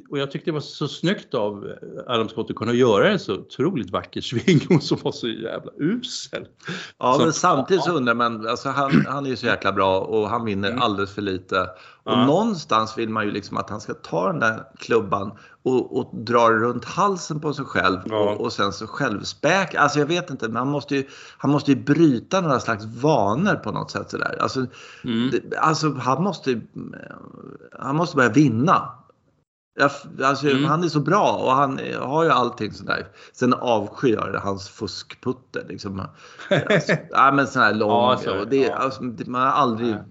och 0.10 0.18
jag 0.20 0.32
tyckte 0.32 0.50
det 0.52 0.54
var 0.54 0.60
så 0.62 0.88
snyggt 0.88 1.34
av 1.34 1.72
Adam 2.08 2.30
Scott 2.30 2.50
att 2.50 2.56
kunna 2.56 2.74
göra 2.74 3.10
en 3.12 3.20
så 3.20 3.34
otroligt 3.36 3.92
vacker 3.92 4.22
sving 4.22 4.62
och 4.78 4.84
som 4.84 4.98
var 5.04 5.12
så 5.12 5.28
jävla 5.28 5.72
usel. 5.80 6.48
Ja, 7.00 7.14
Så- 7.14 7.24
men 7.24 7.34
samtidigt 7.34 7.84
så 7.84 7.92
undrar 7.92 8.14
man, 8.14 8.48
alltså 8.48 8.70
han, 8.70 9.06
han 9.08 9.26
är 9.26 9.30
ju 9.30 9.36
så 9.36 9.46
jäkla 9.46 9.72
bra 9.72 10.00
och 10.00 10.30
han 10.30 10.46
vinner 10.46 10.70
Mm. 10.70 10.82
alldeles 10.82 11.12
för 11.16 11.22
lite. 11.22 11.62
Och 12.04 12.12
Ja. 12.12 12.26
någonstans 12.26 12.98
vill 12.98 13.10
man 13.10 13.26
ju 13.26 13.32
liksom 13.32 13.58
att 13.58 13.70
han 13.70 13.82
ska 13.82 13.94
ta 13.94 14.28
den 14.32 14.40
där 14.40 14.64
klubban 14.78 15.32
och, 15.64 15.98
och 16.00 16.16
dra 16.16 16.50
runt 16.50 16.86
halsen 16.86 17.40
på 17.40 17.54
sig 17.54 17.66
själv 17.66 17.98
Ja. 18.06 18.16
och, 18.30 18.42
och 18.42 18.54
sen 18.54 18.74
så 18.74 18.88
självspäk. 18.88 19.76
Alltså 19.76 20.00
jag 20.00 20.06
vet 20.06 20.30
inte, 20.30 20.48
men 20.48 20.56
han 20.56 20.68
måste 20.68 20.96
ju, 20.96 21.04
han 21.38 21.52
måste 21.52 21.72
ju 21.72 21.84
bryta 21.84 22.42
några 22.42 22.60
slags 22.60 22.86
vanor 22.86 23.56
på 23.56 23.72
något 23.72 23.92
sätt 23.92 24.10
sådär. 24.12 24.38
Alltså, 24.42 24.66
Mm. 25.04 25.30
det, 25.32 25.58
alltså 25.58 25.94
han 25.94 26.24
måste 26.24 26.52
ju- 26.52 26.62
han 27.80 27.96
måste 27.96 28.16
börja 28.16 28.30
vinna. 28.30 28.92
Alltså, 30.24 30.48
Mm. 30.50 30.66
Han 30.66 30.84
är 30.84 30.88
så 30.88 31.00
bra 31.00 31.32
och 31.32 31.52
han 31.52 31.80
har 32.00 32.24
ju 32.24 32.30
allting 32.30 32.72
sådär. 32.72 33.08
Sen 33.34 33.54
avskyr 33.54 34.40
hans 34.44 34.70
fuskputter. 34.70 35.66
Liksom. 35.70 36.02
Alltså, 36.70 36.92
ja, 37.12 37.32
men 37.32 37.48
sån 37.48 37.62
här 37.62 37.74
lång. 37.74 37.90
Ja, 37.90 38.20
så 38.24 38.46
det. 38.46 38.58
Ja. 38.58 38.76
alltså, 38.76 39.04
det, 39.04 39.28
man 39.28 39.42
har 39.42 39.52
aldrig... 39.52 39.90
Nej. 39.90 40.04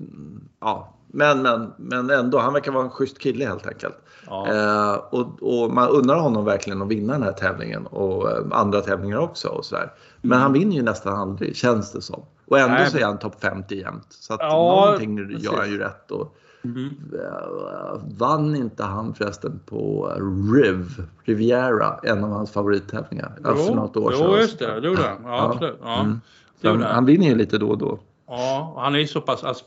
Ja, 0.61 0.95
men, 1.07 1.43
men, 1.43 1.73
men 1.79 2.11
ändå, 2.11 2.39
han 2.39 2.53
verkar 2.53 2.73
vara 2.73 2.85
en 2.85 2.91
schysst 2.91 3.19
kille 3.19 3.45
helt 3.47 3.67
enkelt. 3.67 3.95
Ja. 4.27 4.47
Eh, 4.53 4.95
och, 4.95 5.43
och 5.43 5.71
man 5.71 5.89
undrar 5.89 6.17
honom 6.21 6.45
verkligen 6.45 6.83
att 6.83 6.89
vinna 6.89 7.13
den 7.13 7.23
här 7.23 7.33
tävlingen 7.33 7.87
och 7.87 8.31
eh, 8.31 8.45
andra 8.51 8.81
tävlingar 8.81 9.19
också. 9.19 9.49
Och 9.49 9.65
sådär. 9.65 9.93
Men 10.23 10.31
Mm. 10.33 10.43
han 10.43 10.53
vinner 10.53 10.77
ju 10.77 10.83
nästan 10.83 11.15
aldrig, 11.19 11.57
känns 11.57 11.93
det 11.93 12.03
som. 12.03 12.23
Och 12.49 12.59
ändå 12.59 12.75
Nej, 12.75 12.91
så 12.91 12.99
är 12.99 13.05
han 13.05 13.19
topp 13.19 13.41
50 13.41 13.75
jämt. 13.81 14.07
Så 14.11 14.35
att 14.35 14.41
Ja, 14.41 14.85
någonting 14.85 15.17
precis. 15.17 15.45
gör 15.45 15.57
han 15.59 15.71
ju 15.71 15.79
rätt. 15.79 16.11
Och, 16.11 16.37
Mm. 16.65 16.91
vann 18.19 18.57
inte 18.57 18.83
han 18.83 19.15
förresten 19.15 19.61
på 19.67 20.13
Riv, 20.55 21.03
Riviera, 21.23 21.99
en 22.03 22.25
av 22.25 22.31
hans 22.31 22.51
favorittävlingar 22.53 23.33
ja, 23.45 23.55
för 23.55 23.75
något 23.75 23.97
år 23.97 24.13
sedan. 24.13 24.27
Jo, 24.31 24.37
just 24.37 24.59
det. 24.59 24.81
Det 24.81 24.87
gjorde 24.87 25.03
han. 25.03 25.19
Ja, 25.23 25.29
Ja. 25.29 25.51
absolut. 25.53 25.79
Ja. 25.83 26.01
Mm. 26.01 26.83
Han, 26.83 27.05
vinner 27.05 27.27
ju 27.27 27.35
lite 27.35 27.59
då 27.59 27.69
och 27.69 27.79
då. 27.79 27.99
Ja, 28.27 28.75
han 28.79 28.95
är 28.95 28.99
ju 28.99 29.07
så 29.07 29.21
pass, 29.21 29.45
alltså, 29.45 29.65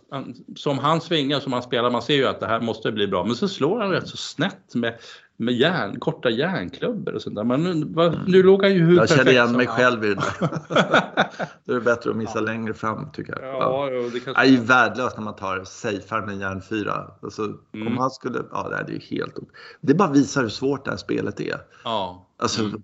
som 0.56 0.80
han 0.80 1.02
svingar, 1.02 1.40
som 1.40 1.54
han 1.54 1.62
spelar, 1.64 1.90
man 1.92 2.02
ser 2.02 2.16
ju 2.16 2.28
att 2.28 2.40
det 2.40 2.48
här 2.48 2.60
måste 2.60 2.92
bli 2.92 3.08
bra. 3.08 3.24
Men 3.26 3.36
så 3.36 3.48
slår 3.48 3.80
han 3.80 3.92
rätt 3.92 4.08
så 4.08 4.18
snett 4.18 4.76
med, 4.76 4.94
med 5.38 5.54
järn, 5.54 6.00
korta 6.00 6.30
järnklubbor 6.30 7.14
och 7.14 7.22
sånt 7.22 7.36
där. 7.36 7.44
Men 7.44 7.64
nu, 7.64 7.86
vad, 7.94 8.28
nu 8.28 8.44
låg 8.44 8.64
han 8.64 8.74
ju 8.74 8.86
hur 8.86 8.96
Jag 8.96 9.10
känner 9.10 9.32
igen 9.32 9.52
mig 9.52 9.68
själv 9.68 10.06
i 10.06 10.08
det 10.08 10.16
där. 10.16 10.34
Då 11.66 11.74
är 11.74 11.76
det 11.76 11.82
bättre 11.82 12.10
att 12.10 12.16
missa 12.16 12.40
längre 12.40 12.74
fram 12.74 13.12
tycker 13.12 13.42
jag. 13.42 13.54
Ja, 13.54 13.90
jo, 13.92 14.02
det 14.02 14.20
kanske... 14.20 14.42
Det 14.44 14.48
är 14.48 14.52
ju 14.52 14.58
värdelöst 14.58 15.18
när 15.18 15.24
man 15.24 15.36
tar 15.36 15.64
safear 15.64 16.26
med 16.26 16.38
järn 16.38 16.62
4. 16.62 17.12
Alltså, 17.22 17.42
Mm. 17.74 17.88
Om 17.88 17.98
han 17.98 18.12
skulle, 18.12 18.44
ja 18.52 18.70
det 18.70 18.76
är 18.76 18.90
ju 18.90 19.00
helt 19.00 19.36
Det 19.82 19.94
bara 19.94 20.12
visar 20.12 20.42
hur 20.42 20.50
svårt 20.50 20.86
det 20.86 20.92
här 20.92 20.98
spelet 20.98 21.40
är. 21.40 21.58
Ja. 21.84 22.28
Alltså, 22.40 22.62
Mm. 22.62 22.84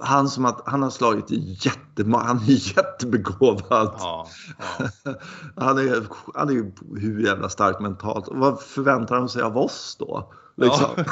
Han, 0.00 0.28
som 0.28 0.44
att, 0.44 0.62
han 0.66 0.82
har 0.82 0.90
slagit 0.90 1.30
jättemånga, 1.64 2.24
han 2.24 2.36
är 2.36 2.76
jättebegåvad. 2.76 3.94
Ja, 3.98 4.28
ja. 5.04 5.14
Han, 5.56 5.78
är, 5.78 6.02
han 6.34 6.48
är 6.48 6.52
ju 6.52 6.72
hur 6.96 7.26
jävla 7.26 7.48
stark 7.48 7.80
mentalt. 7.80 8.24
Vad 8.28 8.62
förväntar 8.62 9.16
de 9.16 9.28
sig 9.28 9.42
av 9.42 9.58
oss 9.58 9.96
då? 9.98 10.32
Liksom. 10.56 10.88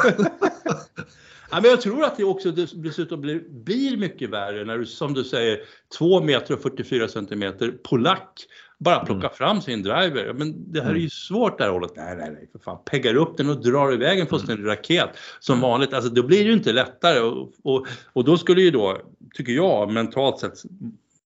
Ja, 1.51 1.61
men 1.61 1.71
jag 1.71 1.81
tror 1.81 2.05
att 2.05 2.17
det 2.17 2.25
också 2.25 2.51
dess- 2.51 2.73
dessutom 2.73 3.21
blir, 3.21 3.65
blir 3.65 3.97
mycket 3.97 4.31
värre 4.31 4.65
när 4.65 4.79
du 4.79 4.87
som 4.87 5.15
du 5.15 5.25
säger 5.25 5.59
2 5.99 6.21
meter 6.23 6.55
och 6.55 6.61
44 6.63 7.09
centimeter 7.09 7.71
polack 7.85 8.47
bara 8.79 9.05
plockar 9.05 9.29
fram 9.29 9.61
sin 9.61 9.83
driver. 9.83 10.33
Men 10.33 10.73
det 10.73 10.81
här 10.81 10.91
är 10.91 10.95
ju 10.95 11.11
svårt 11.11 11.59
det 11.59 11.65
här 11.65 11.71
hållet. 11.71 11.93
Nej, 11.97 12.17
nej, 12.17 12.31
nej, 12.31 12.49
för 12.53 12.59
fan. 12.59 12.79
Peggar 12.85 13.15
upp 13.15 13.37
den 13.37 13.51
och 13.51 13.63
drar 13.63 13.93
iväg 13.93 14.19
en 14.21 14.27
fullständig 14.27 14.67
raket 14.69 15.11
som 15.41 15.61
vanligt. 15.61 15.95
Alltså 15.95 16.11
då 16.11 16.23
blir 16.23 16.39
det 16.39 16.45
ju 16.45 16.53
inte 16.53 16.73
lättare 16.73 17.21
och, 17.21 17.51
och, 17.63 17.87
och 18.13 18.25
då 18.25 18.37
skulle 18.39 18.63
ju 18.63 18.71
då, 18.71 18.99
tycker 19.35 19.53
jag, 19.53 19.93
mentalt 19.93 20.39
sett 20.39 20.55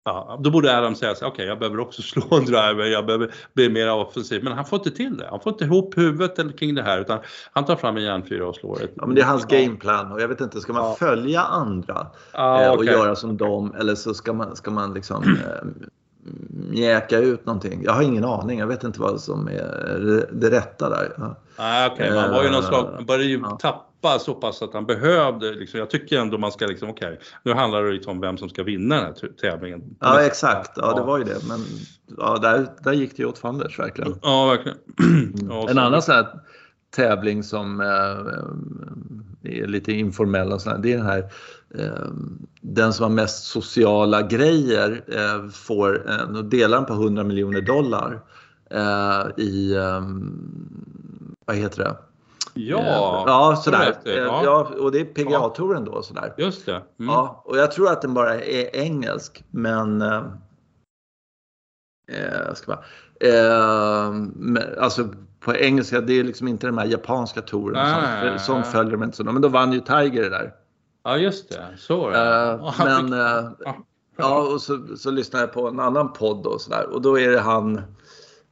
Ja, 0.03 0.39
då 0.43 0.51
borde 0.51 0.77
Adam 0.77 0.95
säga 0.95 1.15
så 1.15 1.25
okej 1.27 1.45
jag 1.45 1.59
behöver 1.59 1.79
också 1.79 2.01
slå 2.01 2.23
en 2.37 2.45
driver, 2.45 2.85
jag 2.85 3.05
behöver 3.05 3.33
bli 3.53 3.69
mer 3.69 3.93
offensiv. 3.93 4.43
Men 4.43 4.53
han 4.53 4.65
får 4.65 4.79
inte 4.79 4.91
till 4.91 5.17
det. 5.17 5.27
Han 5.29 5.39
får 5.39 5.51
inte 5.51 5.63
ihop 5.65 5.97
huvudet 5.97 6.59
kring 6.59 6.75
det 6.75 6.83
här 6.83 7.01
utan 7.01 7.19
han 7.51 7.65
tar 7.65 7.75
fram 7.75 7.97
en 7.97 8.03
järnfyra 8.03 8.47
och 8.47 8.55
slår 8.55 8.83
ett. 8.83 8.91
Ja, 8.95 9.05
men 9.05 9.15
det 9.15 9.21
är 9.21 9.25
hans 9.25 9.45
gameplan 9.45 10.11
och 10.11 10.21
jag 10.21 10.27
vet 10.27 10.41
inte, 10.41 10.61
ska 10.61 10.73
man 10.73 10.83
Ja. 10.83 10.95
följa 10.99 11.41
andra 11.41 12.07
Ja, 12.33 12.63
eh, 12.63 12.71
och 12.71 12.85
göra 12.85 13.15
som 13.15 13.37
dem 13.37 13.75
eller 13.79 13.95
så 13.95 14.13
ska 14.13 14.33
man, 14.33 14.55
ska 14.55 14.71
man 14.71 14.93
liksom 14.93 15.23
eh, 15.27 15.67
mjäka 16.69 17.17
ut 17.19 17.45
någonting. 17.45 17.81
Jag 17.83 17.91
har 17.93 18.01
ingen 18.01 18.25
aning, 18.25 18.59
jag 18.59 18.67
vet 18.67 18.83
inte 18.83 19.01
vad 19.01 19.21
som 19.21 19.47
är 19.47 20.27
det- 20.31 20.49
rätta 20.49 20.89
där. 20.89 21.35
Nej, 21.57 21.89
okej, 21.93 22.11
man 22.15 22.31
var 22.31 22.43
ju 22.43 22.49
någon 22.49 22.63
Eh, 22.63 22.67
slag, 22.69 22.89
man 22.95 23.05
började 23.05 23.25
ju 23.25 23.39
ja. 23.43 23.57
tappa 23.61 24.19
så 24.19 24.33
pass 24.33 24.61
att 24.61 24.73
han 24.73 24.85
behövde, 24.85 25.51
liksom, 25.51 25.79
jag 25.79 25.89
tycker 25.89 26.19
ändå 26.19 26.37
man 26.37 26.51
ska 26.51 26.65
liksom, 26.67 26.89
okej, 26.89 27.19
nu 27.43 27.53
handlar 27.53 27.83
det 27.83 27.91
lite 27.91 28.09
om 28.09 28.19
vem 28.21 28.37
som 28.37 28.49
ska 28.49 28.63
vinna 28.63 28.95
den 28.95 29.03
här 29.05 29.13
tävlingen. 29.41 29.81
Ja 29.99 30.21
exakt, 30.21 30.71
ja 30.75 30.93
det 30.93 31.01
var 31.01 31.17
ju 31.17 31.23
det. 31.23 31.37
Men 31.47 31.59
ja, 32.17 32.37
där, 32.37 32.67
där 32.83 32.93
gick 32.93 33.17
det 33.17 33.23
ju 33.23 33.29
åt 33.29 33.37
fanders 33.37 33.79
verkligen. 33.79 34.15
Ja, 34.21 34.45
verkligen. 34.45 34.77
Ja, 35.49 35.61
En 35.69 35.75
så- 35.75 35.81
annan 35.81 36.01
sån 36.01 36.15
här 36.15 36.27
tävling 36.95 37.43
som 37.43 37.81
eh, 37.81 39.51
är 39.61 39.67
lite 39.67 39.91
informell 39.91 40.51
och 40.51 40.61
sån 40.61 40.71
här, 40.71 40.79
det 40.79 40.93
är 40.93 40.97
den 40.97 41.05
här 41.05 41.17
eh, 41.19 41.25
den 42.61 42.93
som 42.93 43.03
har 43.03 43.09
mest 43.09 43.43
sociala 43.43 44.21
grejer 44.21 45.03
eh, 45.07 45.49
får 45.49 46.09
eh, 46.09 46.27
delar 46.43 46.77
den 46.77 46.85
på 46.85 46.93
100 46.93 47.23
miljoner 47.23 47.61
dollar 47.61 48.19
eh, 48.69 49.27
i 49.43 49.75
eh, 49.75 50.01
vad 51.45 51.55
heter 51.55 51.83
det? 51.83 51.97
Ja, 52.53 52.77
Eh, 52.79 53.23
ja 53.27 53.61
sådär. 53.63 53.95
det, 54.03 54.15
ja. 54.15 54.41
Ja, 54.43 54.71
och 54.79 54.91
det 54.91 54.99
är 54.99 55.05
PGA-touren 55.05 55.85
då 55.85 56.01
sådär. 56.01 56.33
just 56.37 56.65
det. 56.65 56.71
Mm. 56.71 56.85
Ja, 57.13 57.43
och 57.45 57.57
jag 57.57 57.71
tror 57.71 57.91
att 57.91 58.01
den 58.01 58.13
bara 58.13 58.35
är 58.41 58.75
engelsk, 58.75 59.43
men... 59.49 60.01
Eh, 60.01 60.23
ska 62.53 62.71
bara, 62.71 62.83
eh, 63.29 64.13
alltså 64.83 65.07
på 65.39 65.55
engelska, 65.55 66.01
det 66.01 66.19
är 66.19 66.23
liksom 66.23 66.47
inte 66.47 66.67
de 66.67 66.77
här 66.77 66.85
japanska 66.85 67.41
touren. 67.41 67.75
Som, 68.39 68.39
som 68.39 68.63
följer 68.71 68.97
de 68.97 69.11
så. 69.11 69.23
Men 69.23 69.41
då 69.41 69.47
vann 69.47 69.73
ju 69.73 69.79
Tiger 69.79 70.23
det 70.23 70.29
där. 70.29 70.51
Ja, 71.03 71.17
just 71.17 71.49
det. 71.49 71.67
Så. 71.77 72.11
Eh, 72.11 72.73
men 72.77 73.13
eh, 73.13 73.51
ja. 73.59 73.75
ja, 74.15 74.53
och 74.53 74.61
så, 74.61 74.87
så 74.97 75.11
lyssnar 75.11 75.39
jag 75.39 75.53
på 75.53 75.67
en 75.67 75.79
annan 75.79 76.13
podd 76.13 76.45
och 76.45 76.61
sådär. 76.61 76.93
Och 76.93 77.01
då 77.01 77.19
är 77.19 77.31
det 77.31 77.39
han, 77.39 77.81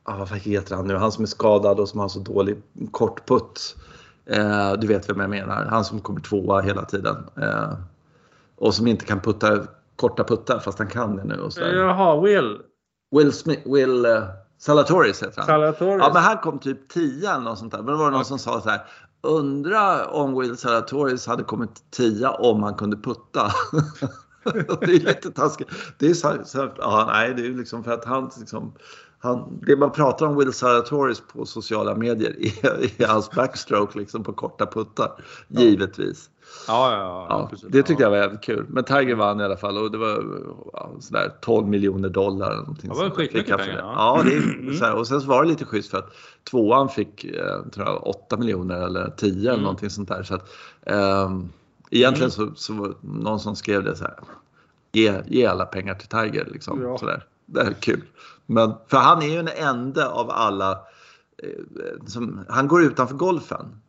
ah, 0.03 0.17
vad 0.17 0.39
heter 0.39 0.75
han 0.75 0.87
nu, 0.87 0.95
han 0.95 1.11
som 1.11 1.23
är 1.23 1.27
skadad 1.27 1.79
och 1.79 1.89
som 1.89 1.99
har 1.99 2.07
så 2.07 2.19
dålig 2.19 2.61
kort 2.91 3.27
putt. 3.27 3.75
Eh, 4.25 4.73
du 4.73 4.87
vet 4.87 5.09
vem 5.09 5.19
jag 5.19 5.29
menar, 5.29 5.65
han 5.65 5.85
som 5.85 6.01
kommer 6.01 6.21
tvåa 6.21 6.61
hela 6.61 6.85
tiden. 6.85 7.15
Eh, 7.41 7.73
och 8.55 8.73
som 8.73 8.87
inte 8.87 9.05
kan 9.05 9.19
putta 9.19 9.67
korta 9.97 10.23
puttar 10.23 10.59
fast 10.59 10.79
han 10.79 10.87
kan 10.87 11.15
det 11.15 11.23
nu. 11.23 11.39
Och 11.39 11.53
sådär. 11.53 11.73
Jaha, 11.73 12.21
Will. 12.21 12.61
Will 13.11 13.33
Smith, 13.33 13.73
Will 13.73 14.05
uh, 14.05 14.23
Salatoris 14.57 15.23
heter 15.23 15.37
han. 15.37 15.45
Salatoris. 15.45 16.03
Ja 16.05 16.11
men 16.13 16.23
han 16.23 16.37
kom 16.37 16.59
typ 16.59 16.89
10 16.89 17.31
eller 17.31 17.41
något 17.41 17.59
sånt 17.59 17.71
där. 17.71 17.81
Men 17.81 17.87
då 17.93 17.97
var 17.97 18.05
det 18.05 18.11
någon 18.11 18.25
som 18.25 18.39
sa 18.39 18.61
så 18.61 18.69
här. 18.69 18.81
Undra 19.21 20.05
om 20.05 20.39
Will 20.39 20.57
Salatoris 20.57 21.27
hade 21.27 21.43
kommit 21.43 21.83
10 21.91 22.27
om 22.27 22.63
han 22.63 22.75
kunde 22.75 22.97
putta. 22.97 23.51
det 24.81 24.91
är 24.91 25.05
lite 25.05 25.31
taskigt. 25.31 25.69
Det 25.97 26.09
är 26.09 26.13
så, 26.13 26.33
så, 26.45 26.71
ja, 26.77 27.05
nej, 27.07 27.33
det 27.33 27.45
är 27.45 27.49
liksom 27.49 27.83
för 27.83 27.91
att 27.91 28.05
han 28.05 28.31
liksom, 28.39 28.73
han, 29.19 29.59
det 29.65 29.75
man 29.75 29.91
pratar 29.91 30.25
om 30.25 30.37
Will 30.37 30.53
Saratoris 30.53 31.23
på 31.33 31.45
sociala 31.45 31.95
medier 31.95 32.35
är, 32.39 33.01
är 33.01 33.07
hans 33.07 33.31
backstroke 33.31 33.99
liksom 33.99 34.23
på 34.23 34.33
korta 34.33 34.65
puttar. 34.65 35.23
Ja. 35.47 35.61
Givetvis. 35.61 36.29
Ja, 36.67 36.91
ja, 36.91 37.27
ja, 37.29 37.49
ja 37.51 37.67
det 37.69 37.83
tyckte 37.83 38.03
jag 38.03 38.09
var 38.09 38.17
jävligt 38.17 38.41
kul. 38.41 38.65
Men 38.69 38.83
Tiger 38.83 39.15
vann 39.15 39.39
i 39.39 39.43
alla 39.43 39.57
fall 39.57 39.77
och 39.77 39.91
det 39.91 39.97
var 39.97 40.23
sådär 40.99 41.33
12 41.41 41.67
miljoner 41.67 42.09
dollar. 42.09 42.55
Någonting 42.55 42.89
det 42.89 42.95
var 42.95 43.09
skitmycket 43.09 43.57
pengar. 43.57 43.77
Ja, 43.77 44.21
det 44.25 44.33
är, 44.33 44.73
såhär, 44.73 44.95
och 44.95 45.07
sen 45.07 45.21
så 45.21 45.27
var 45.27 45.43
det 45.43 45.49
lite 45.49 45.65
schysst 45.65 45.91
för 45.91 45.97
att 45.97 46.13
tvåan 46.49 46.89
fick 46.89 47.23
eh, 47.23 47.61
tror 47.73 47.85
jag, 47.85 48.07
8 48.07 48.37
miljoner 48.37 48.81
eller 48.81 49.09
10 49.17 49.31
mm. 49.31 49.47
eller 49.47 49.63
någonting 49.63 49.89
sånt 49.89 50.09
där. 50.09 50.23
Så 50.23 50.35
att, 50.35 50.49
eh, 50.81 51.31
egentligen 51.91 52.31
mm. 52.37 52.55
så, 52.55 52.55
så 52.55 52.73
var 52.73 52.93
någon 53.01 53.39
som 53.39 53.55
skrev 53.55 53.83
det 53.83 53.95
så 53.95 54.03
här. 54.03 54.19
Ge, 54.91 55.21
ge 55.27 55.45
alla 55.45 55.65
pengar 55.65 55.95
till 55.95 56.07
Tiger 56.07 56.47
liksom. 56.51 56.81
Ja. 56.81 56.97
Sådär. 56.97 57.23
Det 57.45 57.61
är 57.61 57.73
kul. 57.73 58.03
Men, 58.45 58.73
för 58.87 58.97
han 58.97 59.21
är 59.21 59.27
ju 59.27 59.35
den 59.35 59.49
enda 59.55 60.09
av 60.09 60.29
alla 60.29 60.71
eh, 61.43 62.05
som, 62.05 62.45
han 62.49 62.67
går 62.67 62.83
utanför 62.83 63.15
golfen. 63.15 63.81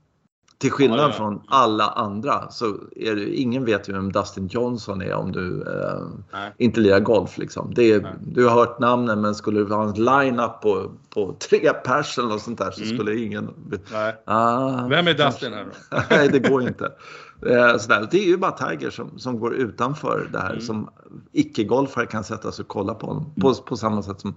Till 0.59 0.71
skillnad 0.71 1.01
ja, 1.01 1.07
ja. 1.07 1.13
från 1.13 1.43
alla 1.49 1.87
andra 1.87 2.51
så 2.51 2.67
är 2.97 3.15
det 3.15 3.35
ingen 3.35 3.65
vet 3.65 3.89
ju 3.89 3.93
vem 3.93 4.13
Dustin 4.13 4.47
Johnson 4.47 5.03
är 5.03 5.15
om 5.15 5.33
du 5.33 5.63
eh, 5.63 6.49
inte 6.59 6.81
lirar 6.81 7.01
golf. 7.01 7.39
Liksom. 7.39 7.73
Är, 7.77 8.17
du 8.21 8.47
har 8.47 8.55
hört 8.55 8.79
namnen 8.79 9.21
men 9.21 9.35
skulle 9.35 9.61
du 9.61 9.75
ha 9.75 9.89
en 9.89 10.05
line-up 10.05 10.61
på, 10.61 10.91
på 11.15 11.37
tre 11.51 11.73
pers 11.73 12.19
eller 12.19 12.29
något 12.29 12.43
sånt 12.43 12.59
där 12.59 12.71
så 12.71 12.83
mm. 12.83 12.97
skulle 12.97 13.21
ingen... 13.21 13.51
Nej. 13.93 14.23
Ah, 14.25 14.87
vem 14.87 15.09
är 15.09 15.15
Dustin 15.15 15.53
här 15.53 15.65
då? 15.65 15.97
Nej, 16.11 16.29
det 16.29 16.39
går 16.39 16.63
inte. 16.63 16.93
Eh, 17.47 17.77
sådär. 17.77 18.09
Det 18.11 18.19
är 18.19 18.27
ju 18.27 18.37
bara 18.37 18.53
Tiger 18.53 18.91
som, 18.91 19.19
som 19.19 19.41
går 19.41 19.55
utanför 19.55 20.29
det 20.33 20.39
här. 20.39 20.51
Mm. 20.51 20.61
Som 20.61 20.91
icke-golfare 21.33 22.07
kan 22.07 22.25
sätta 22.25 22.53
sig 22.53 22.63
och 22.63 22.69
kolla 22.69 22.95
på 22.95 23.07
honom. 23.07 23.23
Mm. 23.23 23.35
På, 23.41 23.55
på 23.55 23.77
samma 23.77 24.03
sätt 24.03 24.21
som 24.21 24.35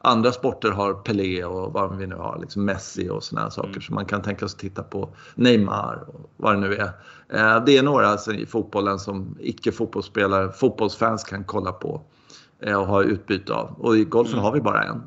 andra 0.00 0.32
sporter 0.32 0.70
har 0.70 0.94
Pelé 0.94 1.44
och 1.44 1.72
vad 1.72 1.96
vi 1.96 2.06
nu 2.06 2.14
har. 2.14 2.38
Liksom 2.40 2.64
Messi 2.64 3.08
och 3.08 3.24
sådana 3.24 3.50
saker. 3.50 3.68
Mm. 3.68 3.82
Så 3.82 3.94
man 3.94 4.06
kan 4.06 4.22
tänka 4.22 4.48
sig 4.48 4.56
att 4.56 4.60
titta 4.60 4.82
på 4.82 5.08
Neymar 5.34 6.04
och 6.08 6.30
vad 6.36 6.54
det 6.54 6.60
nu 6.60 6.74
är. 6.74 6.90
Eh, 7.28 7.64
det 7.64 7.78
är 7.78 7.82
några 7.82 8.06
alltså, 8.06 8.32
i 8.32 8.46
fotbollen 8.46 8.98
som 8.98 9.36
icke-fotbollsspelare, 9.40 10.52
fotbollsfans 10.52 11.24
kan 11.24 11.44
kolla 11.44 11.72
på 11.72 12.02
eh, 12.62 12.80
och 12.80 12.86
ha 12.86 13.02
utbyte 13.02 13.54
av. 13.54 13.74
Och 13.78 13.96
i 13.96 14.04
golfen 14.04 14.34
mm. 14.34 14.44
har 14.44 14.52
vi 14.52 14.60
bara 14.60 14.82
en. 14.82 15.02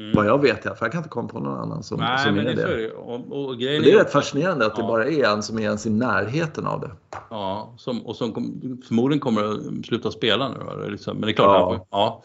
Mm. 0.00 0.12
Vad 0.14 0.26
jag 0.26 0.42
vet, 0.42 0.62
för 0.62 0.76
jag 0.80 0.92
kan 0.92 0.98
inte 0.98 1.08
komma 1.08 1.28
på 1.28 1.40
någon 1.40 1.58
annan 1.58 1.82
som, 1.82 2.00
Nej, 2.00 2.18
som 2.18 2.38
är 2.38 2.42
det. 2.44 2.54
det. 2.54 2.92
Och, 2.92 3.44
och 3.44 3.58
det 3.58 3.76
är, 3.76 3.88
är 3.88 3.98
rätt 3.98 4.12
fascinerande 4.12 4.66
att 4.66 4.72
ja. 4.76 4.82
det 4.82 4.88
bara 4.88 5.06
är 5.06 5.24
en 5.24 5.42
som 5.42 5.58
är 5.58 5.62
ens 5.62 5.86
i 5.86 5.90
närheten 5.90 6.66
av 6.66 6.80
det. 6.80 6.90
Ja, 7.30 7.74
som, 7.76 8.06
och 8.06 8.16
som 8.16 8.32
kom, 8.32 8.80
förmodligen 8.88 9.20
kommer 9.20 9.44
att 9.44 9.86
sluta 9.86 10.10
spela 10.10 10.48
nu. 10.48 10.56
Då, 10.58 10.88
liksom. 10.88 11.16
Men 11.16 11.26
det 11.26 11.32
är 11.32 11.34
klart, 11.34 11.48
ja. 11.50 11.86
ja, 11.90 12.22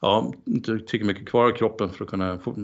ja, 0.00 0.32
inte 0.44 0.78
tycker 0.78 1.06
mycket 1.06 1.28
kvar 1.28 1.44
av 1.44 1.50
kroppen 1.50 1.88
för 1.88 2.04
att 2.04 2.10
kunna 2.10 2.38
få, 2.38 2.54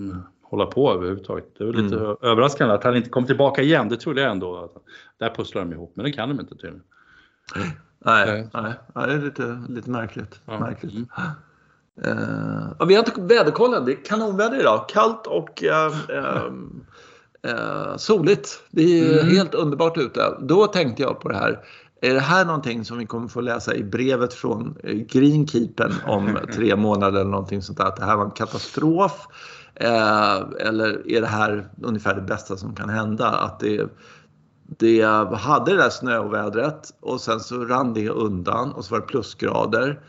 hålla 0.43 0.67
på 0.67 0.93
överhuvudtaget. 0.93 1.55
Det 1.59 1.65
är 1.65 1.73
lite 1.73 1.97
mm. 1.97 2.17
överraskande 2.23 2.75
att 2.75 2.85
han 2.85 2.97
inte 2.97 3.11
kom 3.11 3.27
tillbaka 3.27 3.63
igen. 3.63 3.89
Det 3.89 3.97
trodde 3.97 4.23
jag 4.23 4.31
ändå. 4.31 4.57
Att, 4.57 4.83
där 5.19 5.35
pusslar 5.35 5.63
de 5.63 5.73
ihop, 5.73 5.93
men 5.95 6.05
det 6.05 6.13
kan 6.13 6.29
de 6.29 6.41
inte 6.41 6.55
tydligen. 6.55 6.83
Nej, 7.99 8.49
nej. 8.53 8.73
nej 8.95 9.07
det 9.07 9.13
är 9.13 9.21
lite, 9.21 9.63
lite 9.69 9.91
märkligt. 9.91 10.41
Ja. 10.47 10.61
märkligt. 10.61 10.93
Mm. 10.93 11.09
Uh, 12.07 12.87
vi 12.87 12.95
har 12.95 13.09
inte 13.09 13.21
väderkollen. 13.21 13.85
Det 13.85 13.93
är 13.93 14.05
kanonväder 14.05 14.61
idag. 14.61 14.89
Kallt 14.89 15.27
och 15.27 15.63
uh, 15.63 15.95
uh, 17.53 17.97
soligt. 17.97 18.63
Det 18.71 19.01
är 19.01 19.21
mm. 19.21 19.37
helt 19.37 19.55
underbart 19.55 19.99
ute. 19.99 20.37
Då 20.41 20.67
tänkte 20.67 21.03
jag 21.03 21.21
på 21.21 21.29
det 21.29 21.37
här. 21.37 21.65
Är 22.01 22.15
det 22.15 22.21
här 22.21 22.45
någonting 22.45 22.85
som 22.85 22.99
vi 22.99 23.07
kommer 23.07 23.29
få 23.29 23.41
läsa 23.41 23.75
i 23.75 23.85
brevet 23.85 24.35
från 24.35 24.77
Greenkeepen 24.83 25.93
om 26.07 26.39
tre 26.55 26.77
månader 26.77 27.21
eller 27.21 27.31
någonting 27.31 27.63
sånt 27.63 27.79
där? 27.79 27.85
Att 27.85 27.97
det 27.97 28.05
här 28.05 28.17
var 28.17 28.25
en 28.25 28.31
katastrof? 28.31 29.27
eller 30.61 31.11
är 31.11 31.21
det 31.21 31.27
här 31.27 31.69
ungefär 31.83 32.15
det 32.15 32.21
bästa 32.21 32.57
som 32.57 32.75
kan 32.75 32.89
hända? 32.89 33.29
Att 33.29 33.61
det, 33.61 33.89
det 34.79 35.03
hade 35.35 35.71
det 35.71 35.77
där 35.77 35.91
snöovädret 35.91 36.91
och 37.01 37.21
sen 37.21 37.41
så 37.41 37.65
rann 37.65 37.95
det 37.95 38.09
undan 38.09 38.73
och 38.73 38.85
så 38.85 38.95
var 38.95 39.01
det 39.01 39.07
plusgrader. 39.07 40.01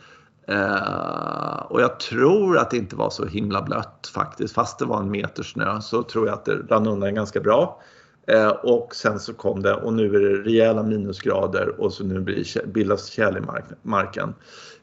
Eh, 0.48 1.62
och 1.68 1.80
jag 1.80 2.00
tror 2.00 2.58
att 2.58 2.70
det 2.70 2.76
inte 2.76 2.96
var 2.96 3.10
så 3.10 3.26
himla 3.26 3.62
blött 3.62 4.10
faktiskt. 4.14 4.54
Fast 4.54 4.78
det 4.78 4.84
var 4.84 5.00
en 5.00 5.10
meter 5.10 5.42
snö 5.42 5.80
så 5.80 6.02
tror 6.02 6.26
jag 6.26 6.34
att 6.34 6.44
det 6.44 6.56
rann 6.56 6.86
undan 6.86 7.14
ganska 7.14 7.40
bra. 7.40 7.80
Eh, 8.26 8.48
och 8.48 8.94
sen 8.94 9.20
så 9.20 9.34
kom 9.34 9.62
det 9.62 9.74
och 9.74 9.92
nu 9.92 10.16
är 10.16 10.20
det 10.20 10.42
rejäla 10.42 10.82
minusgrader 10.82 11.80
och 11.80 11.92
så 11.92 12.04
nu 12.04 12.20
blir, 12.20 12.66
bildas 12.66 13.06
tjäle 13.06 13.38
i 13.38 13.42
marken. 13.82 14.34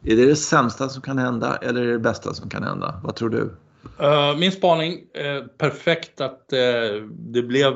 Är 0.04 0.16
det 0.16 0.26
det 0.26 0.36
sämsta 0.36 0.90
som 0.90 1.02
kan 1.02 1.18
hända 1.18 1.56
eller 1.56 1.82
är 1.82 1.86
det 1.86 1.92
det 1.92 2.00
bästa 2.00 2.34
som 2.34 2.50
kan 2.50 2.64
hända? 2.64 3.00
Vad 3.04 3.16
tror 3.16 3.30
du? 3.30 3.50
Uh, 4.02 4.38
min 4.38 4.52
spaning, 4.52 5.00
perfekt 5.58 6.22
att 6.22 6.54
uh, 6.54 7.08
det 7.08 7.42
blev 7.42 7.74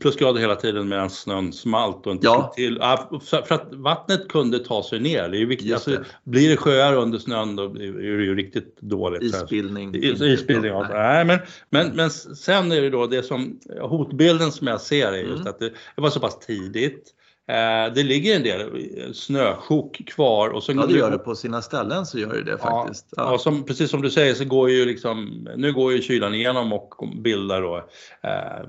plusgrader 0.00 0.40
hela 0.40 0.56
tiden 0.56 0.88
medan 0.88 1.10
snön 1.10 1.52
smalt 1.52 2.06
och 2.06 2.12
inte 2.12 2.26
ja. 2.26 2.52
till. 2.56 2.78
för 3.20 3.54
att 3.54 3.68
vattnet 3.72 4.28
kunde 4.28 4.58
ta 4.58 4.82
sig 4.82 5.00
ner. 5.00 5.28
Det 5.28 5.38
är 5.42 5.46
viktigt. 5.46 5.72
Alltså, 5.72 6.04
blir 6.24 6.48
det 6.48 6.56
sjöar 6.56 6.96
under 6.96 7.18
snön 7.18 7.56
då 7.56 7.64
är 7.64 8.18
det 8.18 8.24
ju 8.24 8.34
riktigt 8.34 8.80
dåligt. 8.80 9.22
Isbildning. 9.22 9.94
Is, 9.94 10.20
isbildning 10.20 10.70
ja. 10.70 10.86
Nej, 10.90 11.24
men, 11.24 11.38
men, 11.70 11.96
men 11.96 12.10
sen 12.10 12.72
är 12.72 12.82
det 12.82 12.90
då 12.90 13.06
det 13.06 13.22
som 13.22 13.60
hotbilden 13.80 14.52
som 14.52 14.66
jag 14.66 14.80
ser 14.80 15.12
är 15.12 15.18
just 15.18 15.34
mm. 15.34 15.46
att 15.46 15.58
det, 15.58 15.72
det 15.96 16.02
var 16.02 16.10
så 16.10 16.20
pass 16.20 16.38
tidigt. 16.38 17.14
Eh, 17.50 17.92
det 17.94 18.02
ligger 18.02 18.36
en 18.36 18.42
del 18.42 19.14
snösjok 19.14 20.02
kvar. 20.06 20.48
Och 20.48 20.62
så 20.62 20.72
ja, 20.72 20.86
det 20.86 20.98
gör 20.98 21.10
det 21.10 21.18
på 21.18 21.34
sina 21.34 21.62
ställen 21.62 22.06
så 22.06 22.18
gör 22.18 22.34
det 22.34 22.42
det 22.42 22.58
faktiskt. 22.58 23.06
Ja, 23.16 23.32
ja. 23.32 23.38
som, 23.38 23.64
precis 23.64 23.90
som 23.90 24.02
du 24.02 24.10
säger 24.10 24.34
så 24.34 24.44
går 24.44 24.70
ju 24.70 24.84
liksom, 24.84 25.48
nu 25.56 25.72
går 25.72 25.92
ju 25.92 26.02
kylan 26.02 26.34
igenom 26.34 26.72
och 26.72 26.94
bildar 27.16 27.62
då 27.62 27.76
eh, 28.22 28.68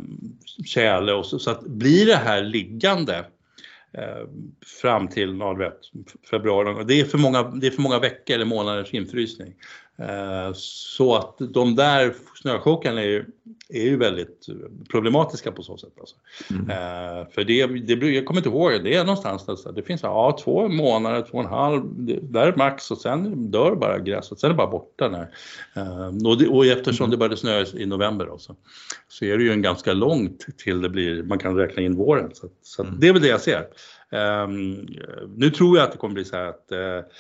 tjäle 0.66 1.14
och 1.14 1.26
så, 1.26 1.40
så 1.40 1.52
att 1.52 1.62
blir 1.62 2.06
det 2.06 2.16
här 2.16 2.44
liggande 2.44 3.26
eh, 3.94 4.28
fram 4.82 5.08
till 5.08 5.38
ja, 5.40 5.54
vet, 5.54 5.80
februari, 6.30 6.84
det 6.84 7.00
är, 7.00 7.06
för 7.06 7.18
många, 7.18 7.44
det 7.44 7.68
är 7.68 7.72
för 7.72 7.82
många 7.82 8.00
veckor 8.00 8.36
eller 8.36 8.46
månaders 8.46 8.94
infrysning. 8.94 9.54
Eh, 9.98 10.54
så 10.54 11.16
att 11.16 11.36
de 11.40 11.76
där 11.76 12.14
snöchockarna 12.42 13.02
är 13.02 13.08
ju, 13.08 13.26
är 13.70 13.84
ju 13.84 13.98
väldigt 13.98 14.46
problematiska 14.90 15.52
på 15.52 15.64
så 15.64 15.78
sätt. 15.78 15.94
Alltså. 16.00 16.16
Mm. 16.50 16.70
Eh, 16.70 17.28
för 17.32 17.44
det, 17.44 17.68
det, 17.96 18.12
jag 18.12 18.26
kommer 18.26 18.40
inte 18.40 18.50
ihåg, 18.50 18.84
det 18.84 18.96
är 18.96 19.04
någonstans 19.04 19.46
där, 19.46 19.72
det 19.72 19.84
finns 19.84 20.04
ja, 20.04 20.38
två 20.44 20.68
månader, 20.68 21.22
två 21.22 21.38
och 21.38 21.44
en 21.44 21.50
halv, 21.50 21.82
där 22.22 22.48
är 22.48 22.56
max 22.56 22.92
och 22.92 22.98
sen 22.98 23.52
dör 23.52 23.76
bara 23.76 24.00
gräset, 24.00 24.40
sen 24.40 24.48
är 24.48 24.54
det 24.54 24.58
bara 24.58 24.72
borta. 24.72 25.10
När, 25.10 25.30
eh, 25.76 26.28
och, 26.28 26.38
det, 26.38 26.48
och 26.48 26.66
eftersom 26.66 27.04
mm. 27.04 27.12
det 27.12 27.18
började 27.18 27.38
snöa 27.38 27.66
i 27.74 27.86
november 27.86 28.26
då, 28.26 28.38
så, 28.38 28.56
så 29.08 29.26
är 29.26 29.38
det 29.38 29.44
ju 29.44 29.52
en 29.52 29.62
ganska 29.62 29.94
långt 29.94 30.46
till 30.58 30.82
det 30.82 30.90
blir, 30.90 31.24
man 31.24 31.40
kan 31.40 31.56
räkna 31.56 31.82
in 31.82 31.96
våren. 31.96 32.30
Så, 32.34 32.48
så 32.62 32.84
mm. 32.84 33.00
det 33.00 33.08
är 33.08 33.14
väl 33.14 33.22
det 33.22 33.28
jag 33.28 33.42
ser. 33.42 33.68
Um, 34.44 34.88
nu 35.36 35.50
tror 35.50 35.78
jag 35.78 35.86
att 35.86 35.92
det 35.92 35.98
kommer 35.98 36.14
bli 36.14 36.26
så 36.26 36.36
här 36.36 36.46
att 36.46 36.72
uh, 36.72 37.12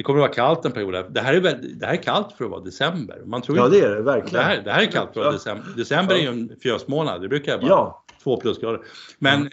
det 0.00 0.04
kommer 0.04 0.18
att 0.18 0.22
vara 0.22 0.32
kallt 0.32 0.64
en 0.64 0.72
period. 0.72 1.12
Det 1.12 1.20
här 1.20 1.34
är, 1.34 1.40
väl, 1.40 1.78
det 1.78 1.86
här 1.86 1.92
är 1.92 2.02
kallt 2.02 2.32
för 2.32 2.44
att 2.44 2.50
vara 2.50 2.60
december. 2.60 3.22
Man 3.24 3.42
tror 3.42 3.58
ja, 3.58 3.68
det 3.68 3.80
är 3.80 3.90
det 3.90 4.02
verkligen. 4.02 4.32
Det 4.32 4.48
här, 4.50 4.62
det 4.62 4.72
här 4.72 4.82
är 4.82 4.86
kallt 4.86 5.12
för 5.14 5.20
att 5.20 5.26
vara 5.26 5.32
december. 5.32 5.66
December 5.76 6.14
är 6.14 6.18
ju 6.18 6.28
en 6.28 6.56
fjösmånad. 6.62 7.22
Det 7.22 7.28
brukar 7.28 7.56
vara 7.56 7.68
ja. 7.68 8.04
två 8.22 8.40
plusgrader. 8.40 8.80
Men 9.18 9.40
mm. 9.40 9.52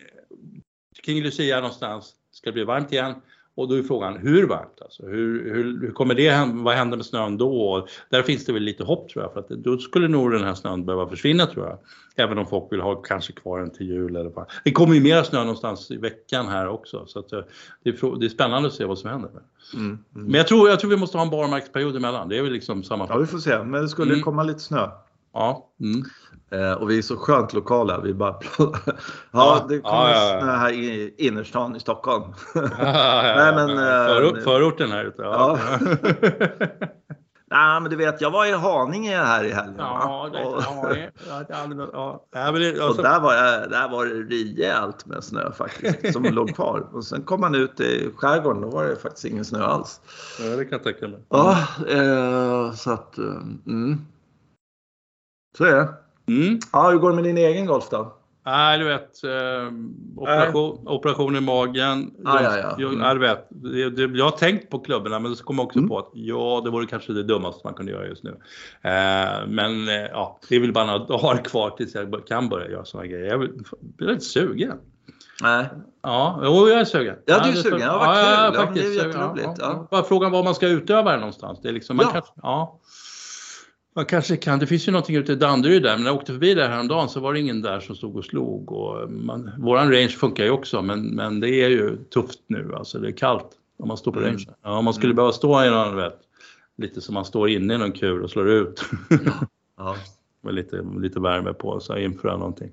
kring 1.03 1.23
Lucia 1.23 1.55
någonstans 1.55 2.13
ska 2.31 2.49
det 2.49 2.53
bli 2.53 2.63
varmt 2.63 2.91
igen. 2.91 3.13
Och 3.57 3.67
då 3.67 3.75
är 3.75 3.83
frågan 3.83 4.17
hur 4.17 4.47
varmt? 4.47 4.81
Alltså, 4.81 5.05
hur, 5.05 5.53
hur, 5.53 5.81
hur 5.81 5.91
kommer 5.91 6.15
det 6.15 6.49
Vad 6.53 6.75
händer 6.75 6.97
med 6.97 7.05
snön 7.05 7.37
då? 7.37 7.87
där 8.09 8.23
finns 8.23 8.45
det 8.45 8.53
väl 8.53 8.63
lite 8.63 8.83
hopp 8.83 9.09
tror 9.09 9.23
jag 9.23 9.33
för 9.33 9.39
att 9.39 9.49
då 9.49 9.77
skulle 9.77 10.07
nog 10.07 10.31
den 10.31 10.43
här 10.43 10.53
snön 10.53 10.85
behöva 10.85 11.09
försvinna 11.09 11.45
tror 11.45 11.65
jag. 11.65 11.77
Även 12.15 12.37
om 12.37 12.45
folk 12.45 12.71
vill 12.71 12.81
ha 12.81 12.95
kanske 12.95 13.33
kvar 13.33 13.59
den 13.59 13.69
till 13.69 13.87
jul 13.87 14.15
eller 14.15 14.29
vad. 14.29 14.45
Det 14.63 14.71
kommer 14.71 14.95
ju 14.95 15.01
mera 15.01 15.23
snö 15.23 15.39
någonstans 15.39 15.91
i 15.91 15.97
veckan 15.97 16.47
här 16.47 16.67
också 16.67 17.05
så 17.07 17.19
att 17.19 17.33
eh, 17.33 17.39
det 17.83 17.89
är, 17.89 18.19
det 18.19 18.25
är 18.25 18.29
spännande 18.29 18.67
att 18.67 18.73
se 18.73 18.85
vad 18.85 18.97
som 18.97 19.09
händer. 19.09 19.29
Mm, 19.73 19.85
mm. 19.85 19.99
Men 20.11 20.33
jag 20.33 20.47
tror, 20.47 20.69
jag 20.69 20.79
tror 20.79 20.89
vi 20.89 20.97
måste 20.97 21.17
ha 21.17 21.23
en 21.23 21.31
barmarksperiod 21.31 21.95
emellan. 21.95 22.29
Det 22.29 22.37
är 22.37 22.41
väl 22.41 22.53
liksom 22.53 22.83
samma. 22.83 23.05
Ja 23.09 23.17
vi 23.17 23.25
får 23.25 23.37
se 23.37 23.63
men 23.63 23.81
det 23.81 23.89
skulle 23.89 24.13
mm. 24.13 24.23
komma 24.23 24.43
lite 24.43 24.59
snö. 24.59 24.89
Ja. 25.33 25.69
Mm. 25.79 26.03
Eh, 26.49 26.71
och 26.71 26.89
vi 26.89 26.97
är 26.97 27.01
så 27.01 27.17
skönt 27.17 27.53
lokala. 27.53 27.99
Vi 27.99 28.13
bara... 28.13 28.35
ja, 29.31 29.65
det 29.69 29.79
kommer 29.79 30.09
ja, 30.09 30.39
ja, 30.39 30.45
ja. 30.45 30.51
här 30.51 30.71
i 30.71 31.15
innerstan 31.17 31.75
i 31.75 31.79
Stockholm. 31.79 32.23
Nej, 32.55 33.55
men, 33.55 33.67
Förort, 34.07 34.37
eh, 34.37 34.43
förorten 34.43 34.91
här 34.91 35.05
ute. 35.05 35.21
Ja. 35.21 35.59
Nej, 37.49 37.81
men 37.81 37.91
du 37.91 37.95
vet, 37.95 38.21
jag 38.21 38.31
var 38.31 38.45
i 38.45 38.51
Haninge 38.51 39.17
här 39.17 39.43
i 39.43 39.51
helgen. 39.51 39.75
Ja, 39.77 40.29
det, 40.33 40.45
och, 40.45 40.61
ja, 40.61 41.45
ja. 41.49 41.63
och 42.89 42.95
där 42.97 43.19
var, 43.19 43.33
jag, 43.33 43.69
där 43.69 43.89
var 43.89 44.05
det 44.05 44.35
rejält 44.35 45.05
med 45.05 45.23
snö 45.23 45.51
faktiskt, 45.51 46.13
som 46.13 46.23
låg 46.23 46.55
kvar. 46.55 46.87
Och 46.91 47.05
sen 47.05 47.21
kom 47.21 47.41
man 47.41 47.55
ut 47.55 47.79
i 47.79 48.11
skärgården, 48.15 48.61
då 48.61 48.69
var 48.69 48.85
det 48.85 48.95
faktiskt 48.95 49.25
ingen 49.25 49.45
snö 49.45 49.63
alls. 49.63 50.01
Ja, 50.39 50.55
det 50.55 50.65
kan 50.65 50.71
jag 50.71 50.83
tänka 50.83 51.07
mig. 51.07 51.19
Ja, 51.29 51.57
eh, 51.87 52.71
så 52.73 52.91
att... 52.91 53.17
Mm. 53.67 54.05
Så 55.57 55.65
är 55.65 55.75
det. 55.75 55.93
Mm. 56.27 56.59
Ja, 56.73 56.89
hur 56.89 56.97
går 56.97 57.09
det 57.09 57.15
med 57.15 57.23
din 57.23 57.37
egen 57.37 57.65
golf 57.65 57.89
då? 57.91 58.13
Nej, 58.45 58.79
du 58.79 58.85
vet. 58.85 59.23
Eh, 59.23 59.73
operation, 60.17 60.87
operation 60.87 61.35
i 61.35 61.41
magen. 61.41 62.11
Ah, 62.25 62.41
ja, 62.43 62.57
ja. 62.57 62.75
Jag, 62.77 62.93
Mm. 62.93 63.01
jag, 63.05 63.15
vet, 63.15 63.47
jag 64.17 64.25
har 64.25 64.31
tänkt 64.37 64.69
på 64.69 64.79
klubborna 64.79 65.19
men 65.19 65.35
så 65.35 65.43
kom 65.43 65.57
jag 65.57 65.65
också 65.65 65.79
Mm. 65.79 65.89
på 65.89 65.97
att 65.99 66.09
ja, 66.13 66.61
det 66.63 66.69
vore 66.69 66.85
kanske 66.87 67.13
det 67.13 67.23
dummaste 67.23 67.61
man 67.63 67.73
kunde 67.73 67.91
göra 67.91 68.07
just 68.07 68.23
nu. 68.23 68.29
Eh, 68.81 69.47
men 69.47 69.87
eh, 69.89 69.93
ja, 69.95 70.39
det 70.49 70.55
är 70.55 70.59
väl 70.59 70.73
bara 70.73 70.85
några 70.85 70.99
dagar 71.05 71.43
kvar 71.43 71.69
tills 71.69 71.95
jag 71.95 72.27
kan 72.27 72.49
börja 72.49 72.69
göra 72.69 72.85
sådana 72.85 73.07
grejer. 73.07 73.25
Jag 73.27 73.43
jag 73.97 74.09
är 74.09 74.13
lite 74.13 74.25
sugen. 74.25 74.73
Nej. 75.43 75.65
Ja, 76.03 76.39
jo, 76.43 76.67
jag 76.69 76.79
är 76.79 76.85
sugen. 76.85 77.15
Ja, 77.25 77.39
du 77.43 77.49
är 77.49 77.53
sugen. 77.53 77.79
Ja, 77.79 77.97
vad 77.97 78.07
ja, 78.07 78.13
kul. 78.13 78.31
jag 78.31 78.55
Ja, 78.55 78.65
faktiskt 78.65 78.85
det 78.85 79.01
är 79.01 79.07
jätteroligt. 79.07 79.45
Ja, 79.47 79.55
ja. 79.59 79.65
Ja. 79.73 79.87
Bara 79.91 80.03
frågan 80.03 80.31
var 80.31 80.43
man 80.43 80.55
ska 80.55 80.67
utöva 80.67 81.11
det 81.11 81.17
någonstans. 81.17 81.59
Det 81.61 81.69
är 81.69 81.73
liksom, 81.73 81.97
man 81.97 82.05
Ja. 82.05 82.11
kanske, 82.13 82.31
ja. 82.41 82.79
Man 83.97 84.05
kanske 84.05 84.37
kan, 84.37 84.59
det 84.59 84.67
finns 84.67 84.87
ju 84.87 84.91
någonting 84.91 85.15
ute 85.15 85.31
i 85.31 85.35
Danderyd 85.35 85.83
där, 85.83 85.95
men 85.95 86.03
när 86.03 86.09
jag 86.09 86.15
åkte 86.17 86.31
förbi 86.31 86.53
där 86.53 86.69
häromdagen 86.69 87.09
så 87.09 87.19
var 87.19 87.33
det 87.33 87.39
ingen 87.39 87.61
där 87.61 87.79
som 87.79 87.95
stod 87.95 88.15
och 88.15 88.25
slog. 88.25 88.71
Och 88.71 89.11
man, 89.11 89.51
våran 89.57 89.91
range 89.91 90.09
funkar 90.09 90.43
ju 90.43 90.49
också, 90.49 90.81
men, 90.81 91.15
men 91.15 91.39
det 91.39 91.49
är 91.49 91.69
ju 91.69 91.97
tufft 91.97 92.39
nu. 92.47 92.71
Alltså 92.75 92.99
det 92.99 93.07
är 93.07 93.11
kallt 93.11 93.47
om 93.77 93.87
man 93.87 93.97
står 93.97 94.11
på 94.11 94.19
Mm. 94.19 94.31
range. 94.31 94.45
Ja, 94.63 94.77
om 94.77 94.85
man 94.85 94.93
skulle 94.93 95.13
behöva 95.13 95.33
stå 95.33 95.63
i 95.63 95.69
någon, 95.69 95.95
vet, 95.95 96.19
lite 96.77 97.01
som 97.01 97.13
man 97.13 97.25
står 97.25 97.49
inne 97.49 97.73
i 97.73 97.77
någon 97.77 97.91
kur 97.91 98.21
och 98.21 98.29
slår 98.29 98.49
ut. 98.49 98.85
Ja. 99.77 99.95
Med 100.41 100.53
lite, 100.53 100.85
lite 100.99 101.19
värme 101.19 101.53
på, 101.53 101.79
så 101.79 101.93
här 101.93 101.99
införa 101.99 102.37
någonting. 102.37 102.71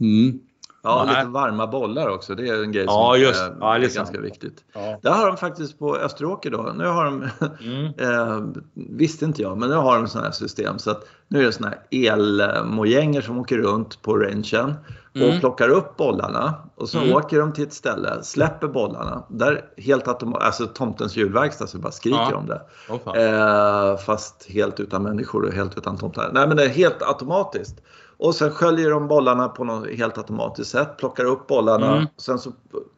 Mm. 0.00 0.40
Ja, 0.82 1.04
Nej. 1.06 1.16
lite 1.16 1.28
varma 1.28 1.66
bollar 1.66 2.08
också. 2.08 2.34
Det 2.34 2.48
är 2.48 2.62
en 2.62 2.72
grej 2.72 2.84
Ja, 2.84 3.12
som 3.14 3.20
just- 3.22 3.40
eh, 3.42 3.56
ja, 3.60 3.74
är 3.74 3.80
är 3.80 3.94
ganska 3.94 4.20
viktigt. 4.20 4.64
Ja. 4.72 4.98
Där 5.02 5.10
har 5.10 5.26
de 5.26 5.36
faktiskt 5.36 5.78
på 5.78 5.96
Österåker 5.96 6.50
då. 6.50 6.72
Nu 6.76 6.86
har 6.86 7.04
de, 7.04 7.24
Mm. 7.60 7.84
eh, 7.98 8.60
visste 8.74 9.24
inte 9.24 9.42
jag, 9.42 9.58
men 9.58 9.68
nu 9.68 9.74
har 9.74 9.96
de 9.98 10.08
sådana 10.08 10.26
här 10.26 10.32
system. 10.32 10.78
Så 10.78 10.90
att 10.90 11.04
nu 11.28 11.40
är 11.40 11.44
det 11.44 11.52
sådana 11.52 11.74
här 11.90 12.12
elmojänger 12.12 13.20
som 13.20 13.38
åker 13.38 13.58
runt 13.58 14.02
på 14.02 14.16
rangen 14.16 14.74
och 15.10 15.16
Mm. 15.20 15.40
plockar 15.40 15.68
upp 15.68 15.96
bollarna. 15.96 16.54
Och 16.74 16.88
så 16.88 16.98
Mm. 16.98 17.14
åker 17.14 17.40
de 17.40 17.52
till 17.52 17.64
ett 17.64 17.72
ställe, 17.72 18.22
släpper 18.22 18.68
bollarna. 18.68 19.22
Där 19.28 19.64
helt 19.76 20.08
automatiskt, 20.08 20.46
alltså 20.46 20.66
tomtens 20.66 21.16
julverkstad 21.16 21.66
så 21.66 21.78
bara 21.78 21.92
skriker 21.92 22.18
Ja. 22.30 22.36
om 22.36 22.46
det. 22.46 22.60
Fan. 23.04 23.16
Eh, 23.16 23.96
fast 23.96 24.46
helt 24.50 24.80
utan 24.80 25.02
människor 25.02 25.44
och 25.44 25.52
helt 25.52 25.78
utan 25.78 25.96
tomtar. 25.98 26.30
Nej 26.32 26.48
men 26.48 26.56
det 26.56 26.64
är 26.64 26.68
helt 26.68 27.02
automatiskt. 27.02 27.80
Och 28.18 28.34
sen 28.34 28.50
sköljer 28.50 28.90
de 28.90 29.08
bollarna 29.08 29.48
på 29.48 29.64
något 29.64 29.88
helt 29.90 30.18
automatiskt 30.18 30.70
sätt, 30.70 30.96
plockar 30.98 31.24
upp 31.24 31.46
bollarna. 31.46 31.96
Mm. 31.96 32.06
Sen 32.16 32.38
så 32.38 32.52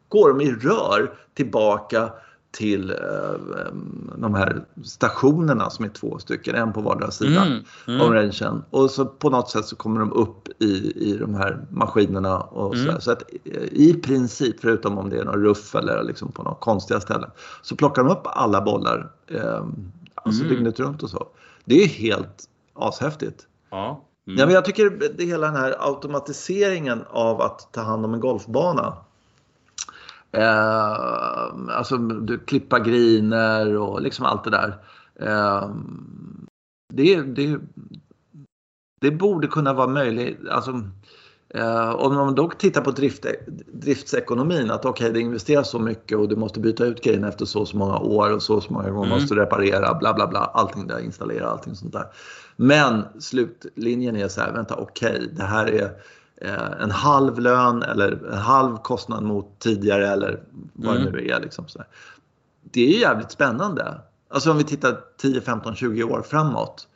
går 0.08 0.28
de 0.28 0.40
i 0.40 0.52
rör 0.52 1.18
tillbaka 1.34 2.12
till 2.52 2.90
eh, 2.90 2.96
de 4.16 4.34
här 4.34 4.64
stationerna 4.84 5.70
som 5.70 5.84
är 5.84 5.88
två 5.88 6.18
stycken, 6.18 6.54
en 6.54 6.72
på 6.72 6.80
vardera 6.80 7.10
sida 7.10 7.44
Mm. 7.46 7.62
Mm. 7.88 8.00
av 8.00 8.12
rangen. 8.12 8.64
Och 8.70 8.90
så 8.90 9.04
på 9.06 9.30
något 9.30 9.50
sätt 9.50 9.64
så 9.64 9.76
kommer 9.76 10.00
de 10.00 10.12
upp 10.12 10.48
i, 10.62 10.92
i 11.10 11.16
de 11.20 11.34
här 11.34 11.66
maskinerna. 11.70 12.40
Och 12.40 12.76
så, 12.76 12.82
Mm. 12.88 13.00
så 13.00 13.12
att 13.12 13.22
eh, 13.44 13.62
i 13.72 13.94
princip, 13.94 14.60
förutom 14.60 14.98
om 14.98 15.10
det 15.10 15.18
är 15.18 15.24
någon 15.24 15.42
ruff 15.44 15.74
eller 15.74 16.02
liksom 16.02 16.32
på 16.32 16.42
några 16.42 16.56
konstiga 16.56 17.00
ställen, 17.00 17.30
så 17.62 17.76
plockar 17.76 18.04
de 18.04 18.12
upp 18.12 18.22
alla 18.24 18.60
bollar 18.60 19.10
eh, 19.26 19.64
alltså 20.14 20.44
Mm. 20.44 20.54
dygnet 20.54 20.80
runt 20.80 21.02
och 21.02 21.10
så. 21.10 21.26
Det 21.64 21.82
är 21.82 21.86
helt 21.88 22.44
ashäftigt. 22.74 23.46
Ja. 23.70 24.00
Mm. 24.30 24.38
Ja, 24.38 24.46
men 24.46 24.54
jag 24.54 24.64
tycker 24.64 24.90
det 25.16 25.24
hela 25.24 25.46
den 25.46 25.56
här 25.56 25.76
automatiseringen 25.78 27.04
av 27.10 27.40
att 27.40 27.72
ta 27.72 27.80
hand 27.80 28.04
om 28.04 28.14
en 28.14 28.20
golfbana. 28.20 28.96
Eh, 30.32 30.92
alltså 31.68 31.96
du 31.96 32.38
klippa 32.38 32.78
griner 32.78 33.76
och 33.76 34.02
liksom 34.02 34.24
allt 34.24 34.44
det 34.44 34.50
där. 34.50 34.76
Eh, 35.20 35.70
det, 36.92 37.22
det, 37.22 37.60
det 39.00 39.10
borde 39.10 39.46
kunna 39.46 39.72
vara 39.72 39.88
möjligt. 39.88 40.48
Alltså, 40.50 40.82
eh, 41.54 41.90
om 41.90 42.14
man 42.14 42.34
då 42.34 42.48
tittar 42.48 42.80
på 42.80 42.90
drift, 42.90 43.26
driftsekonomin, 43.72 44.70
att 44.70 44.84
okej 44.84 45.12
det 45.12 45.20
investeras 45.20 45.70
så 45.70 45.78
mycket 45.78 46.18
och 46.18 46.28
du 46.28 46.36
måste 46.36 46.60
byta 46.60 46.84
ut 46.84 47.04
grejerna 47.04 47.28
efter 47.28 47.44
så 47.44 47.60
och 47.60 47.68
så 47.68 47.76
många 47.76 47.98
år 47.98 48.32
och 48.34 48.42
så 48.42 48.54
och 48.56 48.62
så 48.62 48.72
många 48.72 48.90
gånger 48.90 49.06
Mm. 49.06 49.20
måste 49.20 49.34
du 49.34 49.40
reparera, 49.40 49.94
bla 49.94 50.14
bla 50.14 50.26
bla, 50.26 50.38
allting 50.38 50.86
där, 50.86 50.98
installera 50.98 51.46
allting 51.50 51.74
sånt 51.74 51.92
där. 51.92 52.06
Men 52.56 53.04
slutlinjen 53.18 54.16
är 54.16 54.28
så 54.28 54.40
här, 54.40 54.52
vänta 54.52 54.74
okej, 54.76 55.28
det 55.36 55.44
här 55.44 55.66
är 55.66 55.90
eh, 56.36 56.82
en 56.82 56.90
halv 56.90 57.38
lön 57.38 57.82
eller 57.82 58.26
en 58.32 58.38
halv 58.38 58.76
kostnad 58.76 59.22
mot 59.22 59.58
tidigare 59.58 60.08
eller 60.08 60.40
vad 60.72 60.96
Mm. 60.96 61.04
det 61.12 61.18
nu 61.20 61.28
är. 61.28 61.40
Liksom 61.40 61.68
så 61.68 61.78
här. 61.78 61.88
Det 62.62 62.80
är 62.82 62.92
ju 62.92 62.98
jävligt 63.00 63.30
spännande. 63.30 64.00
Alltså 64.30 64.50
om 64.50 64.58
vi 64.58 64.64
tittar 64.64 64.96
10, 65.18 65.40
15, 65.40 65.74
20 65.74 66.02
år 66.04 66.22
framåt. 66.22 66.86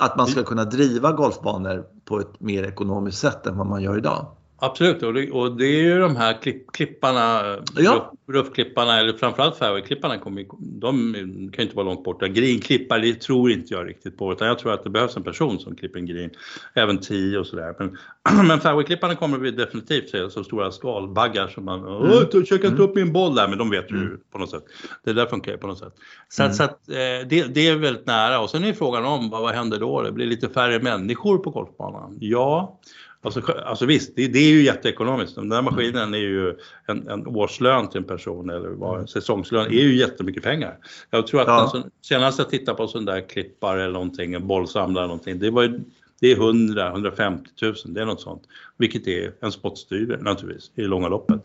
Att 0.00 0.16
man 0.16 0.26
ska 0.26 0.42
kunna 0.42 0.64
driva 0.64 1.12
golfbanor 1.12 1.84
på 2.04 2.20
ett 2.20 2.40
mer 2.40 2.62
ekonomiskt 2.62 3.18
sätt 3.18 3.46
än 3.46 3.58
vad 3.58 3.66
man 3.66 3.82
gör 3.82 3.98
idag. 3.98 4.26
Absolut, 4.64 5.02
och 5.02 5.14
det, 5.14 5.30
och 5.30 5.56
det 5.56 5.64
är 5.66 5.82
ju 5.82 5.98
de 6.00 6.16
här 6.16 6.42
klipp, 6.42 6.72
klipparna, 6.72 7.56
Ja. 7.76 8.10
ruff, 8.26 8.36
ruffklipparna 8.46 9.00
eller 9.00 9.12
framförallt 9.12 9.56
fairwayklipparna, 9.56 10.14
de 10.58 11.12
kan 11.52 11.58
ju 11.58 11.62
inte 11.62 11.76
vara 11.76 11.86
långt 11.86 12.04
borta. 12.04 12.28
Greenklippare, 12.28 13.00
det 13.00 13.20
tror 13.20 13.50
inte 13.50 13.74
jag 13.74 13.88
riktigt 13.88 14.18
på, 14.18 14.32
utan 14.32 14.48
jag 14.48 14.58
tror 14.58 14.72
att 14.72 14.84
det 14.84 14.90
behövs 14.90 15.16
en 15.16 15.22
person 15.22 15.58
som 15.58 15.76
klipper 15.76 15.98
en 15.98 16.06
green, 16.06 16.30
även 16.74 16.98
10 16.98 17.38
och 17.38 17.46
sådär. 17.46 17.74
Men, 17.78 17.98
men 18.48 18.60
fairwayklipparna 18.60 19.14
kommer 19.14 19.38
vi 19.38 19.50
definitivt 19.50 20.10
se 20.10 20.30
som 20.30 20.44
stora 20.44 20.70
skalbaggar 20.72 21.48
som 21.48 21.64
man, 21.64 21.86
åh, 21.86 22.22
du 22.32 22.44
käkar 22.46 22.68
inte 22.68 22.82
upp 22.82 22.94
min 22.94 23.12
boll 23.12 23.34
där, 23.34 23.48
men 23.48 23.58
de 23.58 23.70
vet 23.70 23.90
ju 23.90 23.96
Mm. 23.96 24.18
på 24.32 24.38
något 24.38 24.50
sätt. 24.50 24.64
Det 25.04 25.12
där 25.12 25.26
funkar 25.26 25.52
ju 25.52 25.58
på 25.58 25.66
något 25.66 25.78
sätt. 25.78 25.94
Så, 26.28 26.42
Mm. 26.42 26.54
så 26.54 26.62
att, 26.64 26.88
eh, 26.88 26.94
det, 27.28 27.54
det 27.54 27.68
är 27.68 27.76
väldigt 27.76 28.06
nära 28.06 28.40
och 28.40 28.50
sen 28.50 28.64
är 28.64 28.72
frågan 28.72 29.04
om 29.04 29.30
vad, 29.30 29.42
vad 29.42 29.54
händer 29.54 29.78
då? 29.78 30.02
Det 30.02 30.12
blir 30.12 30.26
lite 30.26 30.48
färre 30.48 30.78
människor 30.80 31.38
på 31.38 31.50
golfbanan. 31.50 32.16
Ja, 32.20 32.78
Alltså, 33.24 33.40
alltså 33.52 33.86
visst, 33.86 34.16
det, 34.16 34.28
det 34.28 34.38
är 34.38 34.50
ju 34.50 34.62
jätteekonomiskt. 34.62 35.34
Den 35.34 35.48
där 35.48 35.62
maskinen 35.62 36.14
är 36.14 36.18
ju 36.18 36.54
en, 36.86 37.08
en 37.08 37.26
årslön 37.26 37.88
till 37.88 37.98
en 37.98 38.06
person 38.06 38.50
eller 38.50 38.68
vad, 38.68 39.00
en 39.00 39.08
säsongslön 39.08 39.66
är 39.66 39.82
ju 39.82 39.96
jättemycket 39.96 40.42
pengar. 40.42 40.76
Jag 41.10 41.26
tror 41.26 41.40
att 41.40 41.46
Ja. 41.46 41.68
som, 41.68 41.90
senast 42.02 42.38
jag 42.38 42.50
tittade 42.50 42.76
på 42.76 42.82
en 42.82 42.88
sån 42.88 43.04
där 43.04 43.28
klippare 43.28 43.82
eller 43.82 43.92
någonting, 43.92 44.34
en 44.34 44.46
bollsamlare 44.46 45.04
eller 45.04 45.08
någonting, 45.08 45.38
det 45.38 45.50
var 45.50 45.62
ju, 45.62 45.80
det 46.20 46.32
är 46.32 46.36
100 46.36 46.88
150 46.88 47.50
000, 47.62 47.74
det 47.84 48.00
är 48.00 48.04
något 48.04 48.20
sånt. 48.20 48.42
Vilket 48.76 49.06
är 49.06 49.32
en 49.40 49.52
spottstyver 49.52 50.18
naturligtvis 50.18 50.70
i 50.74 50.82
långa 50.82 51.08
loppet. 51.08 51.42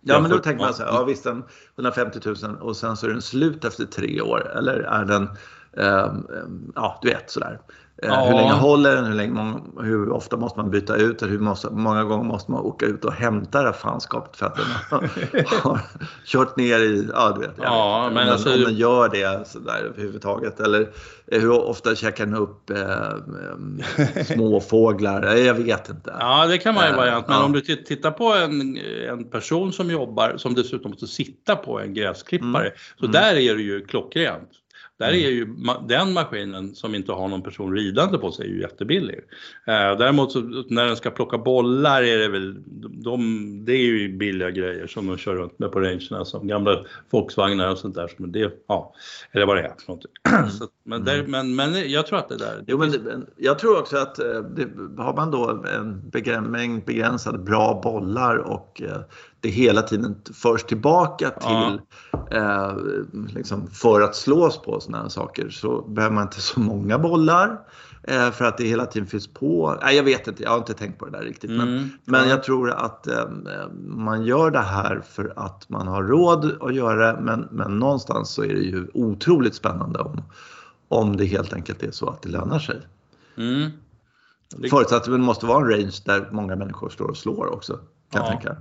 Ja, 0.00 0.20
men 0.20 0.30
då 0.30 0.38
tänker 0.38 0.64
man 0.64 0.74
så 0.74 0.82
här, 0.82 0.90
ja 0.90 1.04
visst, 1.04 1.26
en 1.26 1.44
150 1.76 2.18
000 2.24 2.36
och 2.60 2.76
sen 2.76 2.96
så 2.96 3.06
är 3.06 3.10
den 3.10 3.22
slut 3.22 3.64
efter 3.64 3.84
tre 3.84 4.20
år. 4.20 4.52
Eller 4.58 4.80
är 4.80 5.04
den, 5.04 5.28
ehm, 5.76 6.72
ja 6.74 6.98
du 7.02 7.08
vet 7.08 7.30
sådär. 7.30 7.60
Eh, 8.04 8.10
Ja. 8.10 8.24
Hur 8.26 8.34
länge 8.34 8.52
håller 8.52 8.94
den? 8.96 9.04
Hur, 9.04 9.14
länge, 9.14 9.54
hur 9.80 10.10
ofta 10.10 10.36
måste 10.36 10.58
man 10.60 10.70
byta 10.70 10.96
ut 10.96 11.18
den? 11.18 11.28
Hur 11.28 11.38
måste, 11.38 11.70
många 11.70 12.04
gånger 12.04 12.24
måste 12.24 12.50
man 12.50 12.60
åka 12.60 12.86
ut 12.86 13.04
och 13.04 13.12
hämta 13.12 13.58
det 13.62 13.64
här 13.66 13.72
fanskapet 13.72 14.36
för 14.36 14.46
att 14.46 14.56
den 14.56 14.64
har 15.62 15.80
kört 16.26 16.56
ner 16.56 16.78
i, 16.80 17.08
ja 17.12 17.32
du 17.34 17.40
vet. 17.40 17.54
Ja, 17.62 18.04
vet 18.04 18.14
men 18.14 18.26
om, 18.26 18.32
alltså- 18.32 18.54
om 18.54 18.60
den 18.60 18.74
gör 18.74 19.08
det 19.08 19.48
sådär 19.48 19.82
överhuvudtaget. 19.84 20.60
Eller 20.60 20.80
eh, 21.26 21.40
hur 21.40 21.50
ofta 21.68 21.94
käkar 21.94 22.26
den 22.26 22.34
upp 22.34 22.70
eh, 22.70 22.76
ehm, 22.80 23.80
småfåglar? 24.26 25.22
Eh, 25.34 25.46
Jag 25.46 25.54
vet 25.54 25.88
inte. 25.88 26.14
Ja, 26.20 26.46
det 26.46 26.58
kan 26.58 26.74
vara 26.74 26.86
en 26.86 26.90
Eh, 26.92 26.96
variant. 26.96 27.28
Men 27.28 27.36
ja. 27.36 27.44
om 27.44 27.52
du 27.52 27.60
tit- 27.60 27.86
tittar 27.86 28.10
på 28.10 28.34
en, 28.34 28.78
en 29.10 29.30
person 29.30 29.72
som 29.72 29.90
jobbar, 29.90 30.34
som 30.36 30.54
dessutom 30.54 30.90
måste 30.90 31.06
sitta 31.06 31.56
på 31.56 31.80
en 31.80 31.94
gräsklippare, 31.94 32.72
så 32.98 33.04
Mm. 33.04 33.12
där 33.12 33.34
är 33.36 33.54
det 33.54 33.62
ju 33.62 33.86
klockrent. 33.86 34.48
Där 34.98 35.08
Mm. 35.08 35.24
är 35.24 35.28
ju 35.30 35.46
den 35.88 36.12
maskinen 36.12 36.74
som 36.74 36.94
inte 36.94 37.12
har 37.12 37.28
någon 37.28 37.42
person 37.42 37.74
ridande 37.76 38.18
på 38.18 38.32
sig 38.32 38.46
är 38.46 38.50
ju 38.50 38.60
jättebillig. 38.60 39.18
Eh, 39.66 39.98
däremot 39.98 40.32
så, 40.32 40.40
när 40.68 40.86
den 40.86 40.96
ska 40.96 41.10
plocka 41.10 41.38
bollar 41.38 42.02
är 42.02 42.18
det 42.18 42.28
väl, 42.28 42.56
de, 43.04 43.64
det 43.64 43.72
är 43.72 43.82
ju 43.86 44.16
billiga 44.16 44.50
grejer 44.50 44.86
som 44.86 45.06
de 45.06 45.16
kör 45.16 45.34
runt 45.34 45.58
med 45.58 45.72
på 45.72 45.80
rangerna 45.80 46.24
som 46.24 46.46
gamla 46.46 46.84
Volkswagnar 47.10 47.70
och 47.70 47.78
sånt 47.78 47.94
där. 47.94 48.10
Men 48.16 48.32
det, 48.32 48.52
ja, 48.68 48.94
eller 49.32 49.46
vad 49.46 49.56
det 49.56 49.62
är 49.62 49.68
för 49.78 49.88
någonting. 49.88 50.10
Så, 50.58 50.64
att- 50.64 50.70
men, 50.86 51.04
där, 51.04 51.24
men, 51.26 51.54
men 51.54 51.90
jag 51.90 52.06
tror 52.06 52.18
att 52.18 52.28
det 52.28 52.36
där, 52.38 52.52
Mm. 52.52 52.64
Jo, 52.68 52.78
men 52.78 52.90
det, 52.90 53.20
jag 53.36 53.58
tror 53.58 53.78
också 53.78 53.96
att 53.96 54.18
eh, 54.18 54.26
det, 54.56 54.68
har 55.02 55.14
man 55.16 55.30
då 55.30 55.64
en 55.76 56.10
begräns, 56.10 56.48
mängd 56.48 56.84
begränsade 56.84 57.38
bra 57.38 57.80
bollar 57.84 58.36
och 58.36 58.82
eh, 58.84 59.00
det 59.44 59.50
hela 59.50 59.82
tiden 59.82 60.16
förs 60.34 60.64
tillbaka 60.64 61.30
till 61.30 61.80
eh, 62.38 62.76
liksom 63.34 63.66
för 63.66 64.00
att 64.00 64.16
slås 64.16 64.62
på 64.62 64.80
sådana 64.80 65.02
här 65.02 65.08
saker 65.08 65.50
så 65.50 65.82
behöver 65.82 66.14
man 66.14 66.22
inte 66.22 66.40
så 66.40 66.60
många 66.60 66.98
bollar 66.98 67.60
eh, 68.02 68.30
för 68.30 68.44
att 68.44 68.58
det 68.58 68.64
hela 68.64 68.86
tiden 68.86 69.06
finns 69.08 69.26
på. 69.26 69.78
Nej, 69.82 69.96
jag 69.96 70.04
vet 70.04 70.26
inte, 70.28 70.42
jag 70.42 70.50
har 70.50 70.58
inte 70.58 70.74
tänkt 70.74 70.98
på 70.98 71.04
det 71.04 71.10
där 71.10 71.24
riktigt. 71.24 71.50
Men, 71.50 71.68
Mm, 71.68 71.90
men 72.04 72.22
ja. 72.22 72.28
jag 72.30 72.42
tror 72.42 72.70
att 72.70 73.06
eh, 73.06 73.24
man 73.86 74.24
gör 74.24 74.50
det 74.50 74.58
här 74.58 75.02
för 75.10 75.32
att 75.36 75.68
man 75.68 75.88
har 75.88 76.02
råd 76.02 76.56
att 76.60 76.74
göra 76.74 77.12
det 77.12 77.20
men, 77.20 77.48
men 77.50 77.78
någonstans 77.78 78.30
så 78.30 78.42
är 78.44 78.54
det 78.54 78.60
ju 78.62 78.86
otroligt 78.94 79.54
spännande 79.54 79.98
om, 79.98 80.22
om 80.88 81.16
det 81.16 81.24
helt 81.24 81.52
enkelt 81.52 81.82
är 81.82 81.90
så 81.90 82.08
att 82.08 82.22
det 82.22 82.28
lönar 82.28 82.58
sig. 82.58 82.80
Mm. 83.36 83.70
Förutsatt 84.70 84.92
att 85.02 85.04
det 85.04 85.18
måste 85.18 85.46
vara 85.46 85.64
en 85.64 85.70
range 85.70 86.02
där 86.04 86.28
många 86.32 86.56
människor 86.56 86.88
står 86.90 87.08
och 87.08 87.16
slår 87.16 87.52
också. 87.54 87.72
Kan 87.72 87.82
Ja. 88.12 88.18
jag 88.20 88.28
tänka. 88.28 88.56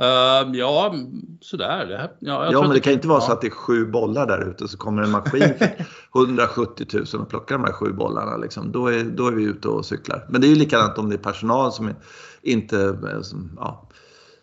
Uh, 0.00 0.56
ja, 0.56 0.94
sådär. 1.40 1.86
Det 1.86 1.96
här, 1.96 2.10
ja, 2.18 2.52
ja 2.52 2.60
men 2.60 2.70
det 2.70 2.80
kan 2.80 2.92
inte 2.92 3.08
vara 3.08 3.20
ja. 3.20 3.26
så 3.26 3.32
att 3.32 3.40
det 3.40 3.46
är 3.46 3.50
sju 3.50 3.86
bollar 3.86 4.26
där 4.26 4.48
ute 4.50 4.68
så 4.68 4.78
kommer 4.78 5.02
en 5.02 5.10
maskin 5.10 5.54
för 5.58 5.86
170 6.20 6.86
000 6.92 7.22
och 7.22 7.28
plockar 7.28 7.58
de 7.58 7.64
här 7.64 7.72
sju 7.72 7.92
bollarna. 7.92 8.36
Liksom. 8.36 8.72
Då, 8.72 8.86
är, 8.86 9.04
då 9.04 9.26
är 9.26 9.32
vi 9.32 9.42
ute 9.42 9.68
och 9.68 9.86
cyklar. 9.86 10.26
Men 10.28 10.40
det 10.40 10.46
är 10.46 10.48
ju 10.48 10.54
likadant 10.54 10.98
om 10.98 11.08
det 11.08 11.16
är 11.16 11.18
personal 11.18 11.72
som 11.72 11.94
inte... 12.42 12.98
Eh, 13.12 13.20
som, 13.22 13.50
ja. 13.56 13.88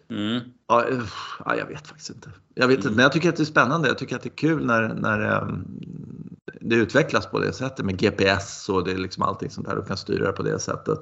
Mm. 0.10 0.40
Ja, 0.68 0.86
ja, 1.46 1.56
jag 1.56 1.66
vet 1.66 1.88
faktiskt 1.88 2.10
inte. 2.10 2.30
Jag 2.56 2.68
vet 2.68 2.78
inte, 2.78 2.90
men 2.90 3.00
jag 3.00 3.12
tycker 3.12 3.30
att 3.30 3.36
det 3.36 3.44
är 3.44 3.46
spännande. 3.46 3.88
Jag 3.88 3.98
tycker 3.98 4.16
att 4.16 4.24
det 4.24 4.30
är 4.30 4.38
kul 4.38 4.66
när, 4.66 4.94
när 4.94 5.42
um, 5.42 5.66
det 6.62 6.76
utvecklas 6.76 7.26
på 7.26 7.40
det 7.40 7.54
sättet 7.54 7.86
med 7.86 7.98
GPS 7.98 8.70
och 8.70 8.84
det 8.84 8.92
är 8.92 8.98
liksom 8.98 9.24
allting 9.24 9.50
sånt 9.50 9.68
där. 9.68 9.76
Du 9.76 9.82
kan 9.82 9.98
styra 9.98 10.28
det 10.28 10.34
på 10.34 10.44
det 10.44 10.60
sättet. 10.60 11.00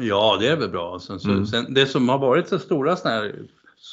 Ja, 0.00 0.36
det 0.40 0.48
är 0.48 0.56
väl 0.56 0.70
bra. 0.70 0.98
Sen, 1.00 1.20
så, 1.20 1.30
mm. 1.30 1.46
sen, 1.46 1.74
det 1.74 1.86
som 1.86 2.08
har 2.08 2.18
varit 2.18 2.48
så 2.48 2.58
stora 2.58 2.96
såna 2.96 3.14
här 3.14 3.34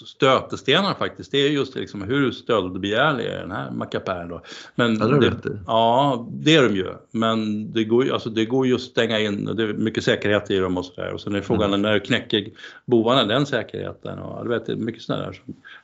stötestenar 0.05 0.93
faktiskt, 0.93 1.31
det 1.31 1.37
är 1.37 1.49
just 1.49 1.75
liksom 1.75 2.01
hur 2.01 2.31
stöldbegärlig 2.31 3.25
är 3.25 3.39
den 3.39 3.51
här 3.51 3.71
mackapären 3.71 4.29
då. 4.29 4.41
Men 4.75 4.97
ja, 4.99 5.05
det, 5.05 5.29
det. 5.29 5.59
ja, 5.67 6.27
det 6.31 6.55
är 6.55 6.63
de 6.63 6.75
ju. 6.75 6.93
Men 7.11 7.71
det 7.73 7.83
går 7.83 8.05
ju 8.05 8.11
alltså, 8.11 8.29
det 8.29 8.45
går 8.45 8.67
ju 8.67 8.75
att 8.75 8.81
stänga 8.81 9.19
in, 9.19 9.45
det 9.45 9.63
är 9.63 9.73
mycket 9.73 10.03
säkerhet 10.03 10.51
i 10.51 10.57
dem 10.57 10.77
och 10.77 10.85
sådär. 10.85 11.13
Och 11.13 11.21
sen 11.21 11.35
är 11.35 11.41
frågan 11.41 11.69
mm. 11.69 11.81
när 11.81 11.99
knäcker 11.99 12.47
bovarna 12.85 13.23
den 13.23 13.45
säkerheten 13.45 14.19
och 14.19 14.43
du 14.43 14.49
vet, 14.49 14.65
det 14.65 14.71
är 14.71 14.75
mycket 14.75 15.01
sådana 15.01 15.25
där 15.25 15.41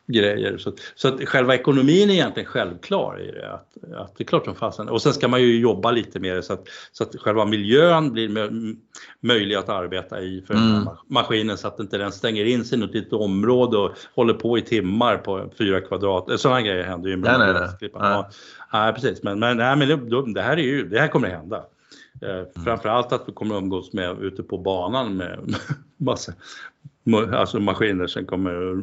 grejer. 0.07 0.57
Så, 0.57 0.73
så 0.95 1.07
att 1.07 1.29
själva 1.29 1.55
ekonomin 1.55 2.09
är 2.09 2.13
egentligen 2.13 2.49
självklar 2.49 3.21
i 3.21 3.31
det. 3.31 3.53
Att, 3.53 3.67
att 3.95 4.17
det 4.17 4.23
är 4.23 4.25
klart 4.25 4.45
som 4.45 4.55
fasen. 4.55 4.89
Och 4.89 5.01
sen 5.01 5.13
ska 5.13 5.27
man 5.27 5.41
ju 5.41 5.59
jobba 5.59 5.91
lite 5.91 6.19
det 6.19 6.41
så 6.43 6.53
att, 6.53 6.67
så 6.91 7.03
att 7.03 7.15
själva 7.15 7.45
miljön 7.45 8.11
blir 8.11 8.51
möjlig 9.19 9.55
att 9.55 9.69
arbeta 9.69 10.21
i 10.21 10.43
för 10.47 10.53
mm. 10.53 10.89
maskinen 11.07 11.57
så 11.57 11.67
att 11.67 11.79
inte 11.79 11.97
den 11.97 12.11
stänger 12.11 12.45
in 12.45 12.65
sig 12.65 12.77
i 12.77 12.81
något 12.81 12.93
litet 12.93 13.13
område 13.13 13.77
och 13.77 13.91
håller 14.15 14.33
på 14.33 14.57
i 14.57 14.61
timmar 14.61 15.17
på 15.17 15.51
fyra 15.57 15.81
kvadrat. 15.81 16.29
Eh, 16.29 16.37
sådana 16.37 16.61
grejer 16.61 16.83
händer 16.83 17.09
ju 17.09 17.13
ibland. 17.13 17.39
Nej, 17.39 17.53
nej, 17.53 17.69
nej. 17.81 17.89
Ja, 17.93 18.29
ja, 18.71 18.91
precis. 18.95 19.23
Men, 19.23 19.39
men, 19.39 19.57
nej, 19.57 19.75
men 19.75 19.87
det, 19.87 20.33
det, 20.33 20.41
här 20.41 20.57
är 20.57 20.63
ju, 20.63 20.89
det 20.89 20.99
här 20.99 21.07
kommer 21.07 21.27
att 21.27 21.33
hända. 21.33 21.63
Eh, 22.21 22.29
mm. 22.29 22.45
Framförallt 22.63 23.11
att 23.11 23.23
vi 23.27 23.33
kommer 23.33 23.55
att 23.55 23.61
umgås 23.61 23.93
med 23.93 24.21
ute 24.21 24.43
på 24.43 24.57
banan 24.57 25.17
med 25.17 25.55
massa 25.97 26.33
alltså 27.15 27.59
maskiner 27.59 28.07
som 28.07 28.25
kommer 28.25 28.75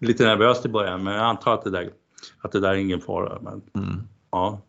lite 0.00 0.24
nervöst 0.24 0.66
i 0.66 0.68
början 0.68 1.04
men 1.04 1.14
jag 1.14 1.24
antar 1.24 1.54
att 1.54 1.64
det 1.64 1.70
där, 1.70 1.90
att 2.40 2.52
det 2.52 2.60
där 2.60 2.70
är 2.70 2.74
ingen 2.74 3.00
fara. 3.00 3.38
Men, 3.42 3.84
mm. 3.84 4.00
ja. 4.30 4.62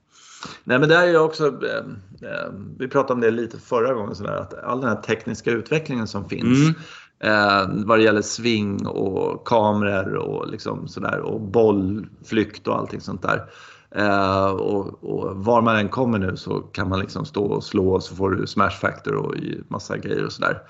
Nej 0.64 0.80
men 0.80 0.89
det 0.89 0.95
är 0.95 1.20
också, 1.20 1.47
eh, 1.47 2.30
eh, 2.30 2.51
vi 2.78 2.88
pratade 2.88 3.14
om 3.14 3.22
det 3.22 3.32
lite 3.32 3.58
förra 3.58 3.93
gången, 3.93 4.16
sådär, 4.16 4.36
att 4.36 4.53
all 4.53 4.82
den 4.82 4.89
här 4.89 5.01
tekniska 5.01 5.51
utvecklingen 5.51 6.08
som 6.08 6.30
finns 6.30 6.60
mm. 6.60 6.76
eh, 7.20 7.86
vad 7.86 7.99
det 7.99 8.03
gäller 8.03 8.22
sving 8.22 8.88
och 8.88 9.47
kameror 9.47 10.16
och 10.16 10.47
liksom 10.47 10.88
sådär 10.88 11.20
och 11.20 11.41
bollflykt 11.41 12.68
och 12.68 12.78
allting 12.78 13.01
sånt 13.01 13.22
där. 13.22 13.49
Eh, 13.91 14.47
och, 14.47 15.03
och, 15.03 15.36
var 15.36 15.62
man 15.62 15.76
än 15.76 15.89
kommer 15.89 16.20
nu 16.20 16.38
så 16.38 16.60
kan 16.60 16.89
man 16.89 16.99
liksom 16.99 17.26
stå 17.26 17.43
och 17.43 17.64
slå 17.64 17.93
och 17.93 18.03
så 18.03 18.16
får 18.16 18.32
du 18.32 18.47
smash 18.47 18.70
factor 18.70 19.16
och 19.16 19.36
massa 19.68 19.97
grejer 19.97 20.26
och 20.26 20.32
sådär. 20.32 20.62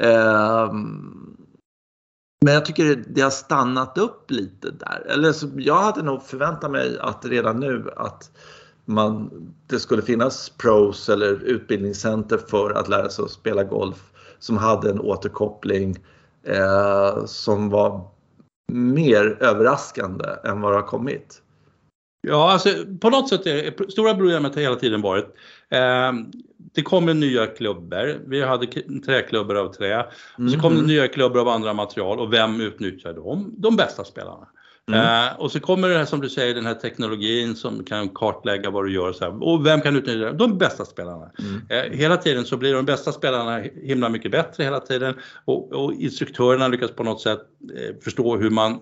Ehm, 0.00 1.36
men 2.44 2.54
jag 2.54 2.64
tycker 2.64 3.04
det 3.08 3.20
har 3.20 3.30
stannat 3.30 3.98
upp 3.98 4.30
lite 4.30 4.70
där. 4.70 5.06
Eller 5.08 5.32
så, 5.32 5.48
jag 5.56 5.74
hade 5.82 6.02
nog 6.02 6.22
förväntat 6.22 6.70
mig 6.70 6.98
att 7.00 7.24
redan 7.24 7.60
nu 7.60 7.90
att 7.96 8.30
man, 8.84 9.30
det 9.66 9.78
skulle 9.78 10.02
finnas 10.02 10.50
pros 10.50 11.08
eller 11.08 11.32
utbildningscenter 11.32 12.38
för 12.38 12.70
att 12.70 12.88
lära 12.88 13.08
sig 13.08 13.24
att 13.24 13.30
spela 13.30 13.64
golf 13.64 14.12
som 14.38 14.56
hade 14.56 14.90
en 14.90 15.00
återkoppling 15.00 15.96
eh, 16.42 17.24
som 17.24 17.70
var 17.70 18.08
mer 18.72 19.36
överraskande 19.40 20.24
än 20.44 20.60
vad 20.60 20.72
det 20.72 20.76
har 20.76 20.86
kommit. 20.86 21.42
Ja, 22.28 22.52
alltså 22.52 22.68
på 23.00 23.10
något 23.10 23.28
sätt 23.28 23.46
är 23.46 23.90
stora 23.90 24.14
problemet 24.14 24.54
har 24.54 24.62
hela 24.62 24.76
tiden 24.76 25.02
varit 25.02 25.26
eh, 25.70 26.12
det 26.74 26.82
kommer 26.82 27.14
nya 27.14 27.46
klubbor. 27.46 28.20
Vi 28.26 28.42
hade 28.42 28.66
träklubbor 29.06 29.56
av 29.56 29.72
trä. 29.72 30.06
Och 30.38 30.50
så 30.50 30.60
kom 30.60 30.72
det 30.72 30.78
mm. 30.78 30.86
nya 30.86 31.08
klubbor 31.08 31.40
av 31.40 31.48
andra 31.48 31.72
material 31.72 32.18
och 32.20 32.32
vem 32.32 32.60
utnyttjar 32.60 33.12
dem? 33.12 33.54
De 33.58 33.76
bästa 33.76 34.04
spelarna. 34.04 34.48
Mm. 34.90 35.26
Eh, 35.28 35.40
och 35.40 35.52
så 35.52 35.60
kommer 35.60 35.88
det 35.88 35.98
här 35.98 36.04
som 36.04 36.20
du 36.20 36.28
säger, 36.28 36.54
den 36.54 36.66
här 36.66 36.74
teknologin 36.74 37.56
som 37.56 37.84
kan 37.84 38.08
kartlägga 38.08 38.70
vad 38.70 38.84
du 38.84 38.92
gör. 38.92 39.12
Så 39.12 39.24
här. 39.24 39.44
Och 39.44 39.66
vem 39.66 39.80
kan 39.80 39.96
utnyttja 39.96 40.18
det? 40.18 40.32
De 40.32 40.58
bästa 40.58 40.84
spelarna. 40.84 41.30
Mm. 41.38 41.62
Eh, 41.68 41.98
hela 41.98 42.16
tiden 42.16 42.44
så 42.44 42.56
blir 42.56 42.74
de 42.74 42.84
bästa 42.84 43.12
spelarna 43.12 43.58
himla 43.82 44.08
mycket 44.08 44.30
bättre 44.30 44.64
hela 44.64 44.80
tiden. 44.80 45.14
Och, 45.44 45.72
och 45.72 45.92
instruktörerna 45.92 46.68
lyckas 46.68 46.90
på 46.90 47.02
något 47.02 47.20
sätt 47.20 47.40
eh, 47.76 47.96
förstå 48.04 48.36
hur 48.36 48.50
man 48.50 48.80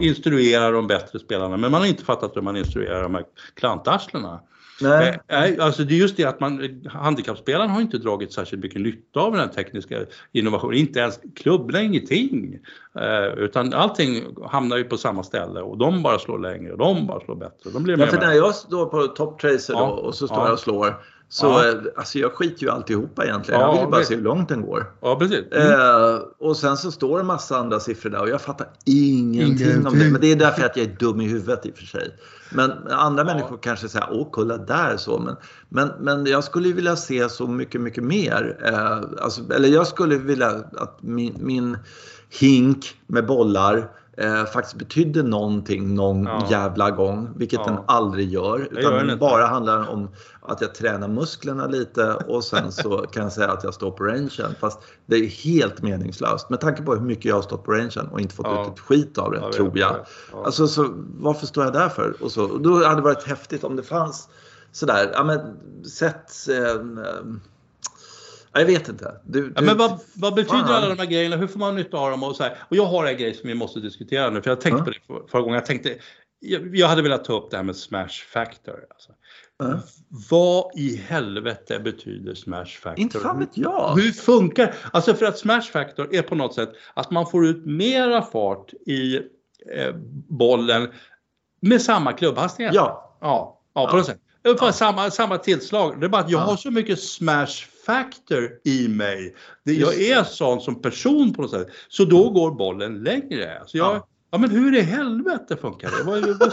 instruerar 0.00 0.72
de 0.72 0.86
bättre 0.86 1.18
spelarna. 1.18 1.56
Men 1.56 1.70
man 1.70 1.80
har 1.80 1.88
inte 1.88 2.04
fattat 2.04 2.36
hur 2.36 2.42
man 2.42 2.56
instruerar 2.56 3.02
de 3.02 3.14
här 3.14 3.24
klantarslena. 3.54 4.40
Nej. 4.80 5.20
Nej, 5.28 5.58
alltså 5.60 5.84
det 5.84 5.94
är 5.94 5.98
just 5.98 6.16
det 6.16 6.24
att 6.24 6.40
man, 6.40 6.80
handikappspelaren 6.90 7.70
har 7.70 7.80
inte 7.80 7.98
dragit 7.98 8.32
särskilt 8.32 8.62
mycket 8.62 8.80
nytta 8.80 9.20
av 9.20 9.32
den 9.32 9.40
här 9.40 9.48
tekniska 9.48 9.98
innovationen, 10.32 10.78
inte 10.78 11.00
ens 11.00 11.20
klubborna, 11.36 11.82
ingenting. 11.82 12.58
Eh, 12.98 13.38
utan 13.38 13.72
allting 13.72 14.24
hamnar 14.46 14.76
ju 14.76 14.84
på 14.84 14.96
samma 14.96 15.22
ställe 15.22 15.60
och 15.60 15.78
de 15.78 16.02
bara 16.02 16.18
slår 16.18 16.38
längre 16.38 16.72
och 16.72 16.78
de 16.78 17.06
bara 17.06 17.20
slår 17.20 17.36
bättre. 17.36 17.70
De 17.70 17.82
blir 17.82 18.00
ja, 18.00 18.06
för 18.06 18.18
när 18.18 18.32
jag 18.32 18.54
står 18.54 18.86
på 18.86 19.06
Top 19.06 19.38
Tracer 19.40 19.74
ja. 19.74 19.90
och 19.90 20.14
så 20.14 20.26
står 20.26 20.38
ja. 20.38 20.44
jag 20.44 20.52
och 20.52 20.60
slår 20.60 20.96
så 21.28 21.46
ja. 21.46 21.68
Eh, 21.68 21.74
alltså 21.96 22.18
jag 22.18 22.32
skiter 22.32 22.62
ju 22.62 22.70
alltihopa 22.70 23.24
egentligen. 23.24 23.60
Ja, 23.60 23.66
jag 23.66 23.80
vill 23.80 23.90
bara 23.90 23.96
precis. 23.96 24.08
se 24.08 24.14
hur 24.14 24.22
långt 24.22 24.48
den 24.48 24.62
går. 24.62 24.92
Ja, 25.00 25.18
precis. 25.18 25.44
Mm. 25.52 25.72
Eh, 25.72 26.20
och 26.38 26.56
sen 26.56 26.76
så 26.76 26.90
står 26.92 27.16
det 27.16 27.20
en 27.20 27.26
massa 27.26 27.56
andra 27.56 27.80
siffror 27.80 28.10
där 28.10 28.20
och 28.20 28.28
jag 28.28 28.40
fattar 28.40 28.66
ingenting, 28.84 29.66
ingenting. 29.66 29.86
om 29.86 29.98
det. 29.98 30.10
Men 30.10 30.20
det 30.20 30.32
är 30.32 30.36
därför 30.36 30.64
att 30.64 30.76
jag 30.76 30.86
är 30.86 30.96
dum 30.98 31.20
i 31.20 31.28
huvudet 31.28 31.66
i 31.66 31.70
och 31.70 31.76
för 31.76 31.84
sig. 31.84 32.14
Men 32.50 32.70
andra 32.88 33.22
ja. 33.22 33.34
människor 33.34 33.58
kanske 33.62 33.88
säger, 33.88 34.08
åh 34.10 34.28
kolla 34.30 34.56
där 34.56 34.96
så. 34.96 35.18
Men, 35.18 35.36
men, 35.68 35.88
men 36.00 36.26
jag 36.26 36.44
skulle 36.44 36.72
vilja 36.72 36.96
se 36.96 37.28
så 37.28 37.46
mycket, 37.46 37.80
mycket 37.80 38.04
mer. 38.04 38.58
Eh, 38.64 39.24
alltså, 39.24 39.52
eller 39.52 39.68
jag 39.68 39.86
skulle 39.86 40.16
vilja 40.16 40.48
att 40.76 41.02
min, 41.02 41.36
min 41.40 41.78
hink 42.40 42.94
med 43.06 43.26
bollar 43.26 43.90
eh, 44.16 44.44
faktiskt 44.44 44.76
betydde 44.76 45.22
någonting 45.22 45.94
någon 45.94 46.24
ja. 46.24 46.46
jävla 46.50 46.90
gång, 46.90 47.28
vilket 47.36 47.60
ja. 47.64 47.66
den 47.66 47.78
aldrig 47.86 48.28
gör. 48.28 48.68
Utan 48.70 48.82
gör 48.82 49.04
den 49.04 49.18
bara 49.18 49.46
handlar 49.46 49.88
om 49.88 50.08
att 50.40 50.60
jag 50.60 50.74
tränar 50.74 51.08
musklerna 51.08 51.66
lite 51.66 52.14
och 52.14 52.44
sen 52.44 52.72
så 52.72 52.98
kan 52.98 53.22
jag 53.22 53.32
säga 53.32 53.52
att 53.52 53.64
jag 53.64 53.74
står 53.74 53.90
på 53.90 54.04
rangen. 54.04 54.54
Fast 54.60 54.78
det 55.06 55.16
är 55.16 55.26
helt 55.26 55.82
meningslöst 55.82 56.50
med 56.50 56.60
tanke 56.60 56.82
på 56.82 56.94
hur 56.94 57.00
mycket 57.00 57.24
jag 57.24 57.34
har 57.34 57.42
stått 57.42 57.64
på 57.64 57.72
rangen 57.72 58.08
och 58.12 58.20
inte 58.20 58.34
fått 58.34 58.46
ja. 58.46 58.66
ut 58.66 58.72
ett 58.72 58.80
skit 58.80 59.18
av 59.18 59.30
det, 59.32 59.38
ja, 59.38 59.52
tror 59.52 59.78
jag. 59.78 59.96
Ja. 60.32 60.44
Alltså, 60.44 60.66
så, 60.66 60.88
varför 61.18 61.46
står 61.46 61.64
jag 61.64 61.72
där 61.72 61.88
för? 61.88 62.16
Och, 62.20 62.32
så, 62.32 62.44
och 62.44 62.60
då 62.60 62.84
hade 62.84 62.96
det 62.96 63.02
varit 63.02 63.22
häftigt 63.22 63.64
om 63.64 63.76
det 63.76 63.82
fanns 63.82 64.28
sådär, 64.72 65.10
ja 65.12 65.24
men 65.24 65.40
sätt 65.84 66.32
eh, 66.48 66.84
jag 68.60 68.66
vet 68.66 68.88
inte. 68.88 69.20
Du, 69.24 69.40
du, 69.40 69.52
ja, 69.56 69.62
men 69.62 69.76
vad, 69.76 70.00
vad 70.14 70.34
betyder 70.34 70.58
fan. 70.58 70.74
alla 70.74 70.88
de 70.88 70.98
här 70.98 71.06
grejerna? 71.06 71.36
Hur 71.36 71.46
får 71.46 71.58
man 71.58 71.74
nytta 71.74 71.96
av 71.96 72.10
dem? 72.10 72.22
Och, 72.22 72.36
så 72.36 72.42
här? 72.42 72.56
och 72.68 72.76
jag 72.76 72.86
har 72.86 73.06
en 73.06 73.16
grej 73.16 73.34
som 73.34 73.48
vi 73.48 73.54
måste 73.54 73.80
diskutera 73.80 74.30
nu, 74.30 74.42
för 74.42 74.50
jag 74.50 74.60
tänkte 74.60 74.82
mm. 74.82 74.94
på 75.06 75.18
det 75.18 75.28
förra 75.30 75.42
gången. 75.42 75.54
Jag, 75.54 75.66
tänkte, 75.66 75.96
jag, 76.40 76.76
jag, 76.76 76.88
hade 76.88 77.02
velat 77.02 77.24
ta 77.24 77.32
upp 77.38 77.50
det 77.50 77.56
här 77.56 77.64
med 77.64 77.76
smash 77.76 78.24
factor. 78.32 78.84
Alltså. 78.90 79.12
Mm. 79.62 79.78
Vad 80.30 80.78
i 80.78 80.96
helvete 80.96 81.78
betyder 81.78 82.34
smash 82.34 82.64
factor? 82.64 83.00
Inte 83.00 83.18
fan 83.18 83.38
vet 83.38 83.58
jag. 83.58 83.94
Hur 83.96 84.12
funkar 84.12 84.74
Alltså 84.92 85.14
för 85.14 85.26
att 85.26 85.38
smash 85.38 85.62
factor 85.72 86.14
är 86.14 86.22
på 86.22 86.34
något 86.34 86.54
sätt 86.54 86.72
att 86.94 87.10
man 87.10 87.26
får 87.26 87.46
ut 87.46 87.66
mera 87.66 88.22
fart 88.22 88.72
i 88.86 89.16
eh, 89.72 89.94
bollen 90.28 90.88
med 91.60 91.82
samma 91.82 92.12
klubbhastighet. 92.12 92.74
Ja. 92.74 93.18
Ja, 93.20 93.60
ja 93.74 93.86
på 93.86 93.96
något 93.96 94.06
sätt. 94.06 94.20
Ja. 94.42 94.72
Samma, 94.72 95.10
samma 95.10 95.38
tillslag. 95.38 96.00
Det 96.00 96.06
är 96.06 96.10
bara 96.10 96.22
att 96.22 96.30
jag 96.30 96.40
ja. 96.40 96.44
har 96.44 96.56
så 96.56 96.70
mycket 96.70 97.02
smash 97.02 97.73
factor 97.86 98.50
i 98.64 98.88
mig. 98.88 99.34
jag 99.62 100.00
är 100.00 100.24
sån 100.24 100.60
som 100.60 100.82
person 100.82 101.34
på 101.34 101.42
något 101.42 101.50
sätt. 101.50 101.68
Så 101.88 102.04
då 102.04 102.30
går 102.30 102.50
bollen 102.50 103.02
längre. 103.02 103.62
Så 103.66 103.78
jag, 103.78 103.96
ja. 103.96 104.08
ja 104.30 104.38
men 104.38 104.50
hur 104.50 104.76
i 104.76 104.80
helvete 104.80 105.56
funkar 105.56 105.90
det? 105.90 106.02
Vad, 106.04 106.52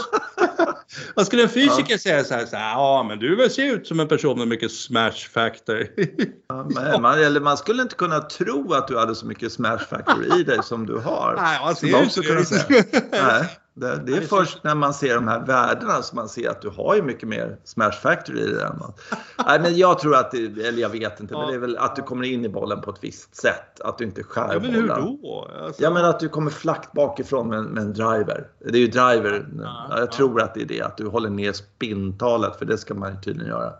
vad 1.14 1.26
skulle 1.26 1.42
en 1.42 1.48
fysiker 1.48 1.92
ja. 1.92 1.98
säga 1.98 2.24
så 2.24 2.34
här, 2.34 2.46
så 2.46 2.56
här, 2.56 2.70
ja 2.70 3.04
men 3.08 3.18
du 3.18 3.50
ser 3.50 3.74
ut 3.74 3.86
som 3.86 4.00
en 4.00 4.08
person 4.08 4.38
med 4.38 4.48
mycket 4.48 4.72
smash 4.72 5.28
factor. 5.34 5.86
ja, 6.48 6.68
men, 6.74 7.02
man, 7.02 7.18
eller 7.18 7.40
man 7.40 7.56
skulle 7.56 7.82
inte 7.82 7.94
kunna 7.94 8.20
tro 8.20 8.72
att 8.72 8.88
du 8.88 8.98
hade 8.98 9.14
så 9.14 9.26
mycket 9.26 9.52
smash 9.52 9.78
factor 9.78 10.40
i 10.40 10.42
dig 10.42 10.58
som 10.62 10.86
du 10.86 10.96
har. 10.96 11.34
Nej, 11.42 11.60
man 11.62 11.76
ser 11.76 12.22
ju 12.22 12.38
inte 12.38 12.44
säga. 12.44 13.46
Det, 13.74 13.86
det 13.86 13.92
är 13.92 13.96
Ja, 13.96 14.02
det 14.04 14.16
är 14.16 14.20
först 14.20 14.64
när 14.64 14.74
man 14.74 14.94
ser 14.94 15.14
de 15.14 15.28
här 15.28 15.46
värdena 15.46 16.02
som 16.02 16.16
man 16.16 16.28
ser 16.28 16.50
att 16.50 16.62
du 16.62 16.68
har 16.68 16.94
ju 16.96 17.02
mycket 17.02 17.28
mer 17.28 17.56
smash 17.64 17.90
factor 17.92 18.38
i 18.38 18.46
det. 18.46 18.72
Nej, 19.46 19.60
men 19.60 19.76
jag 19.76 19.98
tror 19.98 20.16
att, 20.16 20.30
det, 20.30 20.38
eller 20.38 20.78
jag 20.78 20.88
vet 20.88 21.20
inte, 21.20 21.34
men 21.34 21.42
Ja. 21.42 21.48
det 21.48 21.54
är 21.54 21.58
väl 21.58 21.76
att 21.76 21.96
du 21.96 22.02
kommer 22.02 22.24
in 22.24 22.44
i 22.44 22.48
bollen 22.48 22.80
på 22.80 22.90
ett 22.90 22.98
visst 23.00 23.36
sätt. 23.36 23.80
Att 23.80 23.98
du 23.98 24.04
inte 24.04 24.22
skär 24.22 24.52
Ja, 24.52 24.60
men 24.60 24.70
hur 24.70 24.88
bollen. 24.88 25.18
då? 25.22 25.48
Alltså, 25.64 25.82
Ja 25.82 25.90
men 25.90 26.04
att 26.04 26.20
du 26.20 26.28
kommer 26.28 26.50
flackt 26.50 26.92
bakifrån 26.92 27.48
med, 27.48 27.64
med 27.64 27.82
en 27.82 27.92
driver. 27.92 28.46
Det 28.58 28.78
är 28.78 28.80
ju 28.80 28.86
driver. 28.86 29.46
Ja, 29.58 29.86
jag 29.90 30.00
ja. 30.00 30.06
tror 30.06 30.42
att 30.42 30.54
det 30.54 30.62
är 30.62 30.66
det. 30.66 30.82
Att 30.82 30.96
du 30.96 31.06
håller 31.06 31.30
ner 31.30 31.52
spintalet 31.52 32.56
för 32.56 32.64
det 32.64 32.78
ska 32.78 32.94
man 32.94 33.10
ju 33.14 33.20
tydligen 33.20 33.48
göra. 33.50 33.72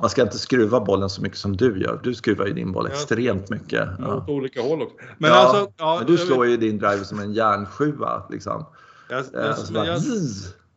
Man 0.00 0.10
ska 0.10 0.22
inte 0.22 0.38
skruva 0.38 0.80
bollen 0.80 1.10
så 1.10 1.22
mycket 1.22 1.38
som 1.38 1.56
du 1.56 1.82
gör. 1.82 2.00
Du 2.02 2.14
skruvar 2.14 2.46
ju 2.46 2.52
din 2.52 2.72
boll 2.72 2.86
extremt 2.86 3.50
mycket. 3.50 3.88
Åt 4.00 4.28
olika 4.28 4.62
håll 4.62 4.82
också. 4.82 4.96
Men 5.18 5.32
alltså, 5.32 5.68
men 5.78 6.06
du 6.06 6.16
slår 6.16 6.46
ju 6.46 6.56
din 6.56 6.78
driver 6.78 7.04
som 7.04 7.20
en 7.20 7.32
järnsjua. 7.32 8.22
Liksom. 8.30 8.64
Jag, 9.08 9.24
jag, 9.32 9.58
så 9.58 9.72
men 9.72 9.82
bara, 9.82 9.86
jag, 9.86 10.02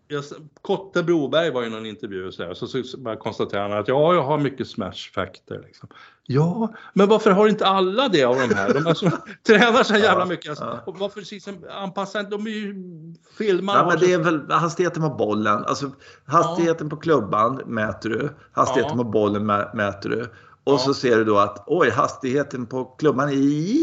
jag, 0.08 0.24
Kotte 0.62 1.04
Broberg 1.04 1.52
var 1.52 1.64
i 1.64 1.70
någon 1.70 1.86
intervju 1.86 2.28
och 2.28 2.34
så, 2.34 2.44
här, 2.44 2.54
så, 2.54 2.68
så 2.68 2.98
bara 2.98 3.16
konstaterade 3.16 3.70
han 3.70 3.80
att 3.82 3.88
ja, 3.88 4.14
jag 4.14 4.24
har 4.24 4.38
mycket 4.38 4.68
smash 4.68 5.12
factor. 5.16 5.64
Liksom. 5.66 5.90
Ja, 6.28 6.74
men 6.94 7.08
varför 7.10 7.32
har 7.32 7.48
inte 7.48 7.66
alla 7.66 8.08
det 8.08 8.24
av 8.24 8.36
de 8.36 8.56
här? 8.56 8.74
De 8.74 8.88
är 8.88 8.94
som 8.94 9.12
tränar 9.48 9.84
så 9.84 9.96
jävla 9.96 10.26
mycket. 10.26 10.50
Alltså, 10.50 10.64
ja. 10.66 10.80
och 10.86 10.98
varför 11.00 11.20
liksom, 11.32 11.66
anpassar 11.72 12.24
de 12.24 12.48
är 12.48 12.52
ju 12.52 12.76
filmar. 13.38 13.76
Ja, 13.76 13.86
men 13.88 14.00
så- 14.00 14.06
det 14.06 14.14
är 14.14 14.18
väl 14.20 14.52
hastigheten 14.52 15.02
på 15.04 15.10
bollen. 15.10 15.66
Alltså, 15.66 15.92
hastigheten 16.26 16.90
på 16.90 16.96
klubban 16.98 17.62
mäter 17.66 18.10
du. 18.10 18.30
Hastigheten 18.52 18.98
Ja. 18.98 19.04
på 19.04 19.10
bollen 19.10 19.52
mä- 19.52 19.76
mäter 19.76 20.10
du. 20.10 20.30
Och 20.64 20.74
Ja. 20.74 20.78
så 20.78 20.94
ser 20.94 21.18
du 21.18 21.24
då 21.24 21.38
att 21.38 21.64
oj, 21.68 21.90
hastigheten 21.90 22.66
på 22.66 22.86
klubban 22.86 23.30
är 23.30 23.34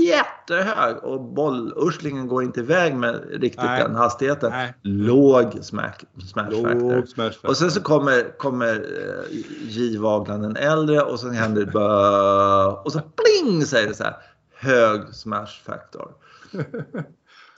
jättehög 0.08 1.04
och 1.04 1.20
bollurslingen 1.22 2.28
går 2.28 2.42
inte 2.42 2.60
iväg 2.60 2.94
med 2.96 3.24
riktigt 3.30 3.64
Nej. 3.64 3.82
den 3.82 3.94
hastigheten. 3.94 4.50
Nej. 4.50 4.74
Låg 4.82 5.58
smack, 5.62 6.04
smash 6.32 6.44
factor. 6.44 6.94
Låg 6.96 7.08
smash 7.08 7.30
factor. 7.30 7.48
Och 7.48 7.56
sen 7.56 7.70
så 7.70 7.80
kommer, 7.82 8.38
kommer 8.38 8.74
eh, 8.74 9.36
J-vaglan 9.68 10.42
den 10.42 10.56
äldre 10.56 11.00
och 11.02 11.20
sen 11.20 11.30
händer 11.34 11.64
det 11.64 11.72
bara, 11.72 12.72
och 12.72 12.92
så 12.92 13.00
pling 13.00 13.66
säger 13.66 13.88
det 13.88 13.94
så 13.94 14.04
här. 14.04 14.16
Hög 14.54 15.14
smash 15.14 15.62
factor. 15.64 16.12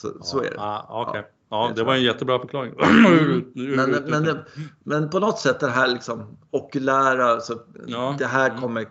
Så, 0.01 0.09
så 0.23 0.39
är 0.39 0.43
det. 0.43 0.55
Ja, 0.55 0.85
okej. 0.89 1.21
Ja, 1.21 1.27
Ja, 1.53 1.71
det 1.75 1.83
var 1.83 1.93
en 1.95 2.03
jättebra 2.03 2.39
förklaring. 2.39 2.73
Men, 3.55 3.91
men, 4.07 4.23
det- 4.23 4.45
men 4.83 5.09
på 5.09 5.19
något 5.19 5.39
sätt 5.39 5.59
det 5.59 5.67
här 5.69 5.87
liksom 5.87 6.37
okulära, 6.51 7.39
så 7.39 7.53
Ja. 7.87 8.15
det 8.19 8.25
här 8.25 8.49
Mm. 8.49 8.61
kommer 8.61 8.85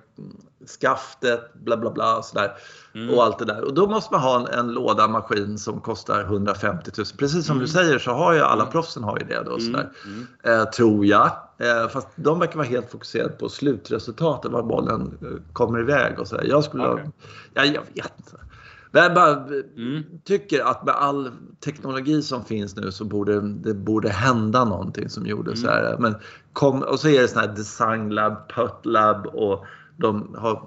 skaftet, 0.81 1.55
bla 1.55 1.77
bla 1.77 1.91
bla 1.91 2.17
och 2.19 2.25
sådär. 2.25 2.53
Mm. 2.95 3.15
Och 3.15 3.25
allt 3.25 3.39
det 3.39 3.45
där. 3.45 3.65
Och 3.65 3.75
då 3.75 3.87
måste 3.89 4.13
man 4.15 4.23
ha 4.23 4.41
en, 4.41 4.59
en 4.59 4.73
låda 4.73 5.09
maskin 5.09 5.59
som 5.59 5.81
kostar 5.81 6.21
150 6.25 6.91
000. 6.99 7.07
Precis 7.19 7.47
som 7.47 7.59
du 7.59 7.69
säger 7.69 7.99
så 7.99 8.11
har 8.11 8.33
ju 8.33 8.41
alla 8.41 8.67
proffsen 8.67 9.05
har 9.05 9.19
ju 9.19 9.27
det 9.27 9.43
då. 9.43 9.59
Sådär. 9.59 9.89
Mm. 10.05 10.27
Eh, 10.61 10.65
tror 10.71 11.07
jag. 11.07 11.31
Eh, 11.59 11.89
fast 11.89 12.09
de 12.17 12.39
verkar 12.39 12.57
vara 12.57 12.67
helt 12.67 12.91
fokuserade 12.91 13.33
på 13.33 13.49
slutresultatet, 13.49 14.51
var 14.53 14.63
bollen 14.63 15.19
eh, 15.23 15.53
kommer 15.53 15.81
iväg 15.81 16.19
och 16.19 16.29
sådär. 16.29 16.45
Jag 16.49 16.65
skulle 16.65 16.87
Okej. 16.89 17.05
ha, 17.05 17.13
ja, 17.55 17.65
jag 17.65 17.83
vet 18.03 18.13
inte. 18.17 18.37
Jag 18.93 19.15
bara 19.15 19.37
Mm. 19.77 20.03
tycker 20.25 20.65
att 20.65 20.85
med 20.85 20.95
all 20.95 21.31
teknologi 21.65 22.23
som 22.23 22.45
finns 22.45 22.77
nu 22.77 22.93
så 22.93 23.05
borde 23.05 23.41
det 23.41 23.75
borde 23.75 24.09
hända 24.09 24.65
någonting 24.65 25.09
som 25.09 25.27
gjorde 25.27 25.57
så 25.57 25.67
här. 25.67 25.97
Men 25.99 26.15
kom, 26.53 26.83
och 26.83 27.01
så 27.01 27.09
är 27.09 27.23
det 27.23 27.29
sån 27.29 27.41
här 27.41 27.55
design 27.57 28.11
lab, 28.11 28.53
putt 28.55 28.81
lab 28.87 29.27
och 29.27 29.65
de 29.97 30.35
har 30.39 30.63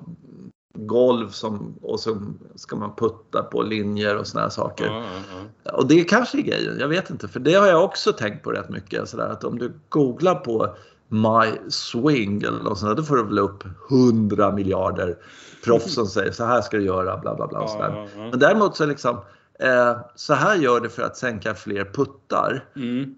golv 0.77 1.29
som, 1.29 1.75
och 1.81 1.99
så 1.99 2.17
ska 2.55 2.75
man 2.75 2.95
putta 2.95 3.43
på 3.43 3.61
linjer 3.61 4.17
och 4.17 4.27
såna 4.27 4.41
här 4.43 4.49
saker. 4.49 4.85
Ja, 4.85 5.03
ja, 5.31 5.41
ja. 5.63 5.71
Och 5.71 5.87
det 5.87 6.03
kanske 6.03 6.37
är 6.37 6.41
grejen, 6.41 6.79
jag 6.79 6.87
vet 6.87 7.09
inte. 7.09 7.27
För 7.27 7.39
det 7.39 7.53
har 7.53 7.67
jag 7.67 7.83
också 7.83 8.13
tänkt 8.13 8.43
på 8.43 8.51
rätt 8.51 8.69
mycket. 8.69 9.09
Så 9.09 9.17
där, 9.17 9.29
att 9.29 9.43
om 9.43 9.59
du 9.59 9.73
googlar 9.89 10.35
på 10.35 10.75
My 11.13 11.69
Swing 11.69 12.43
eller 12.43 12.63
något 12.63 12.79
sånt 12.79 12.89
där, 12.89 12.95
då 12.95 13.03
får 13.03 13.15
du 13.15 13.23
väl 13.23 13.39
upp 13.39 13.63
100 13.89 14.51
miljarder 14.51 15.17
proffs 15.63 15.93
som 15.93 16.07
säger 16.07 16.31
så 16.31 16.45
här 16.45 16.61
ska 16.61 16.77
du 16.77 16.83
göra, 16.83 17.17
bla 17.17 17.35
bla 17.35 17.47
bla. 17.47 17.59
Och 17.59 17.69
så 17.69 17.77
där. 17.77 17.89
Ja, 17.89 17.95
ja, 17.95 18.07
ja. 18.15 18.29
Men 18.29 18.39
däremot 18.39 18.77
så 18.77 18.85
liksom, 18.85 19.21
eh, 19.59 19.97
så 20.15 20.33
här 20.33 20.55
gör 20.55 20.79
det 20.79 20.89
för 20.89 21.03
att 21.03 21.17
sänka 21.17 21.53
fler 21.53 21.85
puttar. 21.85 22.65
Mm. 22.75 23.15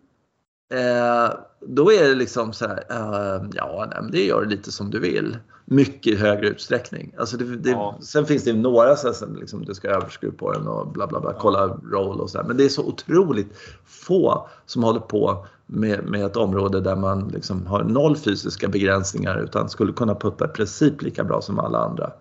Eh, 0.74 1.34
då 1.68 1.92
är 1.92 2.10
det 2.10 2.16
liksom 2.16 2.54
så 2.54 2.68
här, 2.68 2.84
eh, 2.90 3.50
ja 3.54 3.88
nej, 3.90 4.00
men 4.02 4.12
det 4.12 4.26
gör 4.26 4.46
lite 4.46 4.72
som 4.72 4.90
du 4.92 5.00
vill. 5.00 5.38
Mycket 5.66 6.14
i 6.14 6.16
högre 6.16 6.48
utsträckning. 6.48 7.14
Alltså 7.18 7.38
det, 7.38 7.56
det, 7.58 7.70
Ja. 7.70 7.98
Sen 8.02 8.26
finns 8.26 8.44
det 8.44 8.50
ju 8.50 8.58
några 8.58 8.96
så 8.96 9.08
här, 9.08 9.14
som 9.14 9.36
liksom, 9.36 9.66
du 9.66 9.74
ska 9.74 9.88
överskruva 9.88 10.36
på 10.38 10.52
den 10.52 10.68
och 10.68 10.88
bla 10.88 11.08
bla 11.08 11.20
bla, 11.20 11.34
kolla 11.34 11.68
roll 11.68 12.22
och 12.22 12.30
så 12.30 12.38
här. 12.38 12.46
Men 12.46 12.58
det 12.58 12.66
är 12.66 12.70
så 12.70 12.88
otroligt 12.88 13.58
få 13.86 14.50
som 14.66 14.84
håller 14.84 15.00
på 15.00 15.46
med, 15.66 16.04
med 16.06 16.26
ett 16.26 16.38
område 16.38 16.82
där 16.82 16.96
man 16.96 17.28
liksom 17.28 17.66
har 17.66 17.84
noll 17.84 18.18
fysiska 18.18 18.68
begränsningar 18.68 19.38
utan 19.44 19.70
skulle 19.70 19.94
kunna 19.94 20.16
putta 20.16 20.46
i 20.46 20.48
princip 20.48 21.02
lika 21.02 21.24
bra 21.24 21.42
som 21.42 21.60
alla 21.60 21.78
andra. 21.80 22.12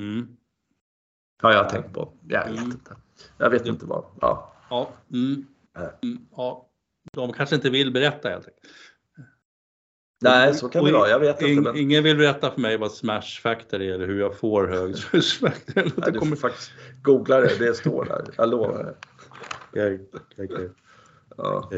Mm. 0.00 0.28
Har 1.42 1.52
jag 1.52 1.68
tänkt 1.68 1.92
på. 1.92 2.12
Jag 2.28 2.44
vet 2.44 2.58
Mm. 2.58 2.64
inte. 2.70 2.96
Jag 3.38 3.50
vet 3.50 3.66
inte 3.66 3.86
vad. 3.86 4.04
Ja. 4.20 4.52
Ja. 4.70 4.88
Mm. 5.12 5.44
Nej. 5.78 5.90
Mm. 6.02 6.18
ja. 6.36 6.66
De 7.12 7.32
kanske 7.32 7.54
inte 7.54 7.70
vill 7.70 7.92
berätta 7.92 8.28
helt 8.28 8.46
enkelt. 8.46 8.66
Nej, 10.22 10.54
så 10.54 10.68
kan 10.68 10.84
det 10.84 10.92
vara. 10.92 11.08
Jag 11.08 11.18
vet 11.18 11.42
inte. 11.42 11.62
Men... 11.62 11.76
Ingen 11.76 12.04
vill 12.04 12.16
berätta 12.16 12.50
för 12.50 12.60
mig 12.60 12.76
vad 12.76 12.92
smash 12.92 13.40
factor 13.42 13.82
är 13.82 13.94
eller 13.94 14.06
hur 14.06 14.20
jag 14.20 14.38
får 14.38 14.66
hög 14.66 14.96
smash 14.96 15.22
factor. 15.40 15.82
Nej, 15.96 16.12
du 16.12 16.18
kommer... 16.18 16.36
faktiskt 16.36 16.72
googla 17.02 17.40
det, 17.40 17.58
det 17.58 17.74
står 17.74 18.04
där. 18.04 18.24
Jag 18.36 18.48
lovar 18.48 18.84
det. 18.84 18.94
Okej, 19.70 20.08
okej, 20.38 20.70
Ja. 21.36 21.70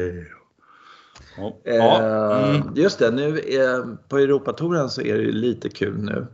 Ja. 1.37 1.61
Eh, 1.65 2.55
Mm. 2.55 2.75
Just 2.75 2.99
det, 2.99 3.11
nu 3.11 3.39
är, 3.39 3.97
på 4.07 4.17
Europatouren 4.17 4.89
så 4.89 5.01
är 5.01 5.17
det 5.17 5.23
ju 5.23 5.31
lite 5.31 5.69
kul 5.69 5.97
nu. 5.97 6.27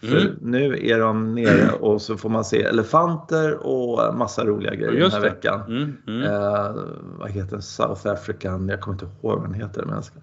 För 0.00 0.16
Mm. 0.20 0.36
nu 0.40 0.78
är 0.90 0.98
de 0.98 1.34
nere 1.34 1.70
och 1.72 2.02
så 2.02 2.16
får 2.16 2.28
man 2.28 2.44
se 2.44 2.62
elefanter 2.62 3.66
och 3.66 4.14
massa 4.16 4.44
roliga 4.44 4.74
grejer 4.74 4.90
den 4.92 5.00
Just 5.00 5.14
här 5.14 5.22
det. 5.22 5.28
veckan. 5.30 5.60
Mm. 5.68 5.96
Mm. 6.06 6.22
Eh, 6.22 6.74
vad 7.18 7.30
heter 7.30 7.50
den? 7.50 7.62
South 7.62 8.06
African? 8.08 8.68
Jag 8.68 8.80
kommer 8.80 8.94
inte 8.94 9.04
ihåg 9.04 9.12
vad 9.38 9.42
den 9.42 9.54
heter. 9.54 9.84
Men 9.84 9.94
jag, 9.94 10.04
ska, 10.04 10.18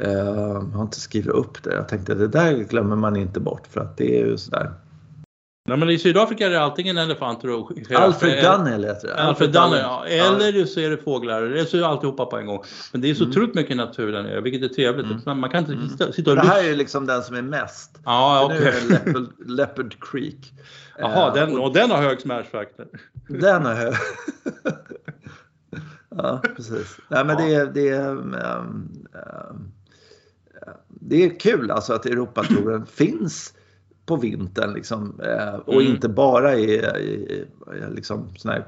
eh, 0.00 0.12
jag 0.12 0.60
har 0.76 0.82
inte 0.82 1.00
skrivit 1.00 1.30
upp 1.30 1.62
det. 1.62 1.74
Jag 1.74 1.88
tänkte 1.88 2.14
det 2.14 2.28
där 2.28 2.52
glömmer 2.56 2.96
man 2.96 3.16
inte 3.16 3.40
bort 3.40 3.66
för 3.70 3.80
att 3.80 3.96
det 3.96 4.20
är 4.22 4.26
ju 4.26 4.36
sådär. 4.38 4.72
Nej, 5.66 5.78
men 5.78 5.90
I 5.90 5.98
Sydafrika 5.98 6.46
är 6.46 6.50
det 6.50 6.62
antingen 6.62 6.98
elefanter 6.98 7.50
och 7.50 7.68
giraffer. 7.68 7.94
Alfred 7.94 8.44
Dunnell 8.44 8.84
heter 8.84 9.08
det. 9.08 9.14
Alfred 9.14 9.52
Dunnell, 9.52 9.78
ja. 9.78 10.04
Ja. 10.08 10.26
Mm. 10.26 10.40
Eller 10.40 10.64
så 10.64 10.80
är 10.80 10.90
det 10.90 10.96
fåglar, 10.96 11.42
eller 11.42 11.64
så 11.64 11.76
är 11.76 11.80
det 11.80 11.86
alltihopa 11.86 12.26
på 12.26 12.36
en 12.38 12.46
gång. 12.46 12.62
Men 12.92 13.00
det 13.00 13.10
är 13.10 13.14
så 13.14 13.28
otroligt 13.28 13.54
mycket 13.54 13.76
natur 13.76 14.12
där 14.12 14.22
nere, 14.22 14.40
vilket 14.40 14.70
är 14.70 14.74
trevligt. 14.74 15.26
Man 15.26 15.50
kan 15.50 15.72
inte 15.72 15.88
sitta- 15.92 16.12
sitta 16.12 16.30
och 16.30 16.36
Det 16.36 16.42
här 16.42 16.58
är 16.64 16.68
ju 16.68 16.76
liksom 16.76 17.06
den 17.06 17.22
som 17.22 17.36
är 17.36 17.42
mest. 17.42 17.98
Ja, 18.04 18.44
okej. 18.44 18.58
Det 18.88 18.88
Leopard, 19.04 19.26
Leopard 19.46 19.96
Creek. 20.10 20.52
Jaha, 20.98 21.28
Eh, 21.28 21.34
den, 21.34 21.58
och 21.58 21.72
den 21.72 21.90
har 21.90 21.98
hög 22.02 22.20
smash 22.20 22.42
factor. 22.52 22.86
Den 23.28 23.66
är 23.66 23.74
hög. 23.74 23.94
ja, 26.16 26.42
precis. 26.56 26.96
Nej, 27.08 27.24
men 27.24 27.36
det, 27.36 27.54
är- 27.54 27.66
det, 27.66 27.88
är, 27.88 28.10
ehm, 28.10 28.34
ehm, 28.34 29.68
det 30.88 31.24
är 31.24 31.40
kul 31.40 31.70
alltså 31.70 31.92
att 31.92 32.06
Europatouren 32.06 32.86
finns 32.94 33.54
på 34.06 34.16
vintern 34.16 34.72
liksom, 34.72 35.20
eh, 35.20 35.54
och 35.54 35.72
Mm. 35.82 35.86
inte 35.94 36.08
bara 36.08 36.54
i, 36.54 36.74
i, 36.98 37.44
i 37.74 37.94
liksom 37.94 38.28
sån 38.36 38.50
här, 38.50 38.66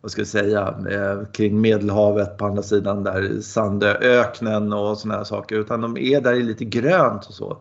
vad 0.00 0.10
ska 0.10 0.20
jag 0.20 0.28
säga, 0.28 0.78
eh, 0.90 1.24
kring 1.32 1.60
Medelhavet 1.60 2.36
på 2.38 2.46
andra 2.46 2.62
sidan 2.62 3.04
där 3.04 3.40
Sandööknen 3.40 4.72
och 4.72 4.98
såna 4.98 5.14
här 5.14 5.24
saker 5.24 5.56
utan 5.56 5.80
de 5.80 5.96
är 5.96 6.20
där 6.20 6.32
i 6.34 6.42
lite 6.42 6.64
grönt 6.64 7.26
och 7.26 7.34
så. 7.34 7.58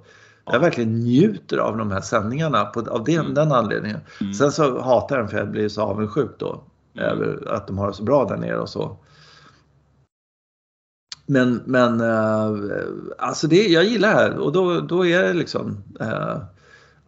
Jag 0.52 0.60
verkligen 0.60 1.00
njuter 1.00 1.58
av 1.58 1.78
de 1.78 1.92
här 1.92 2.02
sändningarna 2.02 2.66
på, 2.66 2.80
av 2.80 3.04
den, 3.04 3.20
Mm. 3.20 3.34
den 3.34 3.52
anledningen. 3.52 4.00
Mm. 4.22 4.34
Sen 4.34 4.52
så 4.52 4.82
hatar 4.82 5.16
jag 5.16 5.24
den 5.26 5.30
för 5.30 5.38
jag 5.38 5.52
blir 5.52 5.70
så 5.70 5.82
avundsjuk 5.82 6.32
då. 6.38 6.64
Mm. 6.98 7.10
Över 7.10 7.52
att 7.52 7.68
de 7.68 7.78
har 7.78 7.88
det 7.88 7.94
så 7.94 8.04
bra 8.04 8.26
där 8.26 8.38
nere 8.38 8.60
och 8.60 8.70
så. 8.70 8.98
Men, 11.26 11.62
men 11.66 12.02
eh, 12.02 12.56
alltså 13.18 13.48
det, 13.48 13.68
jag 13.68 13.84
gillar 13.84 14.10
det 14.10 14.16
här 14.16 14.38
och 14.38 14.52
då, 14.52 14.80
då 14.80 15.06
är 15.06 15.24
det 15.24 15.34
liksom 15.34 15.84
eh, 16.00 16.38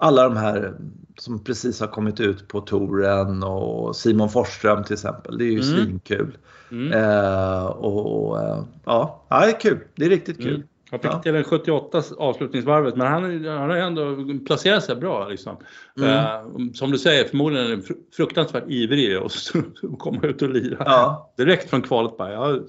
alla 0.01 0.23
de 0.23 0.37
här 0.37 0.73
som 1.17 1.43
precis 1.43 1.79
har 1.79 1.87
kommit 1.87 2.19
ut 2.19 2.47
på 2.47 2.61
touren 2.61 3.43
och 3.43 3.95
Simon 3.95 4.29
Forsström 4.29 4.83
till 4.83 4.93
exempel. 4.93 5.37
Det 5.37 5.43
är 5.43 5.51
ju 5.51 5.61
Mm. 5.61 5.63
svinkul. 5.85 6.37
Mm. 6.71 6.91
Eh, 6.93 7.65
och, 7.65 8.29
och 8.29 8.41
eh, 8.41 8.63
ja, 8.85 9.25
det 9.29 9.35
är 9.35 9.59
kul. 9.59 9.79
Det 9.95 10.05
är 10.05 10.09
riktigt 10.09 10.37
kul. 10.37 10.55
Mm. 10.55 10.67
Han 10.91 10.99
fick 10.99 11.11
Ja. 11.11 11.19
till 11.21 11.35
en 11.35 11.43
78 11.43 12.01
avslutningsvarvet 12.17 12.95
men 12.95 13.07
han, 13.07 13.45
han 13.45 13.69
har 13.69 13.77
ändå 13.77 14.15
placerat 14.47 14.83
sig 14.83 14.95
bra. 14.95 15.27
Liksom. 15.27 15.57
Mm. 15.97 16.09
Eh, 16.09 16.71
som 16.73 16.91
du 16.91 16.97
säger, 16.97 17.23
förmodligen 17.25 17.83
fruktansvärt 18.17 18.63
ivrig 18.67 19.21
och 19.21 19.31
komma 19.99 20.21
ut 20.23 20.41
och 20.41 20.49
lira. 20.49 20.83
Ja. 20.85 21.33
Direkt 21.37 21.69
från 21.69 21.81
kvalet 21.81 22.17
bara, 22.17 22.31
jag 22.31 22.63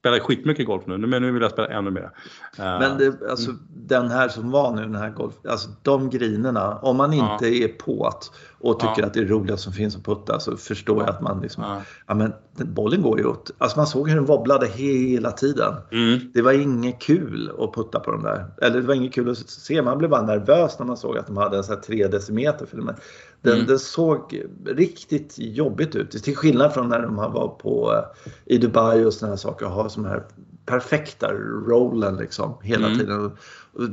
spelar 0.00 0.18
skitmycket 0.18 0.66
golf 0.66 0.82
nu, 0.86 0.96
men 0.98 1.22
nu 1.22 1.32
vill 1.32 1.42
jag 1.42 1.50
spela 1.50 1.68
ännu 1.68 1.90
mer. 1.90 2.10
Eh, 2.58 2.64
Men 2.64 2.98
det, 2.98 3.30
alltså, 3.30 3.50
den 3.68 4.10
här 4.10 4.28
som 4.28 4.50
var 4.50 4.72
nu, 4.72 4.82
den 4.82 4.94
här 4.94 5.10
golf, 5.10 5.34
alltså 5.48 5.68
de 5.82 6.10
grinerna, 6.10 6.76
om 6.76 6.96
man 6.96 7.12
inte 7.12 7.46
är 7.46 7.68
på 7.68 8.06
att 8.06 8.30
och 8.62 8.80
tycker 8.80 8.94
Ja. 9.00 9.06
att 9.06 9.14
det 9.14 9.20
är 9.20 9.24
roligast 9.24 9.62
som 9.62 9.72
finns 9.72 9.96
att 9.96 10.04
putta 10.04 10.40
så 10.40 10.56
förstår 10.56 11.00
jag 11.00 11.08
att 11.10 11.20
man 11.20 11.40
liksom, 11.40 11.62
Ja. 11.64 11.82
ja 12.06 12.14
men 12.14 12.32
bollen 12.56 13.02
går 13.02 13.18
ju 13.18 13.24
åt, 13.26 13.50
alltså 13.58 13.76
man 13.78 13.86
såg 13.86 14.08
hur 14.08 14.16
den 14.16 14.24
wobblade 14.24 14.66
hela 14.66 15.30
tiden. 15.30 15.74
Mm. 15.92 16.18
Det 16.34 16.42
var 16.42 16.52
inget 16.52 17.00
kul 17.02 17.50
att 17.58 17.74
putta 17.74 18.00
på 18.00 18.10
de 18.10 18.22
där. 18.22 18.44
Eller 18.62 18.80
det 18.80 18.86
var 18.86 18.94
inget 18.94 19.14
kul 19.14 19.30
att 19.30 19.38
se. 19.38 19.82
Man 19.82 19.98
blev 19.98 20.10
bara 20.10 20.22
nervös 20.22 20.78
när 20.78 20.86
man 20.86 20.96
såg 20.96 21.18
att 21.18 21.26
de 21.26 21.36
hade 21.36 21.56
en 21.56 21.64
så 21.64 21.72
här 21.74 21.80
3 21.80 22.06
decimeter. 22.06 22.66
För 22.66 22.76
den, 23.42 23.54
Mm. 23.54 23.66
den 23.66 23.78
såg 23.78 24.42
riktigt 24.66 25.34
jobbigt 25.38 25.96
ut. 25.96 26.10
Till 26.10 26.36
skillnad 26.36 26.74
från 26.74 26.88
när 26.88 27.02
de 27.02 27.16
var 27.16 27.48
på, 27.48 27.92
eh, 27.94 28.32
i 28.44 28.58
Dubai 28.58 29.04
och 29.04 29.14
såna 29.14 29.30
här 29.30 29.36
saker. 29.36 29.66
Och 29.66 29.72
har 29.72 29.88
som 29.88 30.04
här 30.04 30.22
perfekta 30.66 31.32
rollen 31.66 32.16
liksom 32.16 32.54
hela 32.62 32.86
Mm. 32.86 32.98
tiden. 32.98 33.24
Och, 33.24 33.32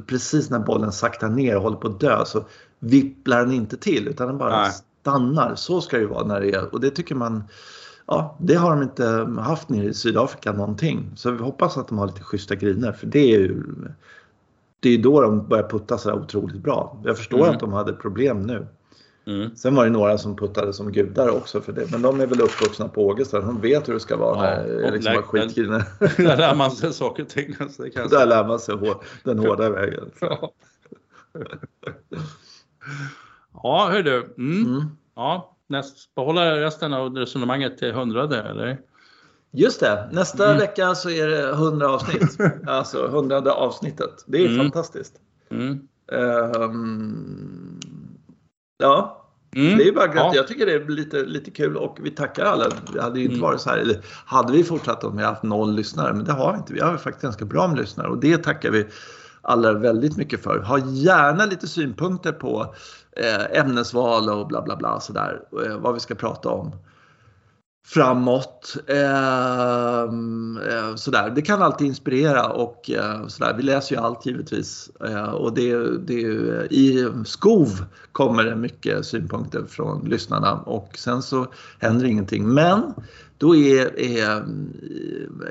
precis 0.07 0.49
när 0.49 0.59
bollen 0.59 0.91
saktar 0.91 1.29
ner 1.29 1.55
och 1.55 1.61
håller 1.61 1.77
på 1.77 1.87
att 1.87 1.99
dö 1.99 2.25
så 2.25 2.45
vipplar 2.79 3.39
den 3.39 3.51
inte 3.53 3.77
till 3.77 4.07
utan 4.07 4.27
den 4.27 4.37
bara 4.37 4.61
Nej. 4.61 4.71
stannar. 5.01 5.55
Så 5.55 5.81
ska 5.81 5.97
det 5.97 6.01
ju 6.03 6.09
vara 6.09 6.27
när 6.27 6.41
det 6.41 6.51
är. 6.51 6.73
Och 6.73 6.79
det 6.81 6.89
tycker 6.89 7.15
man 7.15 7.43
Ja, 8.09 8.35
det 8.39 8.55
har 8.55 8.69
de 8.75 8.83
inte 8.83 9.05
haft 9.41 9.69
nere 9.69 9.85
i 9.85 9.93
Sydafrika 9.93 10.51
någonting. 10.53 11.11
Så 11.15 11.31
vi 11.31 11.43
hoppas 11.43 11.77
att 11.77 11.87
de 11.87 11.97
har 11.97 12.07
lite 12.07 12.21
schyssta 12.23 12.55
griner 12.55 12.91
för 12.91 13.07
det 13.07 13.19
är 13.33 13.39
ju 13.39 13.63
det 14.79 14.89
är 14.89 14.97
då 14.97 15.21
de 15.21 15.47
börjar 15.47 15.69
putta 15.69 15.97
så 15.97 16.13
otroligt 16.13 16.63
bra. 16.63 16.97
Jag 17.03 17.17
förstår 17.17 17.37
Mm. 17.37 17.49
att 17.49 17.59
de 17.59 17.73
hade 17.73 17.93
problem 17.93 18.41
nu. 18.41 18.67
Mm. 19.27 19.55
Sen 19.55 19.75
var 19.75 19.83
det 19.83 19.89
några 19.89 20.17
som 20.17 20.35
puttade 20.35 20.73
som 20.73 20.91
gudar 20.91 21.29
också 21.29 21.61
för 21.61 21.73
det. 21.73 21.91
Men 21.91 22.01
de 22.01 22.21
är 22.21 22.27
väl 22.27 22.41
uppvuxna 22.41 22.87
på 22.87 23.05
Ågesta. 23.07 23.41
De 23.41 23.61
vet 23.61 23.89
hur 23.89 23.93
det 23.93 23.99
ska 23.99 24.17
vara 24.17 24.67
Ja, 24.67 24.85
och 24.85 24.91
liksom 24.93 25.13
skitgriner. 25.23 25.83
Där 26.17 26.37
lär 26.37 26.55
man 26.55 26.71
sig 26.71 26.93
saker 26.93 27.23
och 27.23 27.29
ting. 27.29 27.55
Så 27.69 27.83
det 27.83 27.89
kan 27.89 28.07
Där 28.09 28.25
lär 28.25 28.47
man 28.47 28.59
sig 28.59 28.75
hår- 28.75 29.03
den 29.23 29.39
hårda 29.39 29.69
vägen. 29.69 30.11
Ja. 30.21 30.51
Ja, 33.63 33.89
hör 33.91 34.03
du. 34.03 34.17
Mm. 34.37 34.65
Mm. 34.65 34.83
Ja, 35.15 35.55
näst, 35.67 36.15
behålla 36.15 36.55
resten 36.61 36.93
av 36.93 37.15
resonemanget 37.15 37.77
till 37.77 37.91
hundrade, 37.91 38.41
eller? 38.41 38.77
Just 39.51 39.79
det, 39.79 40.09
nästa 40.11 40.45
Mm. 40.45 40.57
vecka 40.57 40.95
så 40.95 41.09
är 41.09 41.27
det 41.27 41.49
100 41.49 41.89
avsnitt. 41.89 42.37
Alltså 42.67 43.07
hundrade 43.07 43.51
avsnittet. 43.51 44.23
Det 44.27 44.37
är 44.37 44.45
Mm. 44.49 44.57
fantastiskt. 44.57 45.13
Mm. 45.49 45.87
Ja, 48.77 49.23
Mm. 49.55 49.77
det 49.77 49.83
är 49.83 49.85
ju 49.85 49.91
bara. 49.91 50.15
Ja. 50.15 50.31
Jag 50.35 50.47
tycker 50.47 50.65
det 50.65 50.73
är 50.73 50.87
lite, 50.87 51.23
lite 51.23 51.51
kul 51.51 51.77
och 51.77 51.97
vi 52.01 52.11
tackar 52.11 52.45
alla. 52.45 52.65
Det 52.93 53.01
hade 53.01 53.19
ju 53.19 53.25
inte 53.25 53.35
Mm. 53.37 53.41
varit 53.49 53.61
så 53.61 53.69
här. 53.69 53.77
Eller 53.77 53.97
hade 54.25 54.51
vi 54.53 54.63
fortsatt 54.63 55.03
om 55.03 55.17
vi 55.17 55.23
haft 55.23 55.43
noll 55.43 55.73
lyssnare, 55.75 56.13
men 56.13 56.25
det 56.25 56.31
har 56.31 56.51
vi 56.53 56.57
inte. 56.57 56.73
Vi 56.73 56.79
har 56.79 56.97
faktiskt 56.97 57.21
ganska 57.23 57.45
bra 57.45 57.67
med 57.67 57.77
lyssnare 57.77 58.07
och 58.07 58.17
det 58.17 58.37
tackar 58.37 58.71
vi 58.71 58.87
alla 59.41 59.73
väldigt 59.73 60.17
mycket 60.17 60.43
för. 60.43 60.59
Ha 60.59 60.79
gärna 60.79 61.45
lite 61.45 61.67
synpunkter 61.67 62.31
på 62.31 62.75
eh, 63.11 63.59
ämnesval 63.59 64.29
och 64.29 64.47
bla 64.47 64.61
bla 64.61 64.75
bla 64.75 64.99
sådär. 64.99 65.41
Eh, 65.65 65.77
vad 65.77 65.93
vi 65.93 65.99
ska 65.99 66.15
prata 66.15 66.49
om 66.49 66.71
framåt. 67.87 68.75
Eh, 68.87 70.03
eh, 70.73 70.95
sådär. 70.95 71.31
Det 71.35 71.41
kan 71.41 71.61
alltid 71.61 71.87
inspirera 71.87 72.49
och 72.49 72.89
eh, 72.89 73.27
sådär. 73.27 73.53
Vi 73.57 73.63
läser 73.63 73.95
ju 73.95 74.01
allt 74.01 74.25
givetvis. 74.25 74.89
Eh, 75.05 75.29
och 75.29 75.53
det, 75.53 75.97
det, 75.97 76.21
I 76.71 77.09
skov 77.25 77.85
kommer 78.11 78.43
det 78.43 78.55
mycket 78.55 79.05
synpunkter 79.05 79.65
från 79.69 80.09
lyssnarna 80.09 80.53
och 80.53 80.97
sen 80.97 81.21
så 81.21 81.47
händer 81.79 82.05
ingenting. 82.05 82.47
Men 82.47 82.93
då 83.37 83.55
är, 83.55 83.99
är, 83.99 84.45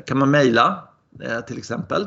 kan 0.06 0.18
man 0.18 0.30
mejla 0.30 0.88
eh, 1.22 1.40
till 1.40 1.58
exempel 1.58 2.06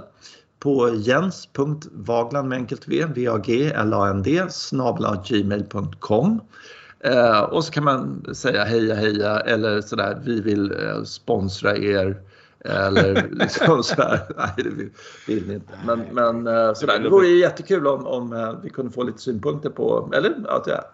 på 0.60 0.90
jens.vagland 0.96 2.50
med 2.50 2.58
enkelt 2.58 2.88
v, 2.88 3.06
v-a-g-l-a-n-d, 3.16 4.46
snabla 4.50 5.24
gmail.com. 5.28 6.42
Eh, 7.04 7.40
och 7.40 7.64
så 7.64 7.72
kan 7.72 7.84
man 7.84 8.26
säga 8.36 8.64
heja 8.64 8.96
heja 8.96 9.40
eller 9.40 9.82
sådär 9.82 10.22
vi 10.26 10.42
vill 10.42 10.72
eh, 10.72 11.04
sponsra 11.04 11.78
er. 11.78 12.22
Eller 12.66 13.30
liksom 13.32 13.84
sådär. 13.84 14.20
Nej 14.38 14.50
det 14.58 14.70
vill, 14.70 14.90
vill 15.28 15.48
ni 15.48 15.54
inte. 15.54 15.74
Men, 15.86 16.02
men 16.12 16.48
eh, 16.48 16.74
sådär. 16.74 17.00
Det 17.00 17.10
vore 17.10 17.28
ju 17.28 17.40
jättekul 17.40 17.88
om, 17.88 18.08
om 18.08 18.34
eh, 18.34 18.54
vi 18.64 18.70
kunde 18.70 18.92
få 18.92 19.04
lite 19.04 19.20
synpunkter 19.22 19.70
på 19.70 20.12
eller 20.14 20.36
att 20.48 20.68
ja, 20.68 20.86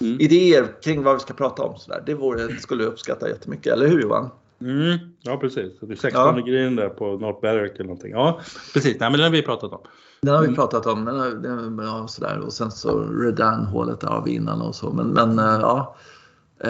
Mm. 0.00 0.20
idéer 0.20 0.66
kring 0.82 1.02
vad 1.02 1.14
vi 1.14 1.20
ska 1.20 1.34
prata 1.34 1.62
om. 1.62 1.78
Sådär. 1.78 2.02
Det 2.06 2.14
vore, 2.14 2.56
skulle 2.56 2.82
jag 2.82 2.92
uppskatta 2.92 3.28
jättemycket. 3.28 3.72
Eller 3.72 3.88
hur 3.88 4.02
Johan? 4.02 4.30
Mm. 4.60 4.98
Ja, 5.22 5.36
precis. 5.36 5.72
Det 5.80 5.92
är 5.92 5.96
16 5.96 6.36
Ja. 6.36 6.44
grejen 6.46 6.76
där 6.76 6.88
på 6.88 7.04
North 7.06 7.40
Berwick 7.40 7.74
eller 7.74 7.84
någonting. 7.84 8.10
Ja, 8.12 8.40
precis. 8.74 8.96
Nej, 9.00 9.10
men 9.10 9.12
den 9.12 9.22
har 9.22 9.30
vi 9.30 9.42
pratat 9.42 9.72
om. 9.72 9.80
Den 10.22 10.34
har 10.34 10.40
vi 10.40 10.46
Mm. 10.46 10.56
pratat 10.56 10.86
om. 10.86 11.04
Den 11.04 11.20
har, 11.20 11.30
den, 11.30 11.80
ja, 11.86 12.06
sådär. 12.08 12.38
Och 12.46 12.52
sen 12.52 12.70
så 12.70 13.04
Redan-hålet 13.04 14.00
där 14.00 14.08
har 14.08 14.22
vi 14.24 14.34
innan 14.34 14.60
och 14.62 14.74
så. 14.74 14.90
Men, 14.92 15.06
men 15.08 15.38
eh, 15.38 15.44
ja. 15.60 15.96
Ja 16.58 16.68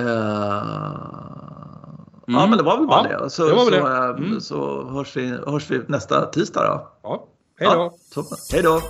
Mm. 2.29 2.51
men 2.51 2.59
det 2.59 2.65
var 2.65 2.77
väl 2.79 2.87
bara 2.87 3.11
Ja, 3.13 3.19
det. 3.25 3.31
Så, 3.31 3.49
det 3.49 3.55
så, 3.65 3.71
det. 3.71 3.79
eh, 3.79 4.05
Mm. 4.05 4.41
så 4.41 4.89
hörs, 4.89 5.17
vi, 5.17 5.27
hörs 5.47 5.71
vi 5.71 5.81
nästa 5.87 6.27
tisdag 6.27 6.61
då. 6.65 6.89
Ja, 7.03 7.27
hej 7.59 7.69
då! 7.75 7.95
Ja. 8.17 8.23
Hej 8.53 8.63
då! 8.63 8.81